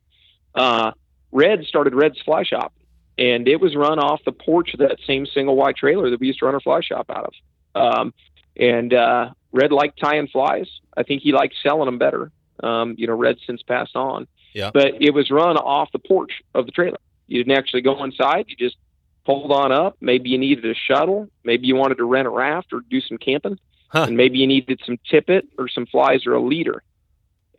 [0.55, 0.91] Uh,
[1.31, 2.73] Red started Red's Fly Shop,
[3.17, 6.27] and it was run off the porch of that same single wide trailer that we
[6.27, 7.33] used to run our fly shop out of.
[7.75, 8.13] Um,
[8.55, 10.67] and uh, Red liked tying flies.
[10.95, 12.31] I think he liked selling them better.
[12.61, 14.27] Um, you know, Red since passed on.
[14.53, 14.69] Yeah.
[14.71, 16.99] But it was run off the porch of the trailer.
[17.27, 18.45] You didn't actually go inside.
[18.47, 18.77] You just
[19.25, 19.97] pulled on up.
[20.01, 21.29] Maybe you needed a shuttle.
[21.43, 23.59] Maybe you wanted to rent a raft or do some camping.
[23.89, 24.05] Huh.
[24.07, 26.83] And maybe you needed some tippet or some flies or a leader.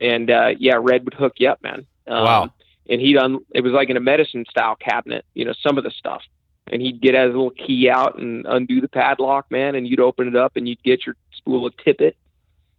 [0.01, 1.87] And uh, yeah, Red would hook you up, man.
[2.07, 2.53] Um, Wow.
[2.89, 5.85] And he'd un- it was like in a medicine style cabinet, you know, some of
[5.85, 6.23] the stuff.
[6.67, 10.29] And he'd get his little key out and undo the padlock, man, and you'd open
[10.29, 12.17] it up and you'd get your spool of tippet,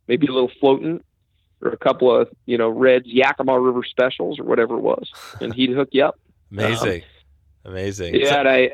[0.07, 1.03] maybe a little floating,
[1.61, 5.09] or a couple of, you know, Red's Yakima River specials or whatever it was.
[5.39, 6.19] And he'd hook you up.
[6.51, 7.03] Amazing,
[7.65, 8.15] amazing.
[8.15, 8.69] Yeah, and I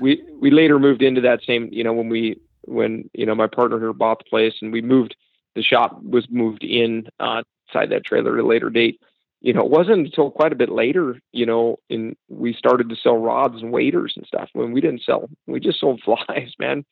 [0.00, 3.46] we we later moved into that same you know when we when you know my
[3.46, 5.16] partner here bought the place and we moved
[5.54, 7.42] the shop was moved in uh
[7.72, 9.00] inside that trailer at a later date.
[9.40, 12.96] You know, it wasn't until quite a bit later, you know, and we started to
[12.96, 16.84] sell rods and waders and stuff when we didn't sell we just sold flies, man.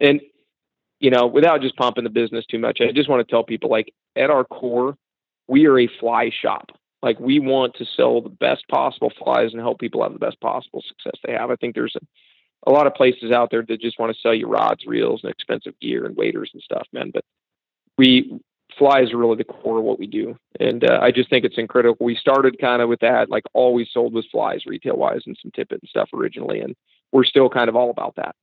[0.00, 0.20] And
[1.00, 3.70] you know, without just pumping the business too much, I just want to tell people
[3.70, 4.96] like at our core,
[5.48, 6.70] we are a fly shop.
[7.04, 10.40] Like we want to sell the best possible flies and help people have the best
[10.40, 11.50] possible success they have.
[11.50, 14.34] I think there's a, a lot of places out there that just want to sell
[14.34, 17.10] you rods, reels, and expensive gear and waders and stuff, man.
[17.12, 17.22] But
[17.98, 18.40] we
[18.78, 21.58] flies are really the core of what we do, and uh, I just think it's
[21.58, 21.98] incredible.
[22.00, 25.52] We started kind of with that, like we sold was flies, retail wise, and some
[25.54, 26.74] tippet and stuff originally, and
[27.12, 28.34] we're still kind of all about that.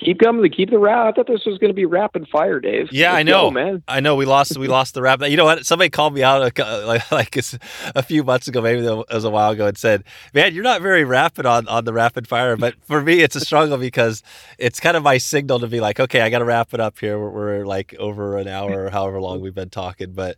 [0.00, 1.06] Keep coming to keep the rap.
[1.06, 2.88] I thought this was going to be rapid fire, Dave.
[2.90, 3.42] Yeah, I Let's know.
[3.42, 3.84] go, man.
[3.86, 5.22] I know we lost we lost the rap.
[5.22, 5.64] You know what?
[5.64, 9.30] Somebody called me out a, like like a few months ago, maybe it was a
[9.30, 10.02] while ago, and said,
[10.34, 13.40] "Man, you're not very rapid on on the rapid fire." But for me, it's a
[13.40, 14.24] struggle because
[14.58, 16.98] it's kind of my signal to be like, "Okay, I got to wrap it up
[16.98, 17.16] here.
[17.16, 20.36] We're, we're like over an hour or however long we've been talking." But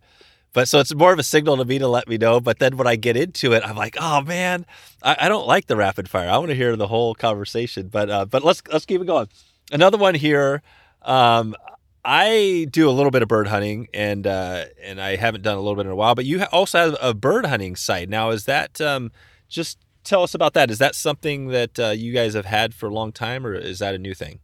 [0.53, 2.39] but so it's more of a signal to me to let me know.
[2.39, 4.67] But then when I get into it, I'm like, "Oh man,
[5.01, 6.29] I, I don't like the rapid fire.
[6.29, 9.27] I want to hear the whole conversation." But uh, but let's let's keep it going.
[9.71, 10.61] Another one here.
[11.01, 11.55] Um,
[12.03, 15.59] I do a little bit of bird hunting, and uh, and I haven't done a
[15.59, 16.15] little bit in a while.
[16.15, 18.29] But you also have a bird hunting site now.
[18.29, 19.11] Is that um,
[19.49, 20.71] just tell us about that?
[20.71, 23.79] Is that something that uh, you guys have had for a long time, or is
[23.79, 24.39] that a new thing?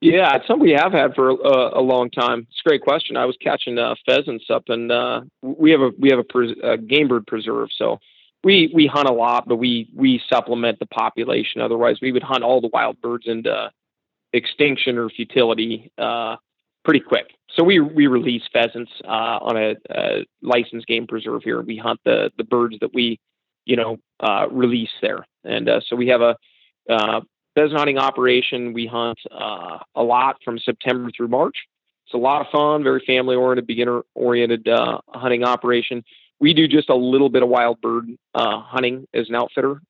[0.00, 2.46] Yeah, it's something we have had for a, a long time.
[2.50, 3.16] It's a great question.
[3.16, 6.56] I was catching uh, pheasants up, and uh, we have a we have a, pres-
[6.62, 7.98] a game bird preserve, so
[8.42, 11.60] we we hunt a lot, but we we supplement the population.
[11.60, 13.70] Otherwise, we would hunt all the wild birds into
[14.32, 16.36] extinction or futility uh,
[16.84, 17.26] pretty quick.
[17.54, 21.60] So we we release pheasants uh, on a, a licensed game preserve here.
[21.60, 23.20] We hunt the the birds that we
[23.64, 26.36] you know uh, release there, and uh, so we have a
[26.88, 27.20] uh,
[27.54, 28.72] pheasant hunting operation.
[28.72, 31.56] We hunt uh, a lot from September through March.
[32.06, 34.66] It's a lot of fun, very family oriented, beginner oriented
[35.08, 36.02] hunting operation.
[36.40, 39.80] We do just a little bit of wild bird hunting as an outfitter.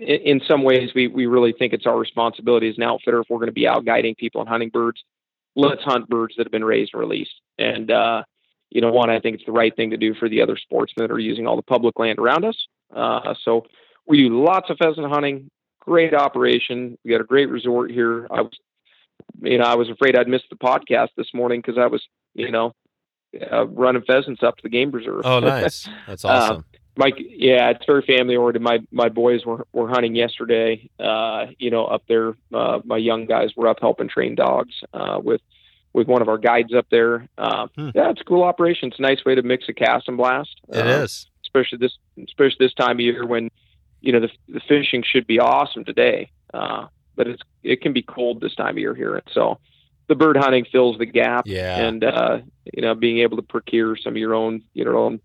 [0.00, 3.26] Uh, in, some ways, we, we really think it's our responsibility as an outfitter if
[3.30, 5.02] we're going to be out guiding people and hunting birds.
[5.54, 7.40] Let's hunt birds that have been raised and released.
[7.58, 8.22] And, uh,
[8.70, 11.06] you know, one, I think it's the right thing to do for the other sportsmen
[11.06, 12.56] that are using all the public land around us.
[12.94, 13.66] Uh, so
[14.06, 15.50] we do lots of pheasant hunting,
[15.80, 16.96] great operation.
[17.04, 18.26] We got a great resort here.
[18.30, 18.52] I was,
[19.42, 22.02] you know, I was afraid I'd miss the podcast this morning because I was,
[22.34, 22.72] you know,
[23.50, 25.22] uh, running pheasants up to the game preserve.
[25.24, 25.88] Oh, nice.
[26.06, 26.64] That's awesome.
[26.96, 28.62] Mike, yeah, it's very family oriented.
[28.62, 30.90] My my boys were were hunting yesterday.
[31.00, 32.34] Uh, you know, up there.
[32.52, 35.40] Uh, my young guys were up helping train dogs uh, with
[35.94, 37.28] with one of our guides up there.
[37.38, 37.90] Uh, Hmm.
[37.94, 38.88] Yeah, it's a cool operation.
[38.90, 40.60] It's a nice way to mix a cast and blast.
[40.68, 41.26] it uh, is.
[41.44, 41.96] especially this
[42.26, 43.50] especially this time of year when
[44.00, 46.86] you know the the fishing should be awesome today, uh,
[47.16, 49.14] but it's it can be cold this time of year here.
[49.14, 49.58] And so
[50.08, 51.44] the bird hunting fills the gap.
[51.46, 51.78] Yeah.
[51.86, 52.38] And uh,
[52.72, 55.20] you know, being able to procure some of your own, you know, own,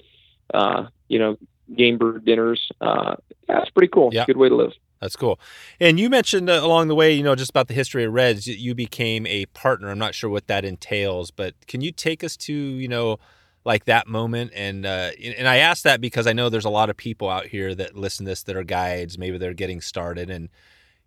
[0.53, 1.37] uh, you know,
[1.75, 2.69] game bird dinners.
[2.81, 3.15] Uh,
[3.47, 4.09] that's pretty cool.
[4.11, 4.25] Yeah.
[4.25, 4.73] Good way to live.
[5.01, 5.39] That's cool.
[5.79, 8.47] And you mentioned uh, along the way, you know, just about the history of Reds,
[8.47, 9.89] you became a partner.
[9.89, 13.19] I'm not sure what that entails, but can you take us to, you know,
[13.63, 14.51] like that moment?
[14.55, 17.45] And uh, and I ask that because I know there's a lot of people out
[17.45, 19.17] here that listen to this that are guides.
[19.19, 20.49] Maybe they're getting started, and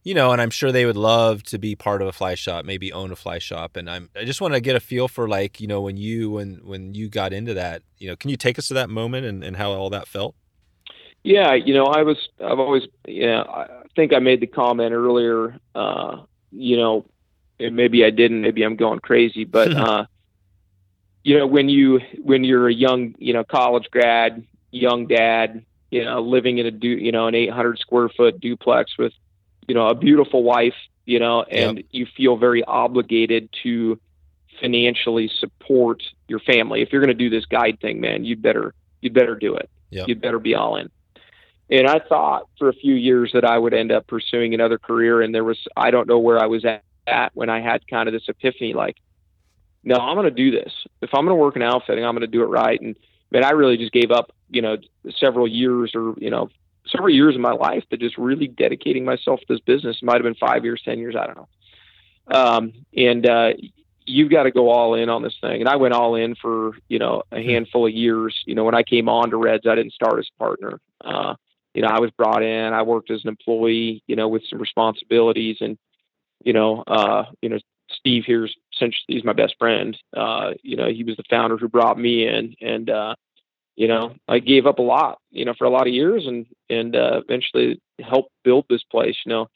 [0.02, 2.64] you know, and I'm sure they would love to be part of a fly shop,
[2.64, 3.76] maybe own a fly shop.
[3.76, 6.30] And I'm I just want to get a feel for like, you know, when you
[6.30, 9.26] when when you got into that, you know, can you take us to that moment
[9.26, 10.36] and, and how all that felt?
[11.22, 15.58] Yeah, you know, I was, I've always, yeah, I think I made the comment earlier,
[15.74, 17.06] uh, you know,
[17.58, 20.06] and maybe I didn't, maybe I'm going crazy, but, uh,
[21.22, 26.04] you know, when you, when you're a young, you know, college grad, young dad, you
[26.04, 29.12] know, living in a, du- you know, an 800 square foot duplex with,
[29.68, 30.74] you know, a beautiful wife,
[31.04, 31.86] you know, and Yep.
[31.90, 34.00] you feel very obligated to
[34.60, 36.80] financially support your family.
[36.80, 39.68] If you're going to do this guide thing, man, you'd better, you'd better do it.
[39.90, 40.08] Yep.
[40.08, 40.90] You'd better be all in.
[41.70, 45.22] And I thought for a few years that I would end up pursuing another career.
[45.22, 48.08] And there was, I don't know where I was at, at when I had kind
[48.08, 48.96] of this epiphany like,
[49.84, 50.72] no, I'm going to do this.
[51.00, 52.80] If I'm going to work in outfitting, I'm going to do it right.
[52.80, 52.96] And
[53.30, 54.76] man, I really just gave up, you know,
[55.18, 56.50] several years or, you know,
[56.86, 59.98] several years of my life to just really dedicating myself to this business.
[60.02, 61.14] It might have been five years, 10 years.
[61.16, 61.48] I don't know.
[62.36, 63.52] Um, and, uh,
[64.06, 65.60] you've got to go all in on this thing.
[65.60, 68.36] And I went all in for, you know, a handful of years.
[68.44, 70.80] You know, when I came on to Reds, I didn't start as a partner.
[71.02, 71.34] Uh,
[71.74, 74.58] you know, I was brought in, I worked as an employee, you know, with some
[74.58, 75.78] responsibilities and,
[76.44, 77.58] you know, uh, you know,
[77.90, 79.96] Steve here's essentially, he's my best friend.
[80.16, 83.14] Uh, you know, he was the founder who brought me in and, uh,
[83.76, 86.46] you know, I gave up a lot, you know, for a lot of years and,
[86.68, 89.48] and, uh, eventually helped build this place, you know,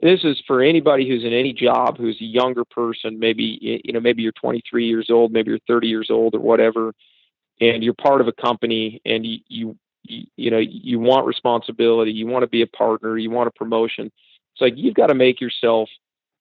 [0.00, 3.92] and this is for anybody who's in any job, who's a younger person, maybe, you
[3.92, 6.92] know, maybe you're 23 years old, maybe you're 30 years old or whatever,
[7.60, 12.12] and you're part of a company and you, you, you, you know, you want responsibility,
[12.12, 14.06] you want to be a partner, you want a promotion.
[14.54, 15.88] It's like, you've got to make yourself,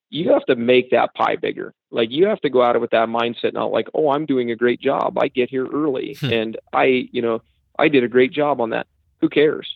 [0.10, 1.74] you have to make that pie bigger.
[1.92, 4.56] Like you have to go out with that mindset, not like, oh, I'm doing a
[4.56, 5.18] great job.
[5.18, 6.34] I get here early Hmm.
[6.34, 7.42] and I, you know,
[7.78, 8.88] I did a great job on that.
[9.22, 9.74] Who cares?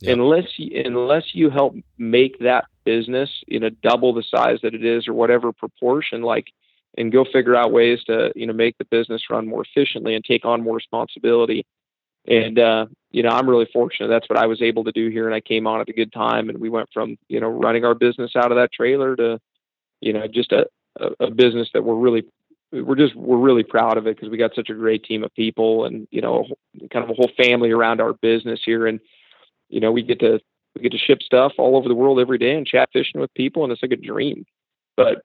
[0.00, 0.12] Yeah.
[0.12, 4.84] Unless you, unless you help make that business, you know, double the size that it
[4.84, 6.46] is or whatever proportion, like,
[6.98, 10.24] and go figure out ways to, you know, make the business run more efficiently and
[10.24, 11.64] take on more responsibility.
[12.26, 14.08] And, uh, you know, I'm really fortunate.
[14.08, 15.26] That's what I was able to do here.
[15.26, 17.84] And I came on at a good time and we went from, you know, running
[17.84, 19.40] our business out of that trailer to,
[20.00, 20.66] you know, just a,
[21.00, 22.24] a, a business that we're really,
[22.72, 25.34] we're just, we're really proud of it because we got such a great team of
[25.34, 26.46] people and, you know,
[26.92, 28.86] kind of a whole family around our business here.
[28.86, 29.00] And,
[29.68, 30.40] you know, we get to,
[30.74, 33.34] we get to ship stuff all over the world every day and chat fishing with
[33.34, 33.64] people.
[33.64, 34.46] And it's like a dream,
[34.96, 35.22] but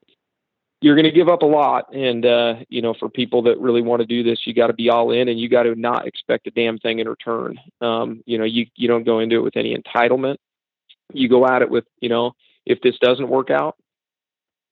[0.81, 1.93] you're going to give up a lot.
[1.93, 4.73] And, uh, you know, for people that really want to do this, you got to
[4.73, 7.59] be all in and you got to not expect a damn thing in return.
[7.81, 10.37] Um, you know, you, you don't go into it with any entitlement.
[11.13, 12.33] You go at it with, you know,
[12.65, 13.75] if this doesn't work out,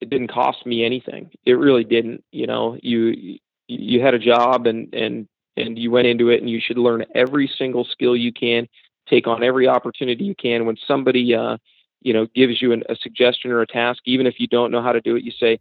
[0.01, 1.31] it didn't cost me anything.
[1.45, 5.27] It really didn't, you know, you, you had a job and, and,
[5.57, 8.67] and you went into it and you should learn every single skill you can,
[9.09, 10.65] take on every opportunity you can.
[10.65, 11.57] When somebody, uh,
[12.01, 14.83] you know, gives you an, a suggestion or a task, even if you don't know
[14.83, 15.57] how to do it, you say,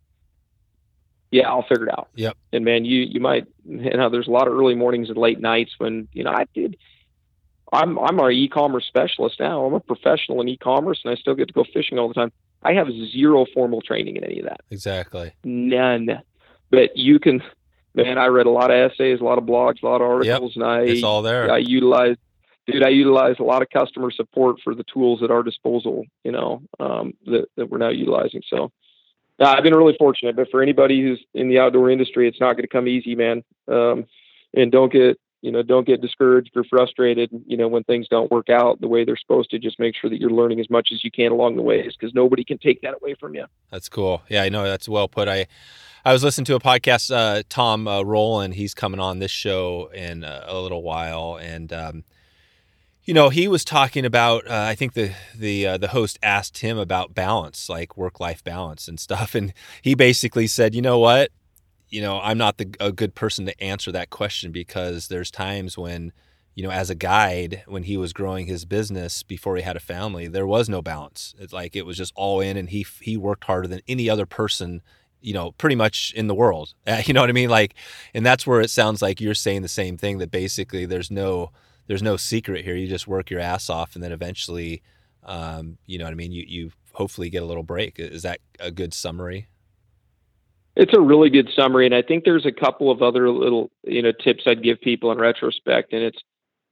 [1.30, 2.08] yeah, I'll figure it out.
[2.14, 2.36] Yep.
[2.52, 5.40] And man, you, you might, you know, there's a lot of early mornings and late
[5.40, 6.76] nights when, you know, I did,
[7.72, 9.64] I'm, I'm our e-commerce specialist now.
[9.64, 12.30] I'm a professional in e-commerce and I still get to go fishing all the time.
[12.62, 14.60] I have zero formal training in any of that.
[14.70, 15.32] Exactly.
[15.42, 16.22] None.
[16.70, 17.42] But you can,
[17.94, 20.52] man, I read a lot of essays, a lot of blogs, a lot of articles,
[20.54, 21.50] and I, It's all there.
[21.50, 22.16] I utilize,
[22.66, 26.32] dude, I utilize a lot of customer support for the tools at our disposal, you
[26.32, 28.42] know, um, that, that we're now utilizing.
[28.48, 28.70] So
[29.40, 32.52] uh, I've been really fortunate, but for anybody who's in the outdoor industry, it's not
[32.52, 33.42] going to come easy, man.
[33.68, 34.06] Um,
[34.54, 38.30] and don't get, you know, don't get discouraged or frustrated, you know, when things don't
[38.30, 39.58] work out the way they're supposed to.
[39.58, 42.14] Just make sure that you're learning as much as you can along the ways because
[42.14, 43.46] nobody can take that away from you.
[43.70, 44.22] That's cool.
[44.28, 45.26] Yeah, I know that's well put.
[45.26, 45.46] I
[46.04, 47.14] I was listening to a podcast.
[47.14, 51.72] Uh, Tom uh, Rowland, he's coming on this show in a, a little while, and
[51.72, 52.04] um,
[53.04, 54.46] you know he was talking about.
[54.46, 58.42] Uh, I think the the uh, the host asked him about balance, like work life
[58.42, 59.52] balance and stuff, and
[59.82, 61.30] he basically said, you know what,
[61.88, 65.76] you know I'm not the, a good person to answer that question because there's times
[65.76, 66.12] when
[66.54, 69.80] you know, as a guide, when he was growing his business before he had a
[69.80, 71.34] family, there was no balance.
[71.38, 74.24] It's like it was just all in, and he he worked harder than any other
[74.24, 74.80] person,
[75.20, 76.74] you know, pretty much in the world.
[77.06, 77.50] You know what I mean?
[77.50, 77.74] Like,
[78.14, 80.18] and that's where it sounds like you're saying the same thing.
[80.18, 81.50] That basically there's no
[81.86, 82.74] there's no secret here.
[82.74, 84.82] You just work your ass off, and then eventually,
[85.22, 86.32] um, you know what I mean.
[86.32, 87.98] You you hopefully get a little break.
[87.98, 89.48] Is that a good summary?
[90.76, 94.02] It's a really good summary, and I think there's a couple of other little you
[94.02, 96.18] know tips I'd give people in retrospect, and it's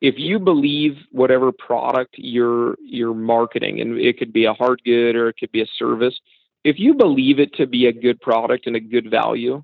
[0.01, 5.14] if you believe whatever product you're you're marketing, and it could be a hard good
[5.14, 6.18] or it could be a service,
[6.64, 9.62] if you believe it to be a good product and a good value,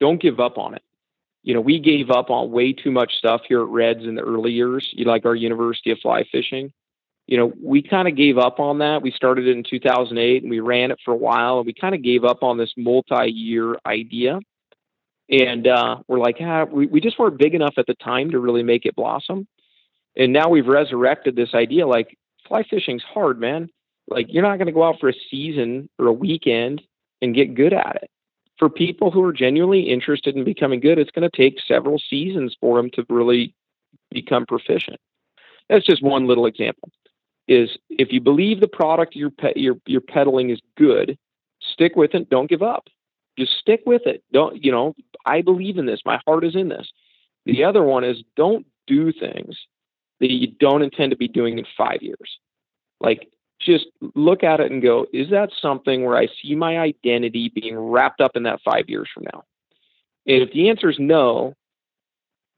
[0.00, 0.82] don't give up on it.
[1.42, 4.22] You know, we gave up on way too much stuff here at Reds in the
[4.22, 6.72] early years, like our University of Fly Fishing
[7.30, 9.02] you know, we kind of gave up on that.
[9.02, 11.94] We started it in 2008 and we ran it for a while and we kind
[11.94, 14.40] of gave up on this multi year idea.
[15.30, 18.40] And uh, we're like, ah, we, we just weren't big enough at the time to
[18.40, 19.46] really make it blossom.
[20.16, 22.18] And now we've resurrected this idea like
[22.48, 23.68] fly fishing's hard, man.
[24.08, 26.82] Like, you're not going to go out for a season or a weekend
[27.22, 28.10] and get good at it.
[28.60, 32.54] For people who are genuinely interested in becoming good, it's going to take several seasons
[32.60, 33.54] for them to really
[34.10, 35.00] become proficient.
[35.68, 36.90] That's just one little example
[37.48, 41.18] is if you believe the product you're pe- you're you're peddling is good,
[41.60, 42.30] stick with it.
[42.30, 42.88] Don't give up.
[43.38, 44.22] Just stick with it.
[44.32, 44.94] Don't you know?
[45.24, 46.00] I believe in this.
[46.04, 46.92] My heart is in this.
[47.46, 49.56] The other one is don't do things
[50.20, 52.38] that you don't intend to be doing in five years.
[53.00, 53.28] Like
[53.60, 57.78] just look at it and go, is that something where I see my identity being
[57.78, 59.44] wrapped up in that five years from now?
[60.26, 61.54] And if the answer is no,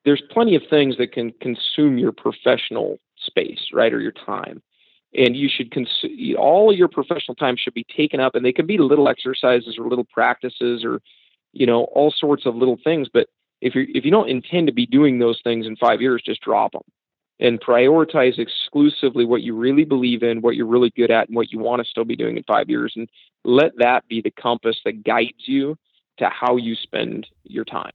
[0.05, 4.63] there's plenty of things that can consume your professional space, right, or your time
[5.15, 6.05] and you should cons-
[6.39, 9.89] all your professional time should be taken up and they can be little exercises or
[9.89, 11.01] little practices or
[11.53, 13.29] you know all sorts of little things but
[13.61, 16.41] if you if you don't intend to be doing those things in 5 years just
[16.41, 16.83] drop them
[17.43, 21.53] and prioritize exclusively what you really believe in what you're really good at and what
[21.53, 23.11] you want to still be doing in 5 years and
[23.45, 25.77] let that be the compass that guides you
[26.19, 27.93] to how you spend your time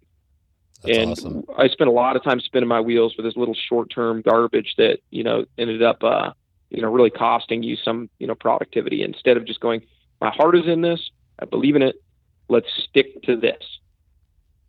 [0.84, 1.46] That's and awesome.
[1.58, 5.00] I spent a lot of time spinning my wheels for this little short-term garbage that
[5.10, 6.34] you know ended up uh,
[6.70, 9.82] you know, really costing you some, you know, productivity instead of just going,
[10.20, 11.10] my heart is in this.
[11.40, 11.96] I believe in it.
[12.50, 13.62] Let's stick to this.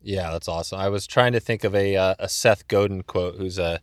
[0.03, 0.79] Yeah, that's awesome.
[0.79, 3.81] I was trying to think of a uh, a Seth Godin quote, who's a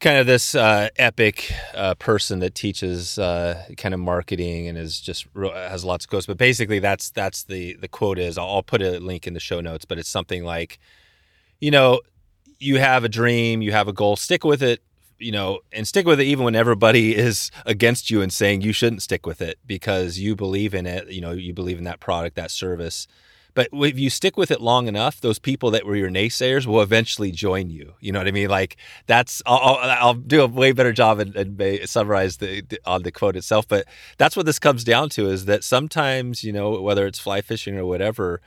[0.00, 5.00] kind of this uh, epic uh, person that teaches uh, kind of marketing and is
[5.00, 6.26] just has lots of quotes.
[6.26, 8.38] But basically, that's that's the the quote is.
[8.38, 10.78] I'll, I'll put a link in the show notes, but it's something like,
[11.60, 12.00] you know,
[12.58, 14.82] you have a dream, you have a goal, stick with it
[15.18, 18.72] you know, and stick with it even when everybody is against you and saying you
[18.72, 22.00] shouldn't stick with it because you believe in it, you know, you believe in that
[22.00, 23.06] product, that service.
[23.54, 26.80] But if you stick with it long enough, those people that were your naysayers will
[26.80, 27.94] eventually join you.
[28.00, 28.48] You know what I mean?
[28.48, 28.76] Like
[29.06, 33.12] that's I'll, I'll do a way better job and, and summarize the, the, on the
[33.12, 33.66] quote itself.
[33.66, 37.40] But that's what this comes down to: is that sometimes you know whether it's fly
[37.40, 38.40] fishing or whatever,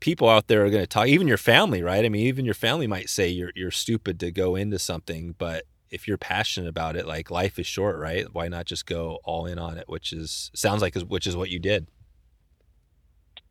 [0.00, 1.08] people out there are going to talk.
[1.08, 2.04] Even your family, right?
[2.04, 5.64] I mean, even your family might say you're you're stupid to go into something, but
[5.90, 8.26] if you're passionate about it, like life is short, right?
[8.32, 9.88] Why not just go all in on it?
[9.88, 11.86] Which is sounds like which is what you did.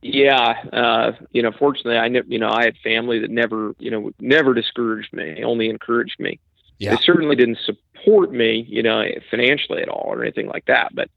[0.08, 3.90] Yeah, uh, you know, fortunately, I never, you know, I had family that never, you
[3.90, 6.40] know, never discouraged me, only encouraged me.
[6.78, 6.92] Yeah.
[6.92, 11.10] They certainly didn't support me, you know, financially at all or anything like that, but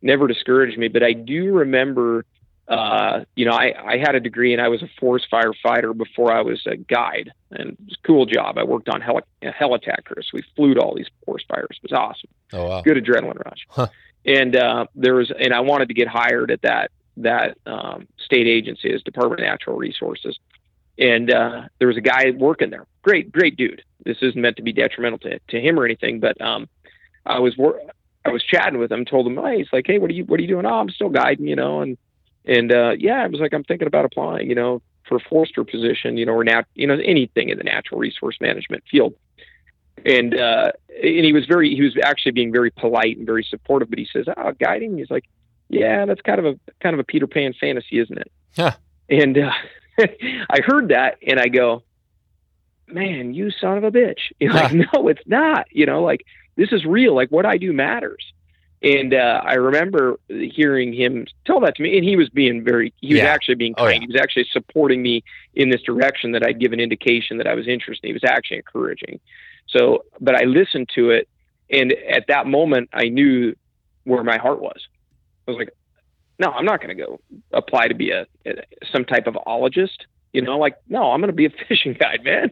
[0.00, 0.86] never discouraged me.
[0.86, 2.24] But I do remember
[2.68, 6.32] uh, you know, I, I had a degree and I was a forest firefighter before
[6.32, 8.58] I was a guide, and it was a cool job.
[8.58, 10.30] I worked on heli- helicopters.
[10.32, 11.78] We flew to all these forest fires.
[11.82, 12.30] It was awesome.
[12.52, 13.66] Oh wow, good adrenaline rush.
[13.68, 13.86] Huh.
[14.24, 18.46] And uh, there was, and I wanted to get hired at that that um, state
[18.46, 20.38] agency is Department of Natural Resources.
[20.98, 22.86] And uh, there was a guy working there.
[23.02, 23.82] Great, great dude.
[24.04, 26.68] This isn't meant to be detrimental to, to him or anything, but um,
[27.26, 27.80] I was wor-
[28.24, 29.04] I was chatting with him.
[29.04, 30.66] Told him, hey, he's like, hey, what are you what are you doing?
[30.66, 31.98] Oh, I'm still guiding, you know, and
[32.44, 35.64] and uh, yeah, I was like, I'm thinking about applying, you know, for a forester
[35.64, 39.14] position, you know, or nat- you know, anything in the natural resource management field.
[40.04, 40.72] And uh,
[41.02, 43.90] and he was very, he was actually being very polite and very supportive.
[43.90, 45.24] But he says, "Oh, guiding." He's like,
[45.68, 48.74] "Yeah, that's kind of a kind of a Peter Pan fantasy, isn't it?" Yeah.
[49.08, 49.52] And uh,
[49.98, 51.82] I heard that, and I go,
[52.88, 56.24] "Man, you son of a bitch!" You're like, "No, it's not." You know, like
[56.56, 57.14] this is real.
[57.14, 58.24] Like what I do matters.
[58.82, 62.92] And uh, I remember hearing him tell that to me, and he was being very,
[63.00, 63.28] he was Yeah.
[63.30, 63.94] actually being Oh, kind.
[63.94, 64.00] yeah.
[64.00, 65.24] He was actually supporting me
[65.54, 68.06] in this direction that I'd given indication that I was interested.
[68.06, 69.18] He was actually encouraging.
[69.66, 71.26] So, but I listened to it,
[71.70, 73.56] and at that moment, I knew
[74.04, 74.86] where my heart was.
[75.46, 75.70] I was like,
[76.38, 77.20] no, I'm not going to go
[77.52, 78.26] apply to be a,
[78.92, 80.04] some type of ologist.
[80.32, 82.50] You know, like no, I'm going to be a fishing guide, man.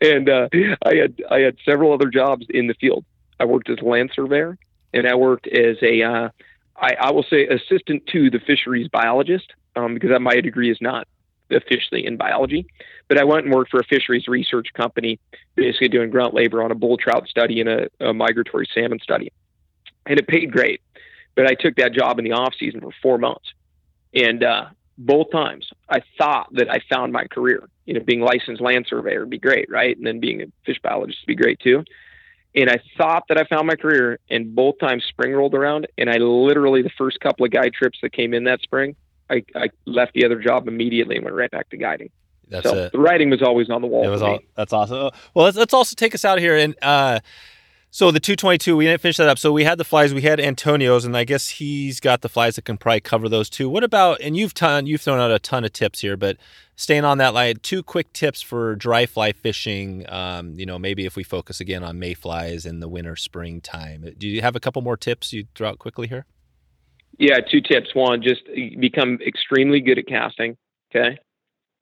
[0.00, 0.48] and uh,
[0.84, 3.04] I had I had several other jobs in the field.
[3.40, 4.58] I worked as a land surveyor,
[4.92, 6.28] and I worked as a uh,
[6.76, 11.08] I, I will say assistant to the fisheries biologist um, because my degree is not
[11.50, 12.66] officially in biology.
[13.08, 15.18] But I went and worked for a fisheries research company,
[15.56, 19.32] basically doing grunt labor on a bull trout study and a, a migratory salmon study,
[20.06, 20.80] and it paid great.
[21.40, 23.54] But I took that job in the off season for four months,
[24.12, 24.66] and uh,
[24.98, 25.70] both times.
[25.88, 27.66] I thought that I found my career.
[27.86, 29.96] You know, being licensed land surveyor would be great, right?
[29.96, 31.82] And then being a fish biologist would be great too.
[32.54, 36.10] And I thought that I found my career, and both times spring rolled around, and
[36.10, 38.94] I literally the first couple of guide trips that came in that spring,
[39.30, 42.10] I, I left the other job immediately and went right back to guiding.
[42.50, 42.92] That's so it.
[42.92, 44.04] the writing was always on the wall.
[44.04, 44.32] It was for me.
[44.32, 45.10] all, that's awesome.
[45.32, 46.56] Well, let's, let's also take us out here.
[46.56, 47.20] And uh,
[47.92, 49.38] so the 222, we didn't finish that up.
[49.38, 52.54] So we had the flies, we had Antonio's, and I guess he's got the flies
[52.54, 53.68] that can probably cover those too.
[53.68, 54.20] What about?
[54.20, 56.36] And you've ton, you've thrown out a ton of tips here, but
[56.76, 60.04] staying on that line, two quick tips for dry fly fishing.
[60.08, 64.04] Um, you know, maybe if we focus again on mayflies in the winter, spring time.
[64.16, 66.26] Do you have a couple more tips you throw out quickly here?
[67.18, 67.90] Yeah, two tips.
[67.94, 68.42] One, just
[68.80, 70.56] become extremely good at casting.
[70.94, 71.18] Okay.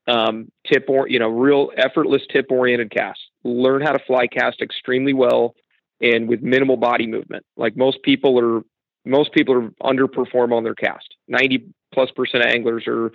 [0.06, 3.20] Um, tip or you know, real effortless tip oriented cast.
[3.44, 5.54] Learn how to fly cast extremely well
[6.00, 7.44] and with minimal body movement.
[7.56, 8.62] Like most people are,
[9.04, 11.14] most people are underperform on their cast.
[11.26, 13.12] Ninety plus percent of anglers are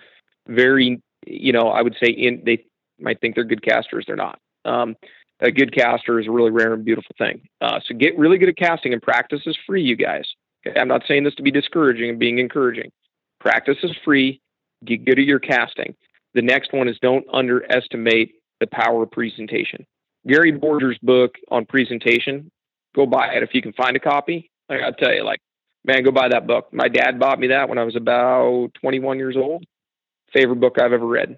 [0.48, 2.66] very, you know, I would say in they
[3.00, 4.06] might think they're good casters.
[4.08, 4.40] They're not.
[4.66, 4.96] Um,
[5.40, 7.42] a good caster is a really rare and beautiful thing.
[7.60, 10.26] Uh, so get really good at casting and practice is free, you guys.
[10.66, 10.80] Okay?
[10.80, 12.92] I'm not saying this to be discouraging and being encouraging.
[13.40, 14.42] Practice is free.
[14.86, 15.96] Get good at your casting.
[16.34, 19.86] The next one is don't underestimate the power of presentation.
[20.28, 22.50] Gary Borger's book on presentation,
[22.96, 24.52] go buy it if you can find a copy.
[24.70, 25.42] I gotta tell you, like,
[25.86, 26.70] man, go buy that book.
[26.72, 29.66] My dad bought me that when I was about 21 years old.
[30.34, 31.38] Favorite book I've ever read.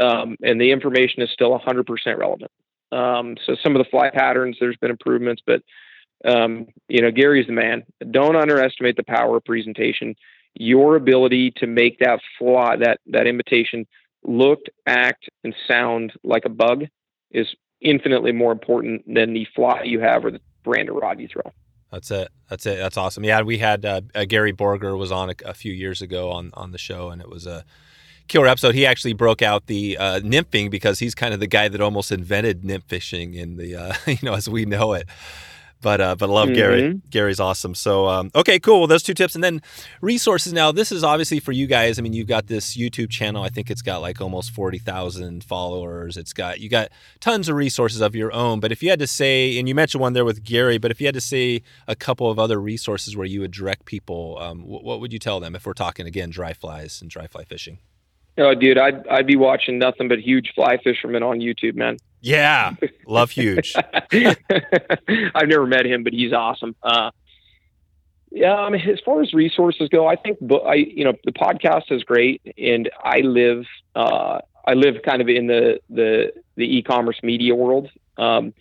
[0.00, 2.50] Um, and the information is still 100% relevant.
[2.92, 5.62] Um, so some of the fly patterns, there's been improvements, but
[6.24, 7.84] um, you know, Gary's the man.
[8.10, 10.14] Don't underestimate the power of presentation.
[10.54, 13.86] Your ability to make that fly, that that imitation,
[14.24, 16.84] look, act, and sound like a bug
[17.30, 17.46] is
[17.80, 21.52] infinitely more important than the fly you have or the brand of rod you throw.
[21.90, 22.28] That's it.
[22.48, 22.78] That's it.
[22.78, 23.24] That's awesome.
[23.24, 26.50] Yeah, we had uh, uh, Gary Borger was on a, a, few years ago on
[26.54, 27.64] on the show, and it was a
[28.28, 28.74] killer episode.
[28.74, 32.12] He actually broke out the uh, nymphing because he's kind of the guy that almost
[32.12, 35.08] invented nymph fishing in the uh, you know as we know it.
[35.82, 36.54] But uh, but I love mm-hmm.
[36.54, 37.00] Gary.
[37.08, 37.74] Gary's awesome.
[37.74, 38.80] So um, okay, cool.
[38.80, 39.62] Well, those two tips, and then
[40.00, 40.52] resources.
[40.52, 41.98] Now this is obviously for you guys.
[41.98, 43.42] I mean, you've got this YouTube channel.
[43.42, 46.16] I think it's got like almost forty thousand followers.
[46.16, 46.90] It's got you got
[47.20, 48.60] tons of resources of your own.
[48.60, 51.00] But if you had to say, and you mentioned one there with Gary, but if
[51.00, 54.62] you had to say a couple of other resources where you would direct people, um,
[54.62, 57.44] what, what would you tell them if we're talking again dry flies and dry fly
[57.44, 57.78] fishing?
[58.38, 61.96] Oh, dude, I'd I'd be watching nothing but huge fly fishermen on YouTube, man.
[62.20, 62.74] Yeah,
[63.06, 63.74] love huge.
[64.12, 66.76] I've never met him, but he's awesome.
[66.82, 67.10] Uh,
[68.30, 71.90] yeah, I mean, as far as resources go, I think I you know the podcast
[71.90, 73.64] is great, and I live
[73.94, 77.88] uh, I live kind of in the the the e-commerce media world.
[78.18, 78.52] Um,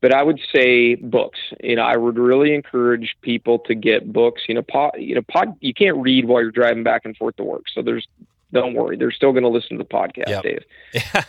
[0.00, 1.38] but I would say books.
[1.62, 4.42] You know, I would really encourage people to get books.
[4.48, 7.44] You know, you know, pod, you can't read while you're driving back and forth to
[7.44, 7.64] work.
[7.74, 8.06] So there's
[8.52, 10.42] don't worry, they're still going to listen to the podcast, yep.
[10.42, 10.64] Dave.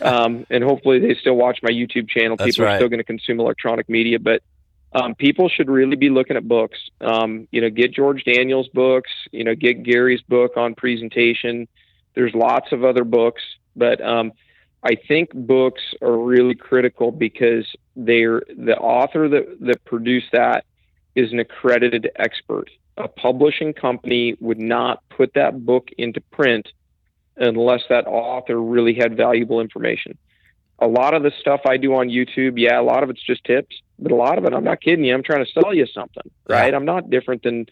[0.02, 2.36] um, and hopefully they still watch my YouTube channel.
[2.36, 2.74] That's people right.
[2.74, 4.42] are still going to consume electronic media, but
[4.94, 6.78] um, people should really be looking at books.
[7.00, 9.10] Um, you know, get George Daniels' books.
[9.30, 11.68] You know, get Gary's book on presentation.
[12.14, 13.42] There's lots of other books,
[13.74, 14.32] but um,
[14.82, 17.66] I think books are really critical because
[17.96, 20.64] they're the author that that produced that
[21.14, 22.68] is an accredited expert.
[22.98, 26.68] A publishing company would not put that book into print
[27.36, 30.18] unless that author really had valuable information.
[30.78, 33.44] A lot of the stuff I do on YouTube, yeah, a lot of it's just
[33.44, 35.14] tips, but a lot of it, I'm not kidding you.
[35.14, 36.72] I'm trying to sell you something, right?
[36.72, 36.76] Yeah.
[36.76, 37.66] I'm not different than,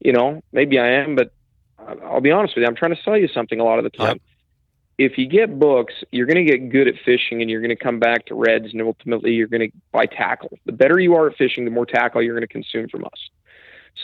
[0.00, 1.32] you know, maybe I am, but
[1.78, 2.68] I'll be honest with you.
[2.68, 4.18] I'm trying to sell you something a lot of the time.
[4.96, 5.06] Yeah.
[5.06, 7.76] If you get books, you're going to get good at fishing and you're going to
[7.76, 10.56] come back to reds and ultimately you're going to buy tackle.
[10.66, 13.30] The better you are at fishing, the more tackle you're going to consume from us.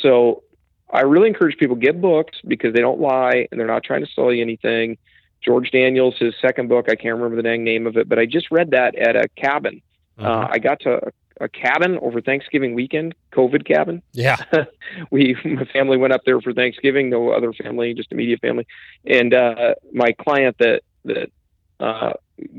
[0.02, 0.42] So
[0.92, 4.10] I really encourage people get books because they don't lie and they're not trying to
[4.12, 4.98] sell you anything.
[5.42, 8.26] George Daniels, his second book, I can't remember the dang name of it, but I
[8.26, 9.80] just read that at a cabin.
[10.18, 10.44] Uh, mm-hmm.
[10.44, 14.02] Uh, I got to a, a, cabin over Thanksgiving weekend, COVID cabin.
[14.12, 14.36] Yeah,
[15.10, 17.08] we my family went up there for Thanksgiving.
[17.08, 18.66] No other family, just immediate family.
[19.06, 21.30] And uh, my client that that
[21.78, 22.12] uh,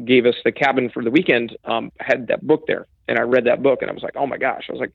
[0.06, 3.46] gave us the cabin for the weekend um, had that book there, and I read
[3.46, 4.94] that book, and I was like, oh my gosh, I was like,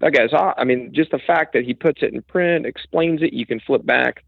[0.00, 0.30] that guy's.
[0.32, 3.60] I mean, just the fact that he puts it in print, explains it, you can
[3.60, 4.24] flip back.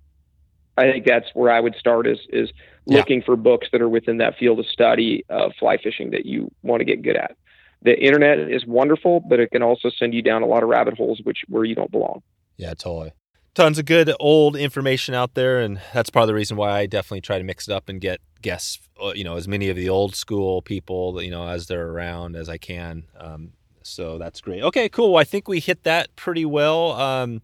[0.77, 2.51] I think that's where I would start is is
[2.87, 3.27] looking yeah.
[3.27, 6.81] for books that are within that field of study of fly fishing that you want
[6.81, 7.37] to get good at.
[7.83, 10.97] The internet is wonderful, but it can also send you down a lot of rabbit
[10.97, 12.23] holes which where you don't belong.
[12.57, 13.13] Yeah, totally.
[13.55, 16.87] Tons of good old information out there, and that's part of the reason why I
[16.87, 19.77] definitely try to mix it up and get guests, uh, you know, as many of
[19.77, 23.05] the old school people, you know, as they're around as I can.
[23.19, 23.53] Um,
[23.89, 24.63] so that's great.
[24.63, 25.17] Okay, cool.
[25.17, 26.93] I think we hit that pretty well.
[26.93, 27.41] Um,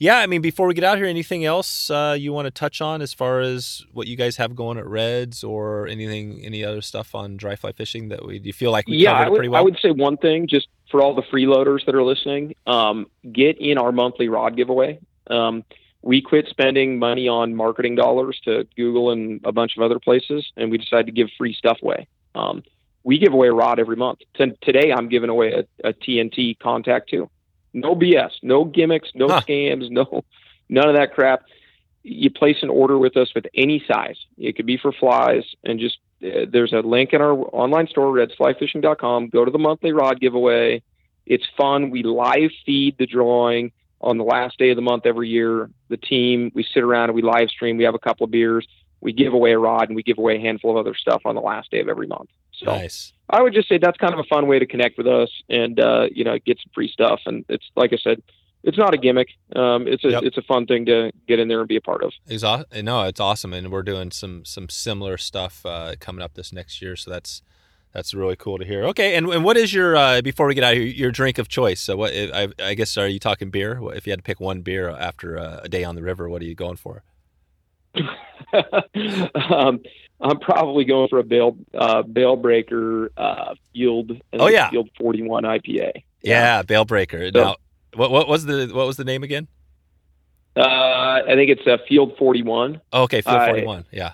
[0.00, 2.80] yeah, I mean, before we get out here, anything else uh, you want to touch
[2.80, 6.80] on as far as what you guys have going at Reds or anything, any other
[6.80, 9.28] stuff on dry fly fishing that we do you feel like we yeah, covered I
[9.28, 9.60] would, pretty well?
[9.60, 13.58] I would say one thing just for all the freeloaders that are listening, um, get
[13.60, 14.98] in our monthly rod giveaway.
[15.28, 15.64] Um,
[16.02, 20.50] we quit spending money on marketing dollars to Google and a bunch of other places,
[20.56, 22.08] and we decided to give free stuff away.
[22.34, 22.62] Um,
[23.04, 24.20] we give away a rod every month.
[24.36, 25.52] T- today, I'm giving away
[25.82, 27.22] a, a T&T Contact II.
[27.72, 29.40] No BS, no gimmicks, no Huh.
[29.42, 30.24] scams, no
[30.68, 31.44] none of that crap.
[32.02, 34.16] You place an order with us with any size.
[34.38, 38.12] It could be for flies, and just uh, there's a link in our online store,
[38.12, 39.28] redsflyfishing.com.
[39.28, 40.82] Go to the monthly rod giveaway.
[41.26, 41.90] It's fun.
[41.90, 45.70] We live feed the drawing on the last day of the month every year.
[45.88, 47.76] The team, we sit around and we live stream.
[47.76, 48.66] We have a couple of beers.
[49.00, 51.34] We give away a rod and we give away a handful of other stuff on
[51.34, 52.30] the last day of every month.
[52.64, 53.12] So nice.
[53.28, 55.78] I would just say that's kind of a fun way to connect with us and
[55.80, 57.20] uh, you know get some free stuff.
[57.26, 58.22] And it's like I said,
[58.62, 59.28] it's not a gimmick.
[59.56, 60.22] Um, it's a Yep.
[60.24, 62.12] it's a fun thing to get in there and be a part of.
[62.82, 66.82] No, it's awesome, and we're doing some some similar stuff uh, coming up this next
[66.82, 66.96] year.
[66.96, 67.42] So that's
[67.92, 68.84] that's really cool to hear.
[68.84, 71.38] Okay, and, and what is your uh, before we get out of here, your drink
[71.38, 71.80] of choice?
[71.80, 73.80] So what I, I guess are you talking beer?
[73.94, 76.42] If you had to pick one beer after a, a day on the river, what
[76.42, 77.02] are you going for?
[79.50, 79.80] um,
[80.20, 84.12] I'm probably going for a Bale uh, Bale Breaker uh, field.
[84.34, 84.70] Oh, yeah.
[84.70, 85.92] field 41 IPA.
[86.22, 87.30] Yeah, Bale Breaker.
[87.32, 87.56] So- now,
[87.94, 89.48] what what was the what was the name again?
[90.56, 90.60] Uh,
[91.26, 92.80] I think it's a field 41.
[92.92, 93.84] Oh, okay, Field I- Forty One.
[93.90, 94.12] Yeah.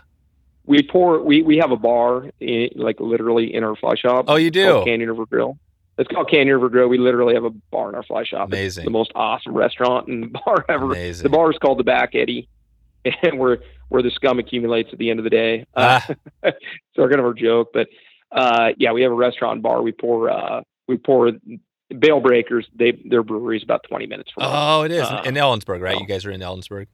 [0.64, 1.22] We pour.
[1.22, 4.24] We we have a bar, in, like literally in our fly shop.
[4.28, 4.82] Oh, you do.
[4.84, 5.58] Canyon River Grill.
[5.96, 6.88] It's called Canyon River Grill.
[6.88, 8.48] We literally have a bar in our fly shop.
[8.48, 8.84] It's Amazing.
[8.84, 10.86] the most awesome restaurant and bar ever.
[10.86, 11.22] Amazing.
[11.22, 12.48] The bar is called the Back Eddie,
[13.22, 15.64] and where where the scum accumulates at the end of the day.
[15.74, 16.14] Uh, Ah,
[16.94, 17.88] so kind of our joke, but
[18.32, 19.82] uh, yeah, we have a restaurant and bar.
[19.82, 21.30] We pour uh, we pour
[21.96, 22.66] Bale Breakers.
[22.74, 24.44] They their brewery is about twenty minutes from.
[24.46, 25.96] oh, it is Uh, in Ellensburg, right?
[25.96, 26.00] oh.
[26.00, 26.86] You guys are in Ellensburg.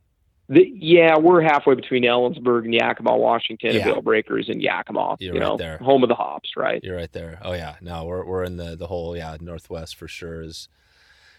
[0.49, 3.71] The, yeah, we're halfway between Ellensburg and Yakima, Washington.
[3.75, 3.83] Yeah.
[3.87, 5.17] And Bale Breakers in Yakima.
[5.19, 5.79] You're you right know, there.
[5.79, 6.83] home of the hops, right?
[6.85, 7.39] You're right there.
[7.43, 10.69] Oh yeah, no, we're we're in the the whole yeah northwest for sure is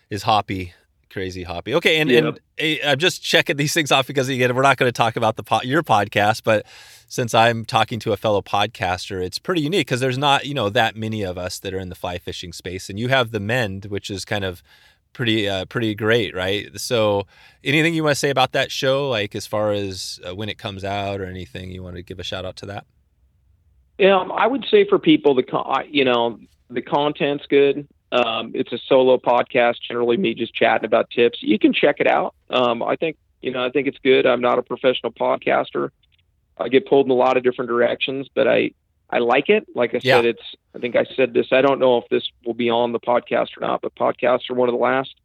[0.09, 0.73] is hoppy,
[1.13, 1.75] crazy hoppy.
[1.75, 4.89] Okay, and and eh, I'm just checking these things off because again we're not going
[4.89, 6.65] to talk about the po- your podcast, but
[7.07, 10.69] since I'm talking to a fellow podcaster, it's pretty unique because there's not you know
[10.69, 13.39] that many of us that are in the fly fishing space, and you have the
[13.39, 14.63] Mend, which is kind of
[15.13, 16.67] pretty uh, pretty great, right?
[16.79, 17.27] So
[17.63, 20.57] anything you want to say about that show, like as far as uh, when it
[20.57, 22.85] comes out or anything you want to give a shout out to that?
[24.11, 27.87] Um, I would say for people, the con- you know the content's good.
[28.13, 31.39] Um, it's a solo podcast, generally me just chatting about tips.
[31.41, 32.35] You can check it out.
[32.49, 34.25] Um, I think you know I think it's good.
[34.25, 35.89] I'm not a professional podcaster.
[36.57, 38.71] I get pulled in a lot of different directions, but I
[39.09, 39.65] I like it.
[39.75, 40.17] Like I Yeah.
[40.17, 41.47] said, it's I think I said this.
[41.51, 44.53] I don't know if this will be on the podcast or not, but podcasts are
[44.55, 45.15] one of the last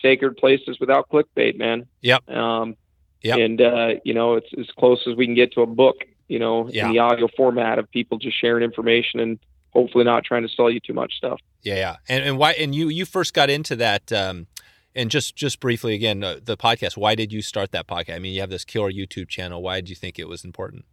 [0.00, 1.86] sacred places without clickbait, man.
[2.02, 2.28] Yep.
[2.30, 2.76] Um,
[3.22, 3.38] Yep.
[3.38, 6.04] And uh, you know, it's as close as we can get to a book.
[6.28, 6.86] You know, Yeah.
[6.86, 9.38] in the audio format of people just sharing information and
[9.78, 11.40] hopefully not trying to sell you too much stuff.
[11.62, 11.96] Yeah, yeah.
[12.08, 12.52] And and why?
[12.52, 14.12] And you you first got into that.
[14.12, 14.46] Um,
[14.94, 16.96] and just just briefly again, uh, the podcast.
[16.96, 18.16] Why did you start that podcast?
[18.16, 19.62] I mean, you have this killer YouTube channel.
[19.62, 20.84] Why did you think it was important?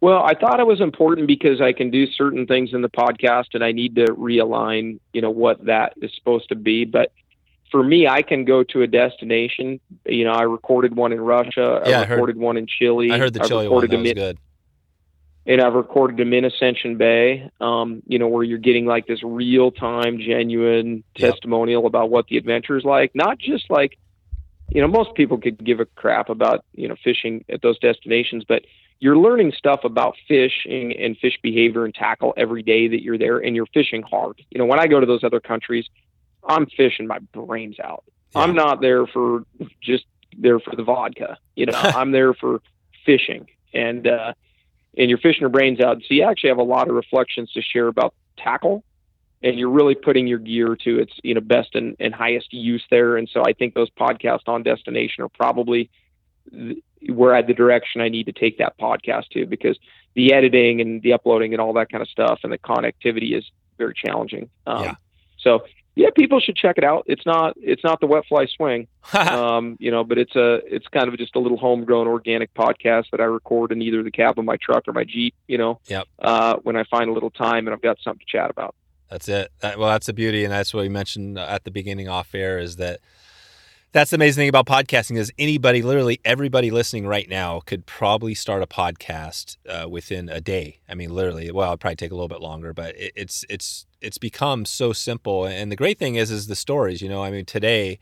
[0.00, 3.54] Well, I thought it was important because I can do certain things in the podcast
[3.54, 6.84] and I need to realign, you know, what that is supposed to be.
[6.84, 7.12] But
[7.70, 9.80] for me, I can go to a destination.
[10.04, 11.82] You know, I recorded one in Russia.
[11.86, 13.10] Yeah, I I heard- recorded one in Chile.
[13.12, 13.86] I heard the Chile one.
[13.88, 14.38] That a was good.
[15.46, 19.22] And I've recorded them in Ascension Bay, um, you know, where you're getting like this
[19.22, 21.32] real time, genuine Yep.
[21.34, 23.14] testimonial about what the adventure is like.
[23.14, 23.98] Not just like,
[24.70, 28.44] you know, most people could give a crap about, you know, fishing at those destinations,
[28.48, 28.62] but
[29.00, 33.38] you're learning stuff about fishing and fish behavior and tackle every day that you're there
[33.38, 34.40] and you're fishing hard.
[34.50, 35.86] You know, when I go to those other countries,
[36.48, 38.04] I'm fishing my brains out.
[38.34, 38.42] Yeah.
[38.42, 39.44] I'm not there for
[39.82, 40.04] just
[40.38, 41.36] there for the vodka.
[41.54, 42.60] You know, I'm there for
[43.04, 43.46] fishing.
[43.74, 44.32] And uh
[44.96, 45.98] and you're fishing your brains out.
[45.98, 48.84] So you actually have a lot of reflections to share about tackle,
[49.42, 52.84] and you're really putting your gear to its you know best and, and highest use
[52.90, 53.16] there.
[53.16, 55.90] And so I think those podcasts on destination are probably
[56.50, 59.78] th- where I, the direction I need to take that podcast to because
[60.14, 63.44] the editing and the uploading and all that kind of stuff and the connectivity is
[63.78, 64.48] very challenging.
[64.66, 64.94] Um, Yeah.
[65.38, 65.64] So
[65.96, 67.04] yeah, people should check it out.
[67.06, 70.86] It's not it's not the wet fly swing um, you know, but it's a it's
[70.88, 74.38] kind of just a little homegrown organic podcast that I record in either the cab
[74.38, 75.80] of my truck or my Jeep, you know.
[75.86, 76.08] Yep.
[76.18, 78.74] Uh, when I find a little time and I've got something to chat about.
[79.10, 79.52] That's it.
[79.60, 82.58] That, well, that's the beauty, and that's what we mentioned at the beginning off air
[82.58, 83.00] is that
[83.94, 88.34] that's the amazing thing about podcasting is anybody, literally everybody listening right now, could probably
[88.34, 90.80] start a podcast uh, within a day.
[90.88, 91.52] I mean, literally.
[91.52, 94.92] Well, it'd probably take a little bit longer, but it, it's it's it's become so
[94.92, 95.46] simple.
[95.46, 97.02] And the great thing is, is the stories.
[97.02, 98.00] You know, I mean, today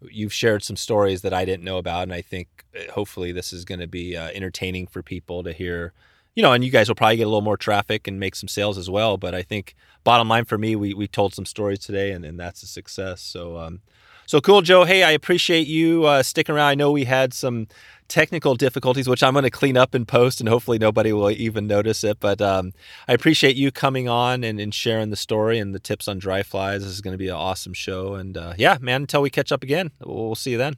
[0.00, 3.52] you've shared some stories that I didn't know about, and I think uh, hopefully this
[3.52, 5.92] is going to be uh, entertaining for people to hear.
[6.36, 8.48] You know, and you guys will probably get a little more traffic and make some
[8.48, 9.16] sales as well.
[9.16, 9.74] But I think
[10.04, 13.20] bottom line for me, we we told some stories today, and, and that's a success.
[13.20, 13.80] So um,
[14.26, 14.84] so cool, Joe.
[14.84, 16.68] Hey, I appreciate you uh, sticking around.
[16.68, 17.66] I know we had some
[18.08, 21.66] technical difficulties, which I'm going to clean up in post, and hopefully nobody will even
[21.66, 22.20] notice it.
[22.20, 22.72] But um,
[23.08, 26.42] I appreciate you coming on and, and, sharing the story and the tips on dry
[26.42, 26.82] flies.
[26.82, 28.14] This is going to be an awesome show.
[28.14, 30.76] And uh, yeah, man, until we catch up again, we'll, we'll see you then.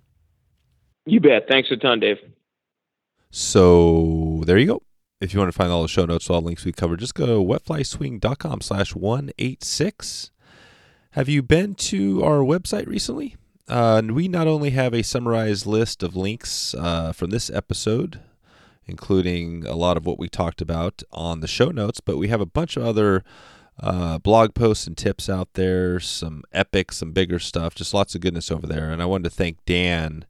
[1.06, 1.48] You bet.
[1.48, 2.18] Thanks a ton, Dave.
[3.30, 4.82] So there you go.
[5.20, 7.14] If you want to find all the show notes, all the links we covered, just
[7.14, 10.30] go to wetflyswing.com slash 186.
[11.15, 13.36] Have you been to our website recently?
[13.69, 18.19] Uh, we not only have a summarized list of links uh, from this episode,
[18.85, 22.41] including a lot of what we talked about on the show notes, but we have
[22.41, 23.23] a bunch of other
[23.78, 28.20] uh, blog posts and tips out there, some epic, some bigger stuff, just lots of
[28.20, 28.91] goodness over there.
[28.91, 30.24] And I wanted to thank Dan,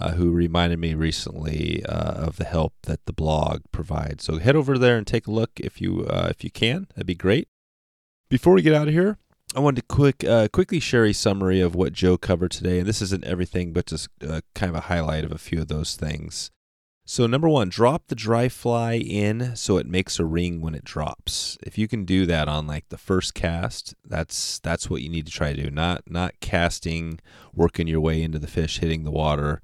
[0.00, 4.22] uh, who reminded me recently uh, of the help that the blog provides.
[4.22, 6.86] So head over there and take a look if you uh, if you can.
[6.94, 7.48] That'd be great.
[8.28, 9.18] Before we get out of here,
[9.54, 12.88] I wanted to quick uh, quickly share a summary of what Joe covered today, and
[12.88, 15.96] this isn't everything, but just uh, kind of a highlight of a few of those
[15.96, 16.50] things.
[17.04, 20.84] So number one, drop the dry fly in so it makes a ring when it
[20.84, 21.58] drops.
[21.60, 25.26] If you can do that on like the first cast, that's that's what you need
[25.26, 25.70] to try to do.
[25.70, 27.18] Not not casting,
[27.52, 29.60] working your way into the fish, hitting the water.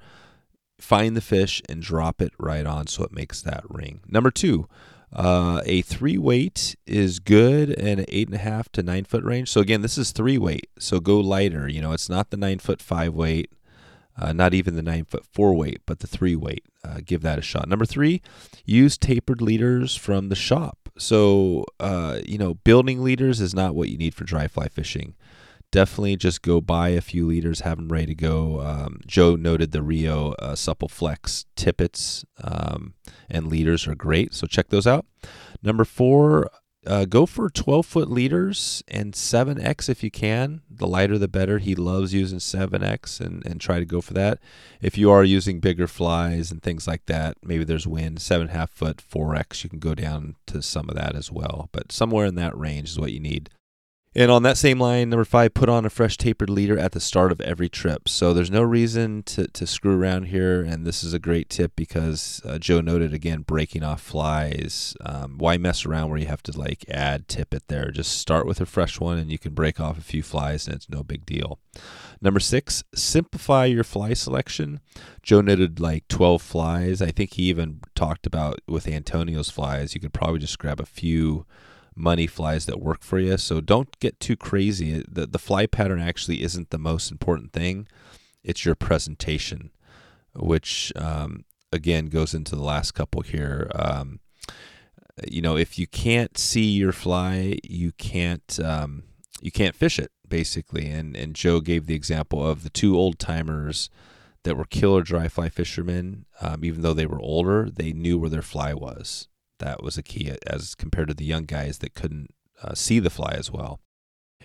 [0.81, 4.01] Find the fish and drop it right on so it makes that ring.
[4.09, 4.69] Number two,
[5.17, 9.25] uh, a three weight is good in an eight and a half to nine foot
[9.25, 9.51] range.
[9.51, 10.69] So again, this is three weight.
[10.79, 11.67] So go lighter.
[11.67, 13.51] You know, it's not the nine foot five weight,
[14.19, 16.65] uh, not even the nine foot four weight, but the three weight.
[16.85, 17.67] Uh, give that a shot.
[17.67, 18.21] Number three,
[18.67, 20.91] use tapered leaders from the shop.
[20.99, 25.15] So uh, you know, building leaders is not what you need for dry fly fishing
[25.71, 28.61] definitely just go buy a few leaders, have them ready to go.
[28.61, 32.95] Um, Joe noted the Rio uh, Supple Flex tippets um,
[33.29, 35.07] and leaders are great, so check those out.
[35.63, 36.51] Number four,
[36.87, 40.63] uh, go for 12 foot leaders and 7x if you can.
[40.71, 41.59] The lighter the better.
[41.59, 44.39] He loves using 7x and, and try to go for that.
[44.81, 48.97] If you are using bigger flies and things like that, maybe there's wind, 7.5 foot,
[48.99, 51.69] 4x, you can go down to some of that as well.
[51.73, 53.51] But somewhere in that range is what you need.
[54.17, 57.01] And on that same line, number five, put on a fresh tapered leader at the
[57.01, 58.09] start of every trip.
[58.09, 60.63] So there's no reason to, to screw around here.
[60.63, 64.97] And this is a great tip because uh, Joe noted again, breaking off flies.
[65.05, 67.91] Um, why mess around where you have to like add tippet there?
[67.91, 70.75] Just start with a fresh one and you can break off a few flies and
[70.75, 71.59] it's no big deal.
[72.23, 74.81] Number six, simplify your fly selection.
[75.23, 77.03] Joe noted like 12 flies.
[77.03, 80.87] I think he even talked about with Antonio's flies, you could probably just grab a
[80.87, 81.45] few
[81.97, 83.39] money flies that work for you.
[83.39, 85.03] So don't get too crazy.
[85.09, 87.89] The, the fly pattern actually isn't the most important thing,
[88.45, 89.71] it's your presentation,
[90.35, 93.71] which um, again goes into the last couple here.
[93.75, 94.21] Um,
[95.27, 99.05] you know, if you can't see your fly, you can't um,
[99.41, 100.89] you can't fish it basically.
[100.91, 103.89] And and Joe gave the example of the two old timers
[104.45, 106.27] that were killer dry fly fishermen.
[106.41, 109.29] Um, even though they were older, they knew where their fly was.
[109.59, 113.11] That was a key as compared to the young guys that couldn't uh, see the
[113.11, 113.81] fly as well.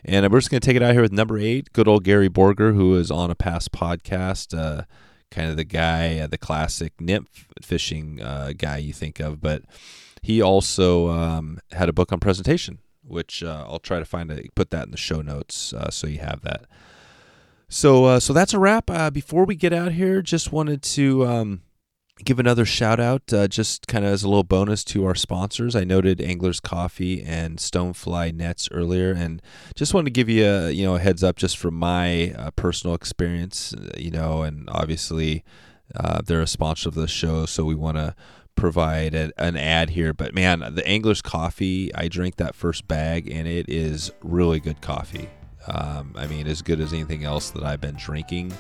[0.04, 2.30] And we're just going to take it out here with number eight, good old Gary
[2.30, 4.84] Borger, who is on a past podcast, uh,
[5.30, 9.42] kind of the guy, uh, the classic nymph fishing uh, guy you think of.
[9.42, 9.64] But
[10.22, 14.44] he also um, had a book on presentation, which uh, I'll try to find a,
[14.56, 16.66] put that in the show notes uh, so you have that.
[17.70, 18.88] So, so that's a wrap.
[19.14, 21.26] before we get out here, just wanted to.
[21.26, 21.62] Um,
[22.24, 25.76] give another shout out uh, just kind of as a little bonus to our sponsors.
[25.76, 29.42] I noted Anglers Coffee and Stonefly Nets earlier, and
[29.76, 32.52] just wanted to give you a you know a heads up just from my uh,
[32.52, 35.44] personal experience, uh, you know, and obviously
[35.96, 38.16] uh, they're a sponsor of the show, so we want to
[38.56, 40.14] provide a, an ad here.
[40.14, 44.82] But man, the Anglers Coffee, I drank that first bag, and it is really good
[44.82, 45.30] coffee.
[45.68, 48.54] Um, I mean, as good as anything else that I've been drinking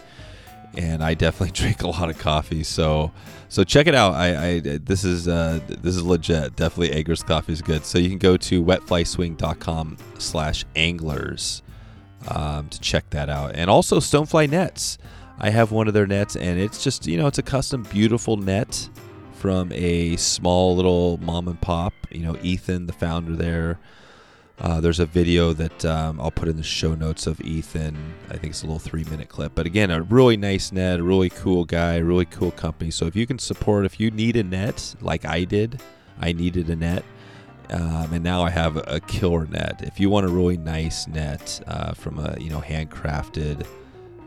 [0.77, 2.63] and I definitely drink a lot of coffee.
[2.63, 3.11] So,
[3.49, 4.13] so check it out.
[4.13, 6.55] I, I this is uh, this is legit.
[6.55, 7.85] Definitely, Anglers Coffee is good.
[7.85, 11.63] So you can go to wetflyswing.com/anglers
[12.27, 14.97] um, to check that out, and also Stonefly Nets.
[15.43, 18.37] I have one of their nets, and it's just you know it's a custom, beautiful
[18.37, 18.89] net
[19.33, 21.93] from a small little mom and pop.
[22.11, 23.79] You know, Ethan, the founder there
[24.61, 27.97] uh, there's a video that um, I'll put in the show notes of Ethan.
[28.29, 29.53] I think it's a little three minute clip.
[29.55, 32.91] But again, a really nice net, a really cool guy, really cool company.
[32.91, 35.81] So if you can support, if you need a net like I did,
[36.19, 37.03] I needed a net.
[37.71, 39.81] Um, and now I have a killer net.
[39.81, 43.65] If you want a really nice net uh, from a you know handcrafted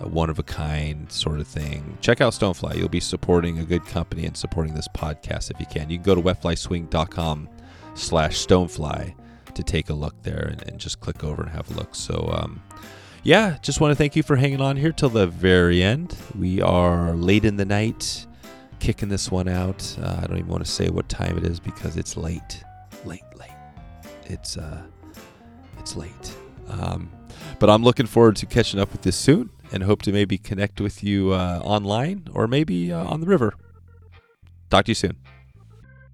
[0.01, 2.77] one of a kind sort of thing, check out Stonefly.
[2.77, 5.91] You'll be supporting a good company and supporting this podcast if you can.
[5.91, 7.49] You can go to wetflyswing.com
[7.95, 9.15] slash stonefly
[9.55, 11.95] to take a look there and, and, just click over and have a look.
[11.95, 12.63] So, um,
[13.23, 16.17] yeah, just want to thank you for hanging on here till the very end.
[16.39, 18.27] We are late in the night
[18.81, 19.97] kicking this one out.
[20.01, 22.63] Uh, I don't even want to say what time it is because it's late,
[23.05, 23.51] late, late.
[24.27, 24.83] It's uh,
[25.79, 26.37] it's late.
[26.69, 27.11] Um,
[27.59, 30.81] but I'm looking forward to catching up with this soon and hope to maybe connect
[30.81, 33.55] with you uh, online or maybe uh, on the river.
[34.71, 35.17] Talk to you soon.